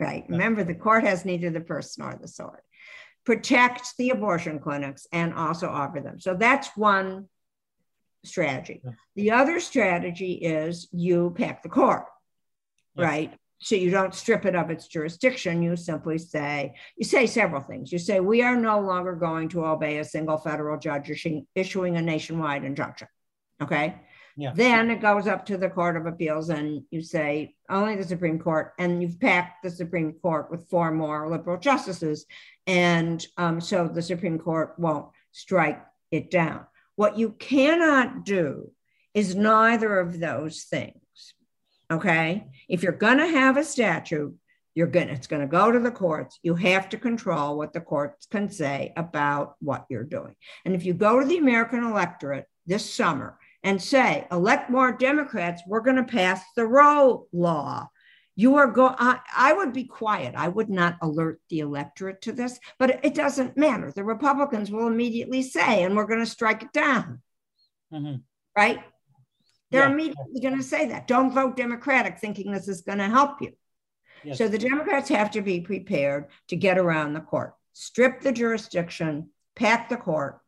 right? 0.00 0.24
Remember, 0.28 0.64
the 0.64 0.74
court 0.74 1.04
has 1.04 1.24
neither 1.24 1.50
the 1.50 1.60
purse 1.60 1.96
nor 1.98 2.18
the 2.20 2.26
sword, 2.26 2.58
protect 3.24 3.96
the 3.96 4.10
abortion 4.10 4.58
clinics 4.58 5.06
and 5.12 5.32
also 5.34 5.68
offer 5.68 6.00
them. 6.00 6.18
So 6.18 6.34
that's 6.34 6.76
one 6.76 7.28
strategy. 8.24 8.82
The 9.14 9.30
other 9.30 9.60
strategy 9.60 10.32
is 10.32 10.88
you 10.90 11.32
pack 11.38 11.62
the 11.62 11.68
court, 11.68 12.06
right? 12.96 13.32
So 13.62 13.74
you 13.74 13.90
don't 13.90 14.14
strip 14.14 14.46
it 14.46 14.54
of 14.54 14.70
its 14.70 14.88
jurisdiction 14.88 15.62
you 15.62 15.76
simply 15.76 16.18
say 16.18 16.74
you 16.96 17.04
say 17.04 17.26
several 17.26 17.60
things. 17.60 17.92
You 17.92 17.98
say 17.98 18.20
we 18.20 18.42
are 18.42 18.56
no 18.56 18.80
longer 18.80 19.14
going 19.14 19.48
to 19.50 19.66
obey 19.66 19.98
a 19.98 20.04
single 20.04 20.38
federal 20.38 20.78
judge 20.78 21.10
issuing 21.54 21.96
a 21.96 22.02
nationwide 22.02 22.64
injunction. 22.64 23.08
Okay? 23.62 24.00
Yeah. 24.36 24.52
then 24.54 24.90
it 24.90 25.02
goes 25.02 25.26
up 25.26 25.44
to 25.46 25.58
the 25.58 25.68
court 25.68 25.96
of 25.98 26.06
appeals 26.06 26.48
and 26.48 26.82
you 26.90 27.02
say 27.02 27.56
only 27.68 27.96
the 27.96 28.04
supreme 28.04 28.38
court 28.38 28.72
and 28.78 29.02
you've 29.02 29.20
packed 29.20 29.62
the 29.62 29.70
supreme 29.70 30.14
court 30.14 30.50
with 30.50 30.70
four 30.70 30.90
more 30.92 31.28
liberal 31.28 31.58
justices 31.58 32.24
and 32.66 33.26
um, 33.36 33.60
so 33.60 33.86
the 33.88 34.00
supreme 34.00 34.38
court 34.38 34.74
won't 34.78 35.08
strike 35.32 35.82
it 36.10 36.30
down. 36.30 36.64
What 36.96 37.18
you 37.18 37.30
cannot 37.32 38.24
do 38.24 38.70
is 39.14 39.34
neither 39.34 39.98
of 39.98 40.20
those 40.20 40.62
things 40.62 40.99
Okay. 41.90 42.46
If 42.68 42.82
you're 42.82 42.92
going 42.92 43.18
to 43.18 43.26
have 43.26 43.56
a 43.56 43.64
statute, 43.64 44.34
you're 44.74 44.86
going 44.86 45.08
to, 45.08 45.12
it's 45.14 45.26
going 45.26 45.42
to 45.42 45.48
go 45.48 45.72
to 45.72 45.80
the 45.80 45.90
courts. 45.90 46.38
You 46.42 46.54
have 46.54 46.88
to 46.90 46.96
control 46.96 47.58
what 47.58 47.72
the 47.72 47.80
courts 47.80 48.26
can 48.30 48.48
say 48.48 48.92
about 48.96 49.56
what 49.60 49.86
you're 49.90 50.04
doing. 50.04 50.36
And 50.64 50.74
if 50.74 50.84
you 50.84 50.94
go 50.94 51.18
to 51.18 51.26
the 51.26 51.38
American 51.38 51.82
electorate 51.82 52.46
this 52.66 52.94
summer 52.94 53.36
and 53.64 53.82
say, 53.82 54.28
elect 54.30 54.70
more 54.70 54.92
Democrats, 54.92 55.62
we're 55.66 55.80
going 55.80 55.96
to 55.96 56.04
pass 56.04 56.40
the 56.54 56.64
Roe 56.64 57.26
law. 57.32 57.88
You 58.36 58.56
are 58.56 58.68
going, 58.68 58.94
I 58.96 59.52
would 59.52 59.72
be 59.72 59.84
quiet. 59.84 60.34
I 60.36 60.48
would 60.48 60.70
not 60.70 60.96
alert 61.02 61.40
the 61.50 61.58
electorate 61.58 62.22
to 62.22 62.32
this, 62.32 62.58
but 62.78 63.04
it 63.04 63.14
doesn't 63.14 63.56
matter. 63.56 63.90
The 63.90 64.04
Republicans 64.04 64.70
will 64.70 64.86
immediately 64.86 65.42
say, 65.42 65.82
and 65.82 65.94
we're 65.96 66.06
going 66.06 66.20
to 66.20 66.26
strike 66.26 66.62
it 66.62 66.72
down. 66.72 67.20
Mm-hmm. 67.92 68.18
Right? 68.56 68.78
They're 69.70 69.86
yeah. 69.86 69.92
immediately 69.92 70.40
going 70.40 70.56
to 70.56 70.62
say 70.62 70.88
that. 70.88 71.06
Don't 71.06 71.32
vote 71.32 71.56
Democratic 71.56 72.18
thinking 72.18 72.50
this 72.50 72.68
is 72.68 72.82
going 72.82 72.98
to 72.98 73.08
help 73.08 73.40
you. 73.40 73.52
Yes. 74.24 74.38
So 74.38 74.48
the 74.48 74.58
Democrats 74.58 75.08
have 75.08 75.30
to 75.32 75.42
be 75.42 75.60
prepared 75.60 76.26
to 76.48 76.56
get 76.56 76.78
around 76.78 77.14
the 77.14 77.20
court, 77.20 77.54
strip 77.72 78.20
the 78.20 78.32
jurisdiction, 78.32 79.30
pack 79.54 79.88
the 79.88 79.96
court. 79.96 80.40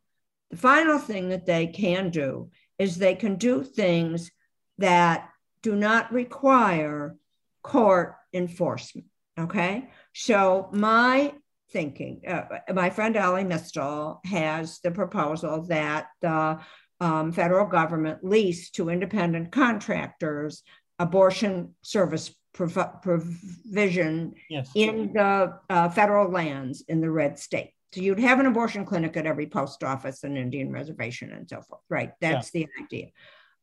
The 0.51 0.57
final 0.57 0.99
thing 0.99 1.29
that 1.29 1.45
they 1.45 1.67
can 1.67 2.09
do 2.09 2.51
is 2.77 2.97
they 2.97 3.15
can 3.15 3.35
do 3.37 3.63
things 3.63 4.31
that 4.77 5.29
do 5.61 5.75
not 5.75 6.11
require 6.11 7.15
court 7.63 8.15
enforcement. 8.33 9.07
Okay. 9.39 9.89
So 10.13 10.69
my 10.71 11.33
thinking, 11.71 12.21
uh, 12.27 12.43
my 12.73 12.91
friend 12.91 13.17
Elie 13.17 13.43
Mystal 13.43 14.21
has 14.25 14.79
the 14.79 14.91
proposal 14.91 15.63
that 15.63 16.07
the 16.21 16.59
um, 17.03 17.33
federal 17.33 17.67
government 17.67 18.23
lease 18.23 18.69
to 18.71 18.89
independent 18.89 19.51
contractors 19.51 20.63
abortion 20.99 21.75
service 21.81 22.33
prov- 22.53 23.01
provision 23.01 24.33
yes. 24.49 24.71
in 24.73 25.11
the 25.11 25.59
uh, 25.69 25.89
federal 25.89 26.31
lands 26.31 26.81
in 26.87 27.01
the 27.01 27.11
red 27.11 27.37
state. 27.37 27.71
So 27.91 27.99
you'd 27.99 28.21
have 28.21 28.39
an 28.39 28.45
abortion 28.45 28.85
clinic 28.85 29.17
at 29.17 29.25
every 29.25 29.47
post 29.47 29.83
office 29.83 30.23
and 30.23 30.37
Indian 30.37 30.71
reservation 30.71 31.33
and 31.33 31.47
so 31.47 31.61
forth, 31.61 31.81
right? 31.89 32.13
That's 32.21 32.51
yeah. 32.53 32.67
the 32.77 32.83
idea. 32.83 33.07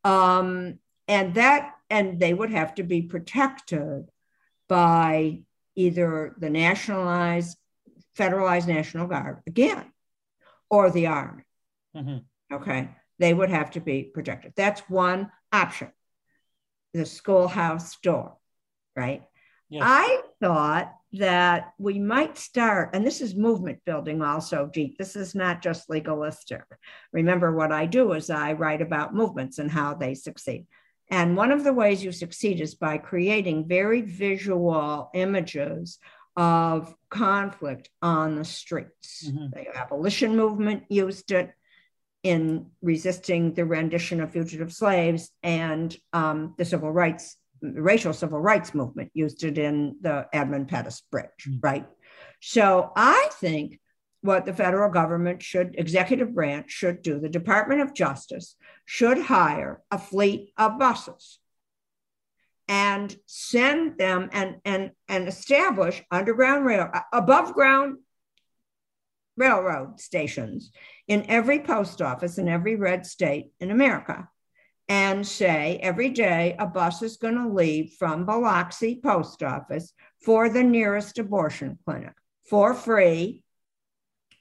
Um, 0.05 0.79
and 1.09 1.35
that, 1.35 1.77
and 1.89 2.21
they 2.21 2.35
would 2.35 2.51
have 2.51 2.75
to 2.75 2.83
be 2.83 3.03
protected 3.03 4.11
by 4.69 5.41
either 5.77 6.35
the 6.39 6.51
nationalized, 6.51 7.57
federalized 8.19 8.69
National 8.69 9.07
Guard 9.07 9.39
again, 9.47 9.91
or 10.69 10.91
the 10.91 11.07
Army. 11.07 11.45
Mm-hmm. 11.97 12.55
Okay 12.55 12.91
they 13.21 13.33
would 13.35 13.51
have 13.51 13.71
to 13.73 13.81
be 13.81 14.03
projected. 14.03 14.55
That's 14.57 14.81
one 14.89 15.31
option. 15.53 15.93
The 16.95 17.07
schoolhouse 17.07 17.97
door, 18.03 18.37
right? 18.97 19.23
Yes. 19.69 19.85
I 19.87 20.23
thought 20.41 20.93
that 21.13 21.75
we 21.79 22.01
might 22.01 22.37
start, 22.37 22.91
and 22.95 23.07
this 23.07 23.21
is 23.21 23.37
movement 23.37 23.81
building 23.85 24.23
also, 24.23 24.69
Jeet. 24.75 24.97
This 24.97 25.15
is 25.15 25.35
not 25.35 25.63
just 25.63 25.89
legalistic. 25.89 26.63
Remember, 27.13 27.55
what 27.55 27.71
I 27.71 27.87
do 27.87 28.13
is 28.15 28.31
I 28.31 28.55
write 28.55 28.83
about 28.83 29.15
movements 29.15 29.59
and 29.59 29.71
how 29.71 29.95
they 29.95 30.15
succeed. 30.15 30.67
And 31.09 31.37
one 31.37 31.53
of 31.53 31.63
the 31.63 31.73
ways 31.73 32.03
you 32.03 32.13
succeed 32.13 32.61
is 32.61 32.75
by 32.75 32.99
creating 32.99 33.69
very 33.69 34.01
visual 34.01 35.11
images 35.15 35.99
of 36.37 36.95
conflict 37.11 37.91
on 38.01 38.37
the 38.37 38.45
streets. 38.45 39.29
Mm-hmm. 39.29 39.47
The 39.53 39.77
abolition 39.77 40.37
movement 40.37 40.85
used 40.89 41.33
it 41.33 41.53
in 42.23 42.67
resisting 42.83 43.55
the 43.55 43.65
rendition 43.65 44.21
of 44.21 44.33
fugitive 44.33 44.73
slaves, 44.73 45.31
and 45.43 45.97
um, 46.13 46.55
the 46.59 46.65
civil 46.65 46.93
rights, 46.93 47.37
racial 47.63 48.13
civil 48.13 48.39
rights 48.39 48.75
movement 48.75 49.11
used 49.15 49.43
it 49.45 49.59
in 49.59 49.97
the 50.01 50.27
Edmund 50.33 50.69
Pettus 50.69 51.03
Bridge, 51.11 51.29
mm-hmm. 51.49 51.61
right? 51.63 51.87
So 52.41 52.93
I 52.97 53.29
think 53.35 53.81
what 54.23 54.45
the 54.45 54.53
federal 54.53 54.91
government 54.91 55.43
should, 55.43 55.77
executive 55.79 56.35
branch 56.35 56.71
should 56.71 57.03
do, 57.03 57.19
the 57.19 57.29
Department 57.29 57.81
of 57.81 57.95
Justice 57.95 58.55
should 58.85 59.19
hire 59.19 59.81
a 59.91 59.99
fleet 59.99 60.53
of 60.59 60.79
buses 60.79 61.39
and 62.69 63.17
send 63.27 63.99
them 63.99 64.29
and, 64.33 64.57
and, 64.65 64.91
and 65.09 65.27
establish 65.27 66.03
underground 66.11 66.67
rail, 66.67 66.91
above 67.13 67.55
ground 67.55 67.99
railroad 69.41 69.99
stations 69.99 70.71
in 71.09 71.25
every 71.29 71.59
post 71.61 72.01
office 72.01 72.39
in 72.39 72.49
every 72.49 72.77
red 72.77 73.05
state 73.07 73.47
in 73.59 73.71
America 73.71 74.29
and 74.89 75.27
say 75.27 75.79
every 75.83 76.11
day 76.11 76.55
a 76.59 76.67
bus 76.67 77.03
is 77.03 77.17
going 77.17 77.37
to 77.37 77.49
leave 77.49 77.95
from 77.99 78.27
Biloxi 78.27 79.01
post 79.03 79.43
office 79.43 79.93
for 80.25 80.49
the 80.49 80.63
nearest 80.63 81.19
abortion 81.19 81.79
clinic 81.85 82.15
for 82.45 82.75
free 82.75 83.43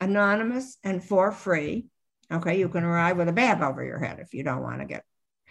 anonymous 0.02 0.78
and 0.84 1.04
for 1.04 1.32
free. 1.32 1.88
Okay, 2.32 2.60
you 2.60 2.70
can 2.70 2.84
arrive 2.84 3.18
with 3.18 3.28
a 3.28 3.34
bag 3.34 3.62
over 3.62 3.84
your 3.84 4.00
head 4.00 4.20
if 4.20 4.34
you 4.34 4.44
don't 4.44 4.62
want 4.62 4.80
to 4.80 4.86
get. 4.86 5.04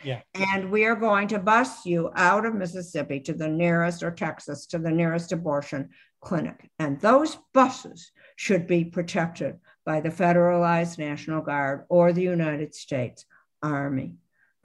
Yeah. 0.05 0.21
And 0.35 0.71
we 0.71 0.85
are 0.85 0.95
going 0.95 1.29
to 1.29 1.39
bus 1.39 1.85
you 1.85 2.11
out 2.15 2.47
of 2.47 2.55
Mississippi 2.55 3.21
to 3.21 3.35
the 3.35 3.49
nearest 3.49 4.03
or 4.03 4.13
Texas 4.13 4.67
to 4.67 4.79
the 4.79 4.91
nearest 4.91 5.33
abortion 5.33 5.91
clinic. 6.21 6.71
And 6.79 7.01
those 7.01 7.39
buses 7.53 8.11
should 8.37 8.67
be 8.67 8.85
protected 8.85 9.59
by 9.85 10.01
the 10.01 10.11
Federalized 10.11 10.99
National 10.99 11.41
Guard 11.41 11.85
or 11.89 12.13
the 12.13 12.23
United 12.23 12.75
States 12.75 13.25
Army. 13.63 14.17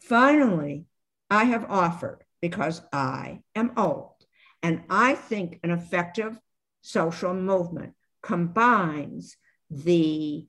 Finally, 0.01 0.85
I 1.29 1.45
have 1.45 1.65
offered 1.69 2.23
because 2.41 2.81
I 2.91 3.41
am 3.55 3.71
old 3.77 4.13
and 4.61 4.83
I 4.89 5.15
think 5.15 5.59
an 5.63 5.71
effective 5.71 6.39
social 6.81 7.33
movement 7.33 7.93
combines 8.21 9.37
the 9.69 10.45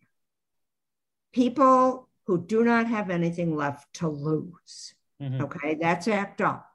people 1.33 2.09
who 2.27 2.45
do 2.45 2.65
not 2.65 2.87
have 2.87 3.11
anything 3.11 3.57
left 3.57 3.93
to 3.95 4.09
lose. 4.09 4.95
Mm-hmm. 5.21 5.43
Okay, 5.43 5.79
that's 5.81 6.09
ACT 6.09 6.41
UP. 6.41 6.67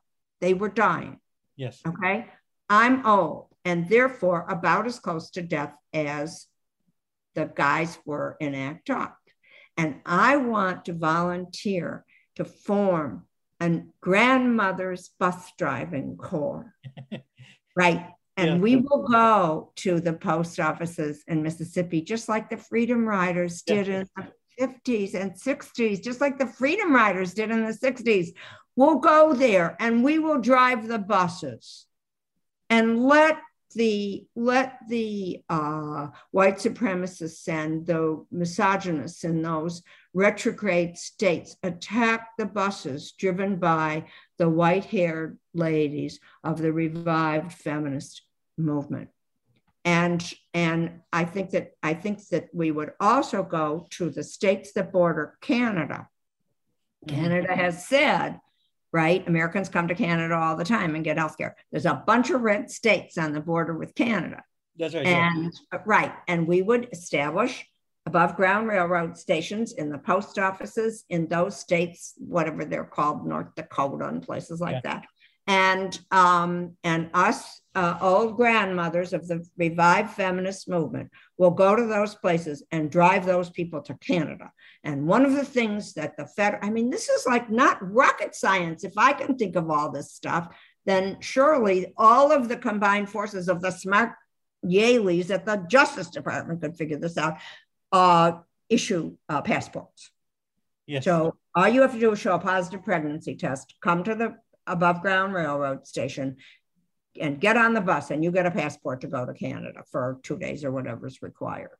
They 0.41 0.53
were 0.53 0.69
dying. 0.69 1.19
Yes. 1.55 1.81
Okay, 1.85 2.27
I'm 2.69 3.05
old 3.05 3.48
and 3.65 3.87
therefore 3.89 4.45
about 4.49 4.87
as 4.87 4.99
close 4.99 5.31
to 5.31 5.41
death 5.41 5.73
as 5.93 6.47
the 7.35 7.45
guys 7.45 7.97
were 8.05 8.37
in 8.39 8.55
ACT 8.55 8.89
UP. 8.89 9.17
And 9.77 10.01
I 10.05 10.37
want 10.37 10.85
to 10.85 10.93
volunteer 10.93 12.05
to 12.35 12.45
form 12.45 13.25
a 13.61 13.81
grandmother's 14.01 15.09
bus 15.19 15.51
driving 15.57 16.17
corps. 16.17 16.73
right. 17.75 18.07
And 18.37 18.49
yeah. 18.49 18.57
we 18.57 18.75
will 18.77 19.07
go 19.07 19.71
to 19.77 19.99
the 19.99 20.13
post 20.13 20.59
offices 20.59 21.23
in 21.27 21.43
Mississippi, 21.43 22.01
just 22.01 22.29
like 22.29 22.49
the 22.49 22.57
Freedom 22.57 23.05
Riders 23.05 23.61
did 23.61 23.87
yeah. 23.87 23.99
in 23.99 24.07
the 24.15 24.27
50s 24.59 25.13
and 25.13 25.31
60s, 25.31 26.03
just 26.03 26.21
like 26.21 26.37
the 26.37 26.47
Freedom 26.47 26.93
Riders 26.93 27.33
did 27.33 27.51
in 27.51 27.65
the 27.65 27.73
60s. 27.73 28.29
We'll 28.75 28.99
go 28.99 29.33
there 29.33 29.75
and 29.79 30.03
we 30.03 30.19
will 30.19 30.39
drive 30.39 30.87
the 30.87 30.99
buses 30.99 31.85
and 32.69 33.03
let 33.03 33.37
the 33.75 34.25
let 34.35 34.79
the 34.87 35.43
uh, 35.49 36.07
white 36.31 36.57
supremacists 36.57 37.47
and 37.47 37.85
the 37.85 38.25
misogynists 38.31 39.23
in 39.23 39.41
those 39.41 39.83
retrograde 40.13 40.97
states 40.97 41.55
attack 41.63 42.29
the 42.37 42.45
buses 42.45 43.11
driven 43.11 43.57
by 43.57 44.05
the 44.37 44.49
white-haired 44.49 45.37
ladies 45.53 46.19
of 46.43 46.57
the 46.59 46.73
revived 46.73 47.53
feminist 47.53 48.23
movement. 48.57 49.09
And, 49.85 50.33
and 50.53 51.01
I 51.13 51.25
think 51.25 51.51
that 51.51 51.71
I 51.81 51.93
think 51.93 52.27
that 52.29 52.49
we 52.53 52.71
would 52.71 52.91
also 52.99 53.43
go 53.43 53.87
to 53.91 54.09
the 54.09 54.23
states 54.23 54.73
that 54.73 54.91
border 54.91 55.37
Canada. 55.41 56.07
Mm-hmm. 57.07 57.15
Canada 57.15 57.55
has 57.55 57.87
said, 57.87 58.39
right? 58.91 59.27
Americans 59.27 59.69
come 59.69 59.87
to 59.87 59.95
Canada 59.95 60.35
all 60.35 60.55
the 60.55 60.65
time 60.65 60.95
and 60.95 61.03
get 61.03 61.17
health 61.17 61.37
care. 61.37 61.55
There's 61.71 61.85
a 61.85 62.03
bunch 62.05 62.29
of 62.29 62.41
red 62.41 62.71
states 62.71 63.17
on 63.17 63.33
the 63.33 63.41
border 63.41 63.77
with 63.77 63.95
Canada. 63.95 64.43
That's 64.77 64.93
right. 64.93 65.05
And 65.05 65.53
yeah. 65.71 65.79
right. 65.85 66.13
And 66.27 66.47
we 66.47 66.61
would 66.61 66.89
establish 66.91 67.65
above 68.05 68.35
ground 68.35 68.67
railroad 68.67 69.17
stations 69.17 69.73
in 69.73 69.89
the 69.89 69.97
post 69.97 70.39
offices 70.39 71.03
in 71.09 71.27
those 71.27 71.59
states, 71.59 72.13
whatever 72.17 72.65
they're 72.65 72.85
called, 72.85 73.27
North 73.27 73.53
Dakota 73.55 74.07
and 74.07 74.23
places 74.23 74.59
like 74.59 74.75
yeah. 74.83 74.93
that 74.93 75.05
and 75.49 75.99
um, 76.11 76.77
and 76.83 77.09
us 77.15 77.61
uh, 77.73 77.97
old 78.01 78.37
grandmothers 78.37 79.13
of 79.13 79.27
the 79.27 79.43
revived 79.57 80.11
feminist 80.11 80.69
movement 80.69 81.09
will 81.39 81.49
go 81.49 81.75
to 81.75 81.87
those 81.87 82.13
places 82.13 82.63
and 82.71 82.91
drive 82.91 83.25
those 83.25 83.49
people 83.49 83.81
to 83.81 83.95
Canada. 83.95 84.51
And 84.83 85.07
one 85.07 85.25
of 85.25 85.33
the 85.33 85.43
things 85.43 85.93
that 85.93 86.15
the 86.17 86.27
Fed, 86.27 86.59
I 86.61 86.69
mean, 86.69 86.91
this 86.91 87.09
is 87.09 87.25
like 87.25 87.49
not 87.49 87.79
rocket 87.81 88.35
science. 88.35 88.83
If 88.83 88.93
I 88.95 89.11
can 89.13 89.37
think 89.37 89.55
of 89.55 89.71
all 89.71 89.91
this 89.91 90.11
stuff, 90.11 90.55
then 90.85 91.17
surely 91.19 91.93
all 91.97 92.31
of 92.31 92.47
the 92.47 92.57
combined 92.57 93.09
forces 93.09 93.49
of 93.49 93.59
the 93.61 93.71
smart 93.71 94.11
Yalies 94.63 95.31
at 95.31 95.47
the 95.47 95.65
Justice 95.67 96.09
Department 96.09 96.61
could 96.61 96.77
figure 96.77 96.99
this 96.99 97.17
out. 97.17 97.37
Uh, 97.91 98.33
issue 98.69 99.17
uh, 99.27 99.41
passports. 99.41 100.11
Yes. 100.85 101.05
So 101.05 101.37
all 101.55 101.67
you 101.67 101.81
have 101.81 101.93
to 101.93 101.99
do 101.99 102.11
is 102.11 102.19
show 102.19 102.35
a 102.35 102.39
positive 102.39 102.83
pregnancy 102.83 103.35
test. 103.35 103.73
Come 103.81 104.03
to 104.03 104.13
the 104.13 104.35
above 104.69 105.01
ground 105.01 105.33
railroad 105.33 105.85
station 105.85 106.37
and 107.19 107.41
get 107.41 107.57
on 107.57 107.73
the 107.73 107.81
bus 107.81 108.11
and 108.11 108.23
you 108.23 108.31
get 108.31 108.45
a 108.45 108.51
passport 108.51 109.01
to 109.01 109.07
go 109.07 109.25
to 109.25 109.33
Canada 109.33 109.83
for 109.91 110.19
two 110.23 110.37
days 110.37 110.63
or 110.63 110.71
whatever 110.71 111.07
is 111.07 111.21
required. 111.21 111.77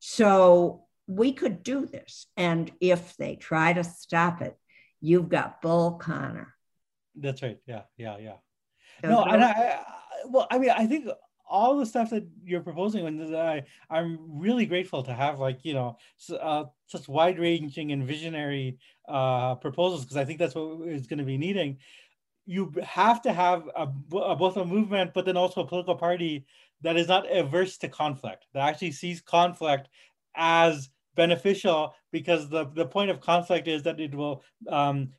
So 0.00 0.84
we 1.06 1.32
could 1.32 1.62
do 1.62 1.86
this. 1.86 2.26
And 2.36 2.70
if 2.80 3.16
they 3.16 3.36
try 3.36 3.72
to 3.72 3.84
stop 3.84 4.42
it, 4.42 4.56
you've 5.00 5.28
got 5.28 5.62
Bull 5.62 5.92
Connor. 5.92 6.54
That's 7.14 7.42
right. 7.42 7.58
Yeah, 7.66 7.82
yeah, 7.96 8.18
yeah. 8.18 8.36
no, 9.04 9.22
and 9.24 9.44
I, 9.44 9.80
well, 10.26 10.46
I 10.50 10.58
mean, 10.58 10.70
I 10.70 10.86
think 10.86 11.08
all 11.48 11.76
the 11.76 11.84
stuff 11.84 12.10
that 12.10 12.26
you're 12.44 12.62
proposing, 12.62 13.06
and 13.06 13.36
I, 13.36 13.64
I'm 13.90 14.40
really 14.40 14.64
grateful 14.64 15.02
to 15.02 15.12
have 15.12 15.38
like 15.38 15.64
you 15.64 15.74
know 15.74 15.98
uh, 16.40 16.64
such 16.86 17.08
wide-ranging 17.08 17.92
and 17.92 18.06
visionary 18.06 18.78
uh, 19.06 19.56
proposals 19.56 20.02
because 20.02 20.16
I 20.16 20.24
think 20.24 20.38
that's 20.38 20.54
what 20.54 20.88
is 20.88 21.06
going 21.06 21.18
to 21.18 21.24
be 21.24 21.36
needing 21.36 21.78
you 22.46 22.72
have 22.82 23.22
to 23.22 23.32
have 23.32 23.68
a, 23.76 23.88
a, 24.16 24.36
both 24.36 24.56
a 24.56 24.64
movement, 24.64 25.12
but 25.14 25.24
then 25.24 25.36
also 25.36 25.62
a 25.62 25.66
political 25.66 25.94
party 25.94 26.44
that 26.82 26.96
is 26.96 27.08
not 27.08 27.30
averse 27.30 27.78
to 27.78 27.88
conflict, 27.88 28.46
that 28.52 28.68
actually 28.68 28.92
sees 28.92 29.20
conflict 29.20 29.88
as 30.34 30.88
beneficial 31.14 31.94
because 32.10 32.48
the, 32.48 32.66
the 32.74 32.86
point 32.86 33.10
of 33.10 33.20
conflict 33.20 33.68
is 33.68 33.82
that 33.82 34.00
it 34.00 34.14
will 34.14 34.42
um, 34.68 35.10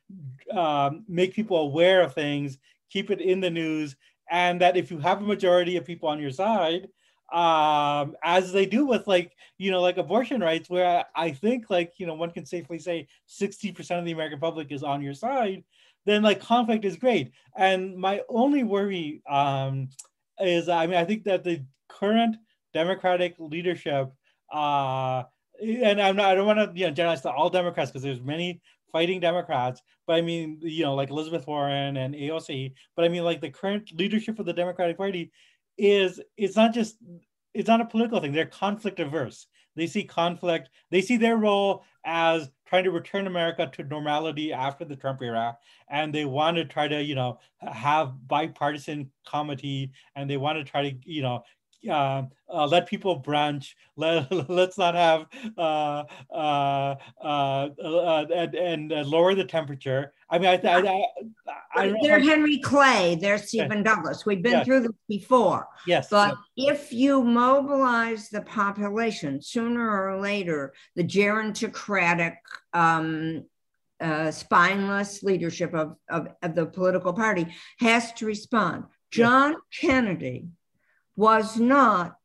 uh, 0.52 0.90
make 1.08 1.34
people 1.34 1.56
aware 1.56 2.02
of 2.02 2.14
things, 2.14 2.58
keep 2.90 3.10
it 3.10 3.20
in 3.20 3.40
the 3.40 3.50
news, 3.50 3.96
and 4.30 4.60
that 4.60 4.76
if 4.76 4.90
you 4.90 4.98
have 4.98 5.22
a 5.22 5.26
majority 5.26 5.76
of 5.76 5.84
people 5.84 6.08
on 6.08 6.20
your 6.20 6.30
side, 6.30 6.88
um, 7.32 8.14
as 8.22 8.52
they 8.52 8.66
do 8.66 8.84
with 8.86 9.06
like 9.06 9.32
you 9.58 9.70
know 9.70 9.80
like 9.80 9.96
abortion 9.96 10.40
rights, 10.40 10.68
where 10.68 11.04
I, 11.16 11.26
I 11.26 11.30
think 11.32 11.70
like 11.70 11.94
you 11.96 12.06
know 12.06 12.14
one 12.14 12.30
can 12.30 12.44
safely 12.44 12.78
say 12.78 13.08
sixty 13.26 13.72
percent 13.72 13.98
of 13.98 14.04
the 14.04 14.12
American 14.12 14.38
public 14.38 14.70
is 14.70 14.82
on 14.82 15.02
your 15.02 15.14
side 15.14 15.64
then 16.06 16.22
like 16.22 16.40
conflict 16.40 16.84
is 16.84 16.96
great. 16.96 17.32
And 17.56 17.96
my 17.96 18.22
only 18.28 18.64
worry 18.64 19.22
um, 19.28 19.88
is, 20.38 20.68
I 20.68 20.86
mean, 20.86 20.96
I 20.96 21.04
think 21.04 21.24
that 21.24 21.44
the 21.44 21.64
current 21.88 22.36
Democratic 22.72 23.34
leadership, 23.38 24.12
uh, 24.52 25.22
and 25.60 26.00
I'm 26.00 26.16
not, 26.16 26.26
I 26.26 26.34
don't 26.34 26.46
want 26.46 26.58
to 26.58 26.78
you 26.78 26.86
know 26.86 26.92
generalize 26.92 27.22
to 27.22 27.30
all 27.30 27.48
Democrats 27.48 27.90
because 27.90 28.02
there's 28.02 28.20
many 28.20 28.60
fighting 28.92 29.20
Democrats, 29.20 29.82
but 30.06 30.14
I 30.14 30.20
mean, 30.20 30.58
you 30.60 30.84
know, 30.84 30.94
like 30.94 31.10
Elizabeth 31.10 31.46
Warren 31.46 31.96
and 31.96 32.14
AOC, 32.14 32.72
but 32.96 33.04
I 33.04 33.08
mean, 33.08 33.24
like 33.24 33.40
the 33.40 33.50
current 33.50 33.90
leadership 33.94 34.38
of 34.38 34.46
the 34.46 34.52
Democratic 34.52 34.96
Party 34.96 35.32
is 35.78 36.20
it's 36.36 36.56
not 36.56 36.74
just 36.74 36.96
it's 37.54 37.68
not 37.68 37.80
a 37.80 37.86
political 37.86 38.20
thing. 38.20 38.32
They're 38.32 38.46
conflict 38.46 39.00
averse. 39.00 39.46
They 39.76 39.86
see 39.86 40.04
conflict. 40.04 40.70
They 40.90 41.00
see 41.00 41.16
their 41.16 41.36
role 41.36 41.84
as 42.04 42.50
trying 42.66 42.84
to 42.84 42.90
return 42.90 43.26
America 43.26 43.70
to 43.72 43.84
normality 43.84 44.52
after 44.52 44.84
the 44.84 44.96
Trump 44.96 45.22
era, 45.22 45.56
and 45.88 46.14
they 46.14 46.24
want 46.24 46.56
to 46.56 46.64
try 46.64 46.88
to, 46.88 47.02
you 47.02 47.14
know, 47.14 47.38
have 47.60 48.26
bipartisan 48.26 49.10
committee, 49.26 49.92
and 50.16 50.28
they 50.28 50.36
want 50.36 50.58
to 50.58 50.64
try 50.64 50.90
to, 50.90 50.96
you 51.04 51.22
know, 51.22 51.42
uh, 51.88 52.22
uh, 52.52 52.66
let 52.66 52.86
people 52.86 53.16
branch. 53.16 53.76
Let 53.96 54.30
let's 54.50 54.78
not 54.78 54.94
have 54.94 55.26
uh, 55.56 56.04
uh, 56.32 56.96
uh, 57.22 57.68
uh 57.82 58.26
and, 58.34 58.92
and 58.92 59.06
lower 59.08 59.34
the 59.34 59.44
temperature. 59.44 60.12
I 60.30 60.38
mean, 60.38 60.48
I, 60.48 60.60
I, 60.68 61.06
I, 61.46 61.56
I 61.76 61.94
they're 62.02 62.20
Henry 62.20 62.58
Clay, 62.58 63.16
they're 63.20 63.38
Stephen 63.38 63.78
yes. 63.78 63.84
Douglas. 63.84 64.26
We've 64.26 64.42
been 64.42 64.52
yes. 64.52 64.66
through 64.66 64.80
this 64.80 64.92
before. 65.08 65.68
Yes. 65.86 66.08
But 66.10 66.36
yes. 66.56 66.76
if 66.76 66.92
you 66.92 67.22
mobilize 67.22 68.30
the 68.30 68.42
population 68.42 69.40
sooner 69.40 69.88
or 69.88 70.20
later, 70.20 70.72
the 70.96 71.04
gerontocratic, 71.04 72.36
um, 72.72 73.44
uh, 74.00 74.30
spineless 74.30 75.22
leadership 75.22 75.72
of, 75.72 75.96
of, 76.10 76.28
of 76.42 76.54
the 76.54 76.66
political 76.66 77.12
party 77.12 77.46
has 77.78 78.12
to 78.12 78.26
respond. 78.26 78.84
John 79.10 79.54
Kennedy 79.72 80.48
was 81.16 81.58
not 81.58 82.16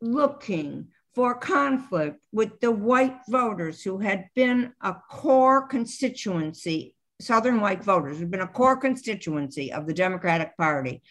looking 0.00 0.88
for 1.14 1.34
conflict 1.34 2.18
with 2.32 2.60
the 2.60 2.70
white 2.70 3.18
voters 3.28 3.82
who 3.82 3.98
had 3.98 4.26
been 4.34 4.72
a 4.80 4.94
core 5.10 5.66
constituency, 5.66 6.94
Southern 7.20 7.60
white 7.60 7.82
voters 7.84 8.18
who'd 8.18 8.30
been 8.30 8.40
a 8.40 8.46
core 8.46 8.76
constituency 8.76 9.72
of 9.72 9.86
the 9.86 9.94
Democratic 9.94 10.56
Party. 10.56 11.02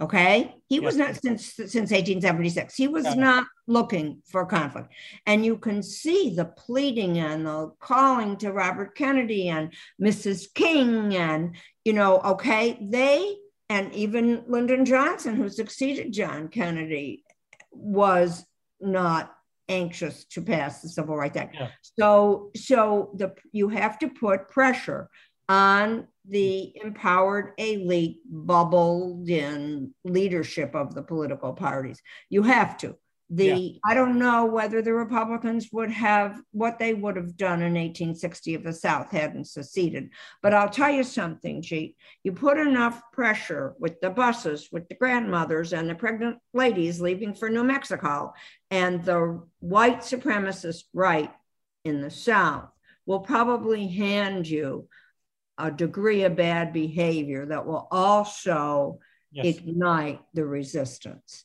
Okay, 0.00 0.54
he 0.68 0.76
yes. 0.76 0.84
was 0.84 0.96
not 0.96 1.14
since 1.16 1.52
since 1.52 1.90
1876. 1.90 2.74
He 2.74 2.88
was 2.88 3.14
not 3.16 3.46
looking 3.66 4.22
for 4.26 4.46
conflict, 4.46 4.88
and 5.26 5.44
you 5.44 5.58
can 5.58 5.82
see 5.82 6.34
the 6.34 6.46
pleading 6.46 7.18
and 7.18 7.44
the 7.44 7.72
calling 7.80 8.38
to 8.38 8.50
Robert 8.50 8.94
Kennedy 8.94 9.50
and 9.50 9.74
Mrs. 10.00 10.54
King, 10.54 11.14
and 11.14 11.54
you 11.84 11.92
know, 11.92 12.18
okay, 12.20 12.78
they 12.80 13.36
and 13.70 13.94
even 13.94 14.42
Lyndon 14.48 14.84
Johnson, 14.84 15.36
who 15.36 15.48
succeeded 15.48 16.12
John 16.12 16.48
Kennedy, 16.48 17.22
was 17.70 18.44
not 18.80 19.32
anxious 19.68 20.24
to 20.24 20.42
pass 20.42 20.82
the 20.82 20.88
Civil 20.88 21.16
Rights 21.16 21.36
Act. 21.36 21.54
Yeah. 21.54 21.68
So, 21.96 22.50
so 22.56 23.12
the 23.16 23.32
you 23.52 23.68
have 23.68 23.96
to 24.00 24.08
put 24.08 24.48
pressure 24.48 25.08
on 25.48 26.08
the 26.28 26.72
empowered 26.82 27.52
elite, 27.58 28.18
bubbled 28.28 29.28
in 29.28 29.94
leadership 30.04 30.74
of 30.74 30.92
the 30.94 31.02
political 31.02 31.52
parties. 31.52 32.02
You 32.28 32.42
have 32.42 32.76
to 32.78 32.96
the 33.30 33.46
yeah. 33.46 33.78
i 33.84 33.94
don't 33.94 34.18
know 34.18 34.44
whether 34.44 34.82
the 34.82 34.92
republicans 34.92 35.68
would 35.72 35.90
have 35.90 36.40
what 36.50 36.78
they 36.78 36.94
would 36.94 37.16
have 37.16 37.36
done 37.36 37.62
in 37.62 37.74
1860 37.74 38.54
if 38.54 38.64
the 38.64 38.72
south 38.72 39.10
hadn't 39.10 39.46
seceded 39.46 40.10
but 40.42 40.52
i'll 40.52 40.68
tell 40.68 40.90
you 40.90 41.04
something 41.04 41.62
Jeet. 41.62 41.94
you 42.24 42.32
put 42.32 42.58
enough 42.58 43.00
pressure 43.12 43.74
with 43.78 44.00
the 44.00 44.10
buses 44.10 44.68
with 44.72 44.88
the 44.88 44.96
grandmothers 44.96 45.72
and 45.72 45.88
the 45.88 45.94
pregnant 45.94 46.38
ladies 46.52 47.00
leaving 47.00 47.32
for 47.32 47.48
new 47.48 47.62
mexico 47.62 48.32
and 48.70 49.04
the 49.04 49.40
white 49.60 50.00
supremacist 50.00 50.82
right 50.92 51.30
in 51.84 52.00
the 52.00 52.10
south 52.10 52.68
will 53.06 53.20
probably 53.20 53.86
hand 53.86 54.46
you 54.46 54.88
a 55.56 55.70
degree 55.70 56.24
of 56.24 56.36
bad 56.36 56.72
behavior 56.72 57.46
that 57.46 57.66
will 57.66 57.86
also 57.90 58.98
yes. 59.30 59.46
ignite 59.46 60.20
the 60.34 60.44
resistance 60.44 61.44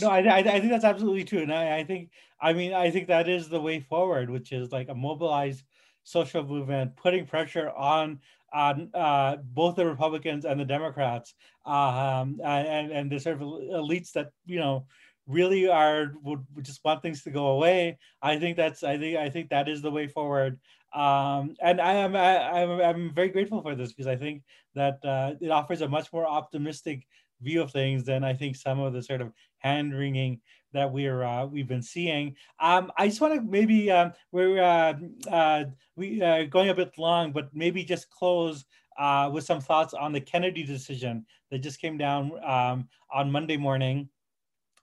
no, 0.00 0.08
I, 0.08 0.20
I, 0.20 0.38
I 0.38 0.60
think 0.60 0.70
that's 0.70 0.84
absolutely 0.84 1.24
true, 1.24 1.40
and 1.40 1.52
I, 1.52 1.78
I 1.78 1.84
think 1.84 2.10
I 2.40 2.52
mean 2.52 2.72
I 2.74 2.90
think 2.90 3.08
that 3.08 3.28
is 3.28 3.48
the 3.48 3.60
way 3.60 3.80
forward, 3.80 4.30
which 4.30 4.52
is 4.52 4.72
like 4.72 4.88
a 4.88 4.94
mobilized 4.94 5.64
social 6.04 6.44
movement, 6.44 6.96
putting 6.96 7.26
pressure 7.26 7.70
on 7.70 8.20
on 8.52 8.90
uh, 8.94 9.36
both 9.36 9.76
the 9.76 9.86
Republicans 9.86 10.44
and 10.44 10.58
the 10.58 10.64
Democrats, 10.64 11.34
um, 11.64 12.40
and 12.44 12.92
and 12.92 13.10
the 13.10 13.18
sort 13.18 13.36
of 13.36 13.42
elites 13.42 14.12
that 14.12 14.30
you 14.44 14.58
know 14.58 14.86
really 15.26 15.68
are 15.68 16.14
would, 16.22 16.44
would 16.54 16.64
just 16.64 16.84
want 16.84 17.02
things 17.02 17.22
to 17.24 17.30
go 17.30 17.48
away. 17.48 17.98
I 18.22 18.38
think 18.38 18.56
that's 18.56 18.82
I 18.82 18.98
think 18.98 19.18
I 19.18 19.28
think 19.28 19.50
that 19.50 19.68
is 19.68 19.82
the 19.82 19.90
way 19.90 20.06
forward. 20.06 20.58
Um, 20.94 21.56
and 21.60 21.80
I 21.80 21.94
am 21.94 22.16
I, 22.16 22.60
am 22.60 22.80
I'm 22.80 23.14
very 23.14 23.28
grateful 23.28 23.60
for 23.60 23.74
this 23.74 23.92
because 23.92 24.06
I 24.06 24.16
think 24.16 24.42
that 24.74 25.04
uh, 25.04 25.34
it 25.40 25.50
offers 25.50 25.82
a 25.82 25.88
much 25.88 26.12
more 26.12 26.26
optimistic 26.26 27.06
view 27.40 27.62
of 27.62 27.70
things 27.70 28.04
than 28.04 28.24
I 28.24 28.34
think 28.34 28.56
some 28.56 28.80
of 28.80 28.92
the 28.92 29.02
sort 29.02 29.20
of 29.20 29.32
hand 29.58 29.94
wringing 29.94 30.40
that 30.76 30.92
we're 30.92 31.22
uh, 31.22 31.46
we've 31.46 31.66
been 31.66 31.82
seeing. 31.82 32.36
Um, 32.60 32.92
I 32.96 33.08
just 33.08 33.20
want 33.20 33.34
to 33.34 33.40
maybe 33.40 33.90
um, 33.90 34.12
we're 34.30 34.62
uh, 34.62 34.94
uh, 35.30 35.64
we 35.96 36.22
uh, 36.22 36.44
going 36.44 36.68
a 36.68 36.74
bit 36.74 36.96
long, 36.98 37.32
but 37.32 37.48
maybe 37.54 37.82
just 37.82 38.10
close 38.10 38.64
uh, 38.98 39.30
with 39.32 39.44
some 39.44 39.60
thoughts 39.60 39.94
on 39.94 40.12
the 40.12 40.20
Kennedy 40.20 40.62
decision 40.62 41.26
that 41.50 41.58
just 41.58 41.80
came 41.80 41.98
down 41.98 42.32
um, 42.44 42.88
on 43.12 43.30
Monday 43.30 43.56
morning. 43.56 44.08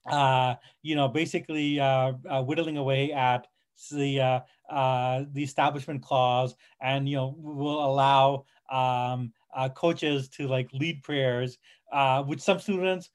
Uh, 0.05 0.55
you 0.81 0.95
know, 0.95 1.07
basically 1.07 1.77
whittling 1.77 2.77
away 2.77 3.13
at 3.13 3.47
the 3.89 4.41
the 4.69 5.43
establishment 5.43 6.01
clause, 6.01 6.55
and 6.81 7.07
you 7.07 7.15
know 7.15 7.35
will 7.37 7.85
allow 7.85 8.43
um, 8.69 9.31
coaches 9.75 10.27
to 10.29 10.47
like 10.47 10.67
lead 10.73 11.01
prayers 11.03 11.57
uh, 11.93 12.23
which 12.23 12.41
some 12.41 12.59
students 12.59 13.09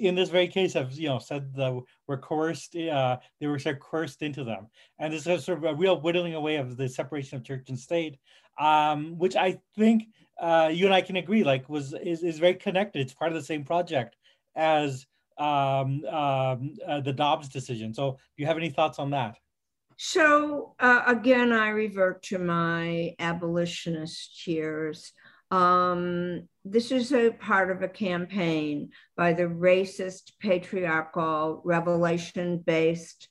in 0.00 0.14
this 0.14 0.30
very 0.30 0.48
case 0.48 0.72
have 0.72 0.92
you 0.92 1.08
know 1.08 1.18
said 1.18 1.54
that 1.54 1.78
were 2.08 2.16
coerced 2.16 2.74
uh, 2.76 3.18
they 3.40 3.46
were 3.46 3.58
sort 3.58 3.76
of 3.76 3.80
coerced 3.80 4.22
into 4.22 4.42
them. 4.42 4.66
And 4.98 5.12
this 5.12 5.26
is 5.26 5.44
sort 5.44 5.58
of 5.58 5.64
a 5.64 5.74
real 5.74 6.00
whittling 6.00 6.34
away 6.34 6.56
of 6.56 6.76
the 6.76 6.88
separation 6.88 7.36
of 7.36 7.44
church 7.44 7.68
and 7.68 7.78
state 7.78 8.18
um, 8.58 9.18
which 9.18 9.36
i 9.36 9.58
think 9.76 10.04
uh, 10.40 10.70
you 10.72 10.86
and 10.86 10.94
i 10.94 11.00
can 11.00 11.16
agree 11.16 11.44
like 11.44 11.68
was 11.68 11.94
is, 12.02 12.22
is 12.22 12.38
very 12.38 12.54
connected. 12.54 13.00
It's 13.00 13.14
part 13.14 13.30
of 13.30 13.36
the 13.36 13.44
same 13.44 13.64
project 13.64 14.16
as 14.54 15.06
um, 15.38 16.04
um, 16.04 16.74
uh, 16.86 17.00
the 17.00 17.12
dobbs 17.12 17.48
decision. 17.48 17.94
So 17.94 18.12
do 18.12 18.42
you 18.42 18.46
have 18.46 18.58
any 18.58 18.70
thoughts 18.70 18.98
on 18.98 19.10
that? 19.10 19.36
So 19.96 20.74
uh, 20.80 21.02
again 21.06 21.52
i 21.52 21.68
revert 21.68 22.22
to 22.24 22.38
my 22.38 23.14
abolitionist 23.18 24.46
years. 24.46 25.12
Um, 25.50 26.48
this 26.64 26.92
is 26.92 27.12
a 27.12 27.30
part 27.30 27.70
of 27.70 27.82
a 27.82 27.88
campaign 27.88 28.90
by 29.16 29.32
the 29.32 29.44
racist, 29.44 30.32
patriarchal, 30.40 31.60
revelation 31.64 32.58
based 32.58 33.28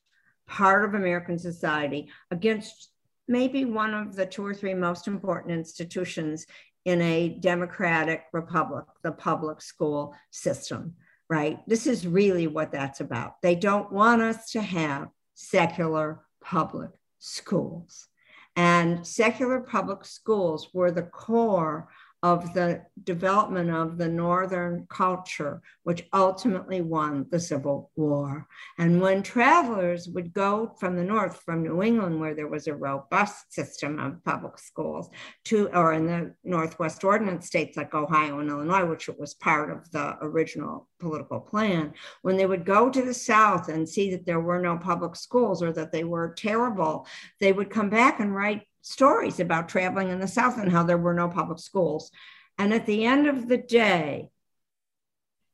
part 0.47 0.83
of 0.83 0.93
American 0.93 1.39
society 1.39 2.09
against 2.29 2.89
maybe 3.27 3.63
one 3.63 3.93
of 3.93 4.15
the 4.15 4.25
two 4.25 4.45
or 4.45 4.53
three 4.53 4.73
most 4.73 5.07
important 5.07 5.53
institutions 5.53 6.45
in 6.83 7.01
a 7.01 7.29
democratic 7.29 8.23
republic, 8.33 8.85
the 9.03 9.11
public 9.11 9.61
school 9.61 10.13
system, 10.31 10.95
right? 11.29 11.59
This 11.67 11.87
is 11.87 12.05
really 12.05 12.47
what 12.47 12.71
that's 12.71 12.99
about. 12.99 13.41
They 13.41 13.55
don't 13.55 13.91
want 13.91 14.21
us 14.21 14.51
to 14.51 14.61
have 14.61 15.07
secular 15.35 16.21
public 16.43 16.89
schools. 17.19 18.07
And 18.55 19.07
secular 19.07 19.61
public 19.61 20.03
schools 20.03 20.69
were 20.73 20.91
the 20.91 21.03
core 21.03 21.87
of 22.23 22.53
the 22.53 22.83
development 23.03 23.71
of 23.71 23.97
the 23.97 24.07
Northern 24.07 24.85
culture, 24.89 25.61
which 25.83 26.07
ultimately 26.13 26.79
won 26.81 27.25
the 27.31 27.39
Civil 27.39 27.89
War. 27.95 28.47
And 28.77 29.01
when 29.01 29.23
travelers 29.23 30.07
would 30.09 30.31
go 30.33 30.75
from 30.79 30.95
the 30.95 31.03
North, 31.03 31.41
from 31.43 31.63
New 31.63 31.81
England, 31.81 32.19
where 32.19 32.35
there 32.35 32.47
was 32.47 32.67
a 32.67 32.75
robust 32.75 33.51
system 33.53 33.97
of 33.97 34.23
public 34.23 34.59
schools, 34.59 35.09
to, 35.45 35.69
or 35.75 35.93
in 35.93 36.05
the 36.05 36.35
Northwest 36.43 37.03
Ordinance 37.03 37.47
states 37.47 37.75
like 37.75 37.95
Ohio 37.95 38.39
and 38.39 38.49
Illinois, 38.49 38.85
which 38.85 39.09
was 39.09 39.33
part 39.33 39.71
of 39.71 39.89
the 39.91 40.17
original 40.21 40.87
political 40.99 41.39
plan, 41.39 41.93
when 42.21 42.37
they 42.37 42.45
would 42.45 42.65
go 42.65 42.89
to 42.89 43.01
the 43.01 43.13
South 43.13 43.67
and 43.67 43.89
see 43.89 44.11
that 44.11 44.27
there 44.27 44.39
were 44.39 44.61
no 44.61 44.77
public 44.77 45.15
schools 45.15 45.63
or 45.63 45.73
that 45.73 45.91
they 45.91 46.03
were 46.03 46.35
terrible, 46.37 47.07
they 47.39 47.51
would 47.51 47.71
come 47.71 47.89
back 47.89 48.19
and 48.19 48.35
write 48.35 48.61
stories 48.81 49.39
about 49.39 49.69
traveling 49.69 50.09
in 50.09 50.19
the 50.19 50.27
South 50.27 50.57
and 50.57 50.71
how 50.71 50.83
there 50.83 50.97
were 50.97 51.13
no 51.13 51.29
public 51.29 51.59
schools. 51.59 52.11
And 52.57 52.73
at 52.73 52.85
the 52.85 53.05
end 53.05 53.27
of 53.27 53.47
the 53.47 53.57
day, 53.57 54.30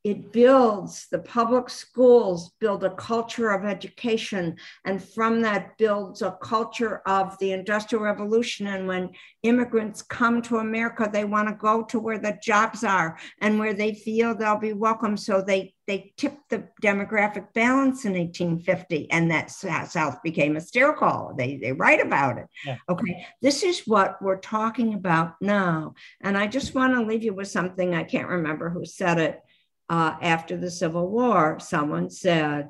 it 0.04 0.32
builds 0.32 1.06
the 1.10 1.18
public 1.18 1.68
schools 1.68 2.52
build 2.60 2.84
a 2.84 2.94
culture 2.94 3.50
of 3.50 3.64
education 3.64 4.56
and 4.84 5.02
from 5.02 5.40
that 5.42 5.76
builds 5.78 6.22
a 6.22 6.36
culture 6.42 7.02
of 7.06 7.36
the 7.38 7.52
industrial 7.52 8.04
revolution 8.04 8.68
and 8.68 8.86
when 8.86 9.10
immigrants 9.42 10.02
come 10.02 10.40
to 10.40 10.58
america 10.58 11.08
they 11.12 11.24
want 11.24 11.48
to 11.48 11.54
go 11.54 11.82
to 11.82 11.98
where 11.98 12.18
the 12.18 12.38
jobs 12.42 12.84
are 12.84 13.18
and 13.40 13.58
where 13.58 13.74
they 13.74 13.94
feel 13.94 14.34
they'll 14.34 14.58
be 14.58 14.72
welcome. 14.72 15.16
So 15.16 15.42
they 15.42 15.74
they 15.86 16.12
tipped 16.18 16.50
the 16.50 16.68
demographic 16.82 17.54
balance 17.54 18.04
in 18.04 18.12
1850 18.12 19.10
and 19.10 19.30
that 19.30 19.50
south 19.50 20.22
became 20.22 20.54
hysterical. 20.54 21.34
They 21.36 21.56
they 21.56 21.72
write 21.72 22.04
about 22.04 22.38
it. 22.38 22.46
Yeah. 22.64 22.76
okay 22.88 23.26
this 23.42 23.62
is 23.62 23.82
what 23.86 24.20
we're 24.20 24.40
talking 24.40 24.94
about 24.94 25.34
now 25.40 25.94
and 26.20 26.36
i 26.36 26.46
just 26.46 26.74
want 26.74 26.94
to 26.94 27.02
leave 27.02 27.22
you 27.22 27.34
with 27.34 27.48
something 27.48 27.94
i 27.94 28.02
can't 28.02 28.28
remember 28.28 28.68
who 28.68 28.84
said 28.84 29.18
it 29.18 29.40
uh, 29.88 30.16
after 30.20 30.56
the 30.56 30.70
Civil 30.70 31.08
War, 31.08 31.58
someone 31.60 32.10
said, 32.10 32.68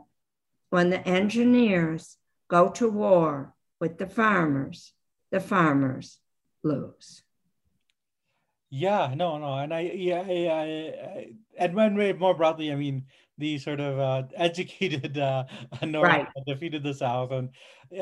when 0.71 0.91
the 0.91 1.07
engineers 1.07 2.17
go 2.49 2.69
to 2.71 2.89
war 2.89 3.55
with 3.81 3.99
the 3.99 4.07
farmers, 4.07 4.93
the 5.31 5.41
farmers 5.41 6.19
lose. 6.63 7.23
Yeah, 8.71 9.15
no, 9.17 9.39
no, 9.39 9.55
and 9.55 9.73
I, 9.73 9.81
yeah, 9.81 10.23
I, 10.27 10.31
I, 10.31 11.27
and 11.59 12.19
more 12.19 12.35
broadly, 12.35 12.71
I 12.71 12.75
mean, 12.75 13.07
the 13.39 13.57
sort 13.59 13.81
of 13.81 13.99
uh, 13.99 14.23
educated 14.37 15.17
uh, 15.17 15.45
North 15.83 16.09
right. 16.09 16.29
defeated 16.47 16.83
the 16.83 16.93
South, 16.93 17.31
and 17.31 17.49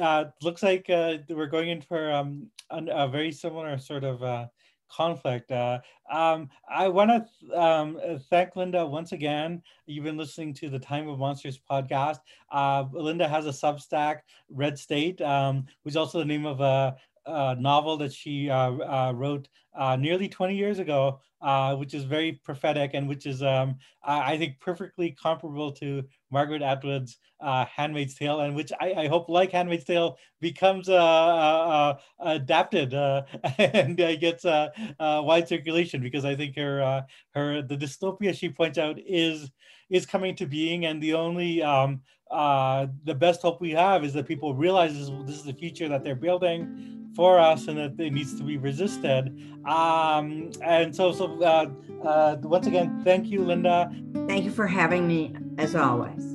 uh, 0.00 0.24
looks 0.42 0.62
like 0.62 0.90
uh, 0.90 1.18
we're 1.28 1.46
going 1.46 1.68
in 1.68 1.82
for 1.82 2.12
um, 2.12 2.48
a 2.70 3.06
very 3.06 3.30
similar 3.30 3.78
sort 3.78 4.02
of 4.02 4.22
uh, 4.24 4.46
conflict. 4.88 5.50
Uh, 5.50 5.80
um, 6.10 6.48
I 6.68 6.88
want 6.88 7.10
to 7.10 7.26
th- 7.40 7.52
um, 7.52 7.98
thank 8.30 8.56
Linda 8.56 8.86
once 8.86 9.12
again. 9.12 9.62
You've 9.86 10.04
been 10.04 10.16
listening 10.16 10.54
to 10.54 10.68
the 10.68 10.78
Time 10.78 11.08
of 11.08 11.18
Monsters 11.18 11.60
podcast. 11.70 12.18
Uh, 12.50 12.84
Linda 12.92 13.28
has 13.28 13.46
a 13.46 13.50
Substack, 13.50 14.20
Red 14.48 14.78
State, 14.78 15.20
um, 15.20 15.66
which 15.82 15.92
is 15.92 15.96
also 15.96 16.18
the 16.18 16.24
name 16.24 16.46
of 16.46 16.60
a, 16.60 16.96
a 17.26 17.56
novel 17.56 17.96
that 17.98 18.12
she 18.12 18.48
uh, 18.50 18.70
uh 18.70 19.12
wrote 19.14 19.48
uh, 19.76 19.96
nearly 19.96 20.28
20 20.28 20.56
years 20.56 20.78
ago, 20.78 21.20
uh, 21.42 21.76
which 21.76 21.94
is 21.94 22.04
very 22.04 22.32
prophetic 22.44 22.92
and 22.94 23.08
which 23.08 23.26
is, 23.26 23.42
um, 23.42 23.76
I 24.02 24.38
think, 24.38 24.58
perfectly 24.60 25.10
comparable 25.10 25.70
to 25.72 26.04
Margaret 26.30 26.62
Atwood's 26.62 27.18
uh, 27.40 27.66
Handmaid's 27.66 28.14
Tale, 28.14 28.40
and 28.40 28.56
which 28.56 28.72
I, 28.80 28.92
I, 28.92 29.08
hope, 29.08 29.28
like 29.28 29.52
Handmaid's 29.52 29.84
Tale, 29.84 30.16
becomes 30.40 30.88
uh, 30.88 30.94
uh, 30.94 31.98
adapted 32.20 32.94
and 33.58 33.96
gets 33.96 34.44
wide 34.44 35.48
circulation 35.48 36.00
because 36.00 36.24
I 36.24 36.34
think 36.34 36.56
her 36.56 37.04
her 37.34 37.62
the 37.62 37.76
dystopia 37.76 38.34
she 38.34 38.48
points 38.48 38.78
out 38.78 38.98
is 38.98 39.50
is 39.90 40.06
coming 40.06 40.34
to 40.36 40.46
being, 40.46 40.86
and 40.86 41.02
the 41.02 41.14
only 41.14 41.62
um, 41.62 42.00
uh, 42.30 42.86
the 43.04 43.14
best 43.14 43.42
hope 43.42 43.60
we 43.60 43.70
have 43.70 44.04
is 44.04 44.12
that 44.14 44.26
people 44.26 44.54
realize 44.54 44.94
this, 44.94 45.10
this 45.26 45.36
is 45.36 45.44
the 45.44 45.52
future 45.52 45.88
that 45.88 46.02
they're 46.02 46.16
building 46.16 47.10
for 47.14 47.38
us 47.38 47.68
and 47.68 47.78
that 47.78 47.98
it 47.98 48.12
needs 48.12 48.36
to 48.36 48.44
be 48.44 48.58
resisted. 48.58 49.40
Um, 49.66 50.52
and 50.62 50.94
so, 50.94 51.12
so 51.12 51.42
uh, 51.42 51.66
uh, 52.06 52.36
once 52.42 52.66
again, 52.66 53.00
thank 53.04 53.26
you, 53.26 53.44
Linda. 53.44 53.90
Thank 54.26 54.44
you 54.44 54.50
for 54.50 54.66
having 54.66 55.06
me, 55.06 55.34
as 55.58 55.74
always. 55.74 56.34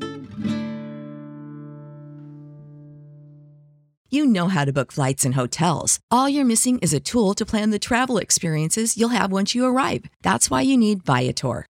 You 4.14 4.26
know 4.26 4.50
how 4.50 4.66
to 4.66 4.74
book 4.74 4.92
flights 4.92 5.24
and 5.24 5.36
hotels. 5.36 6.00
All 6.12 6.28
you're 6.28 6.44
missing 6.44 6.80
is 6.80 6.94
a 6.94 7.00
tool 7.00 7.34
to 7.36 7.46
plan 7.46 7.70
the 7.70 7.80
travel 7.80 8.18
experiences 8.18 8.98
you'll 8.98 9.16
have 9.16 9.32
once 9.32 9.56
you 9.56 9.66
arrive. 9.66 10.04
That's 10.22 10.50
why 10.50 10.62
you 10.62 10.76
need 10.76 11.06
Viator. 11.06 11.66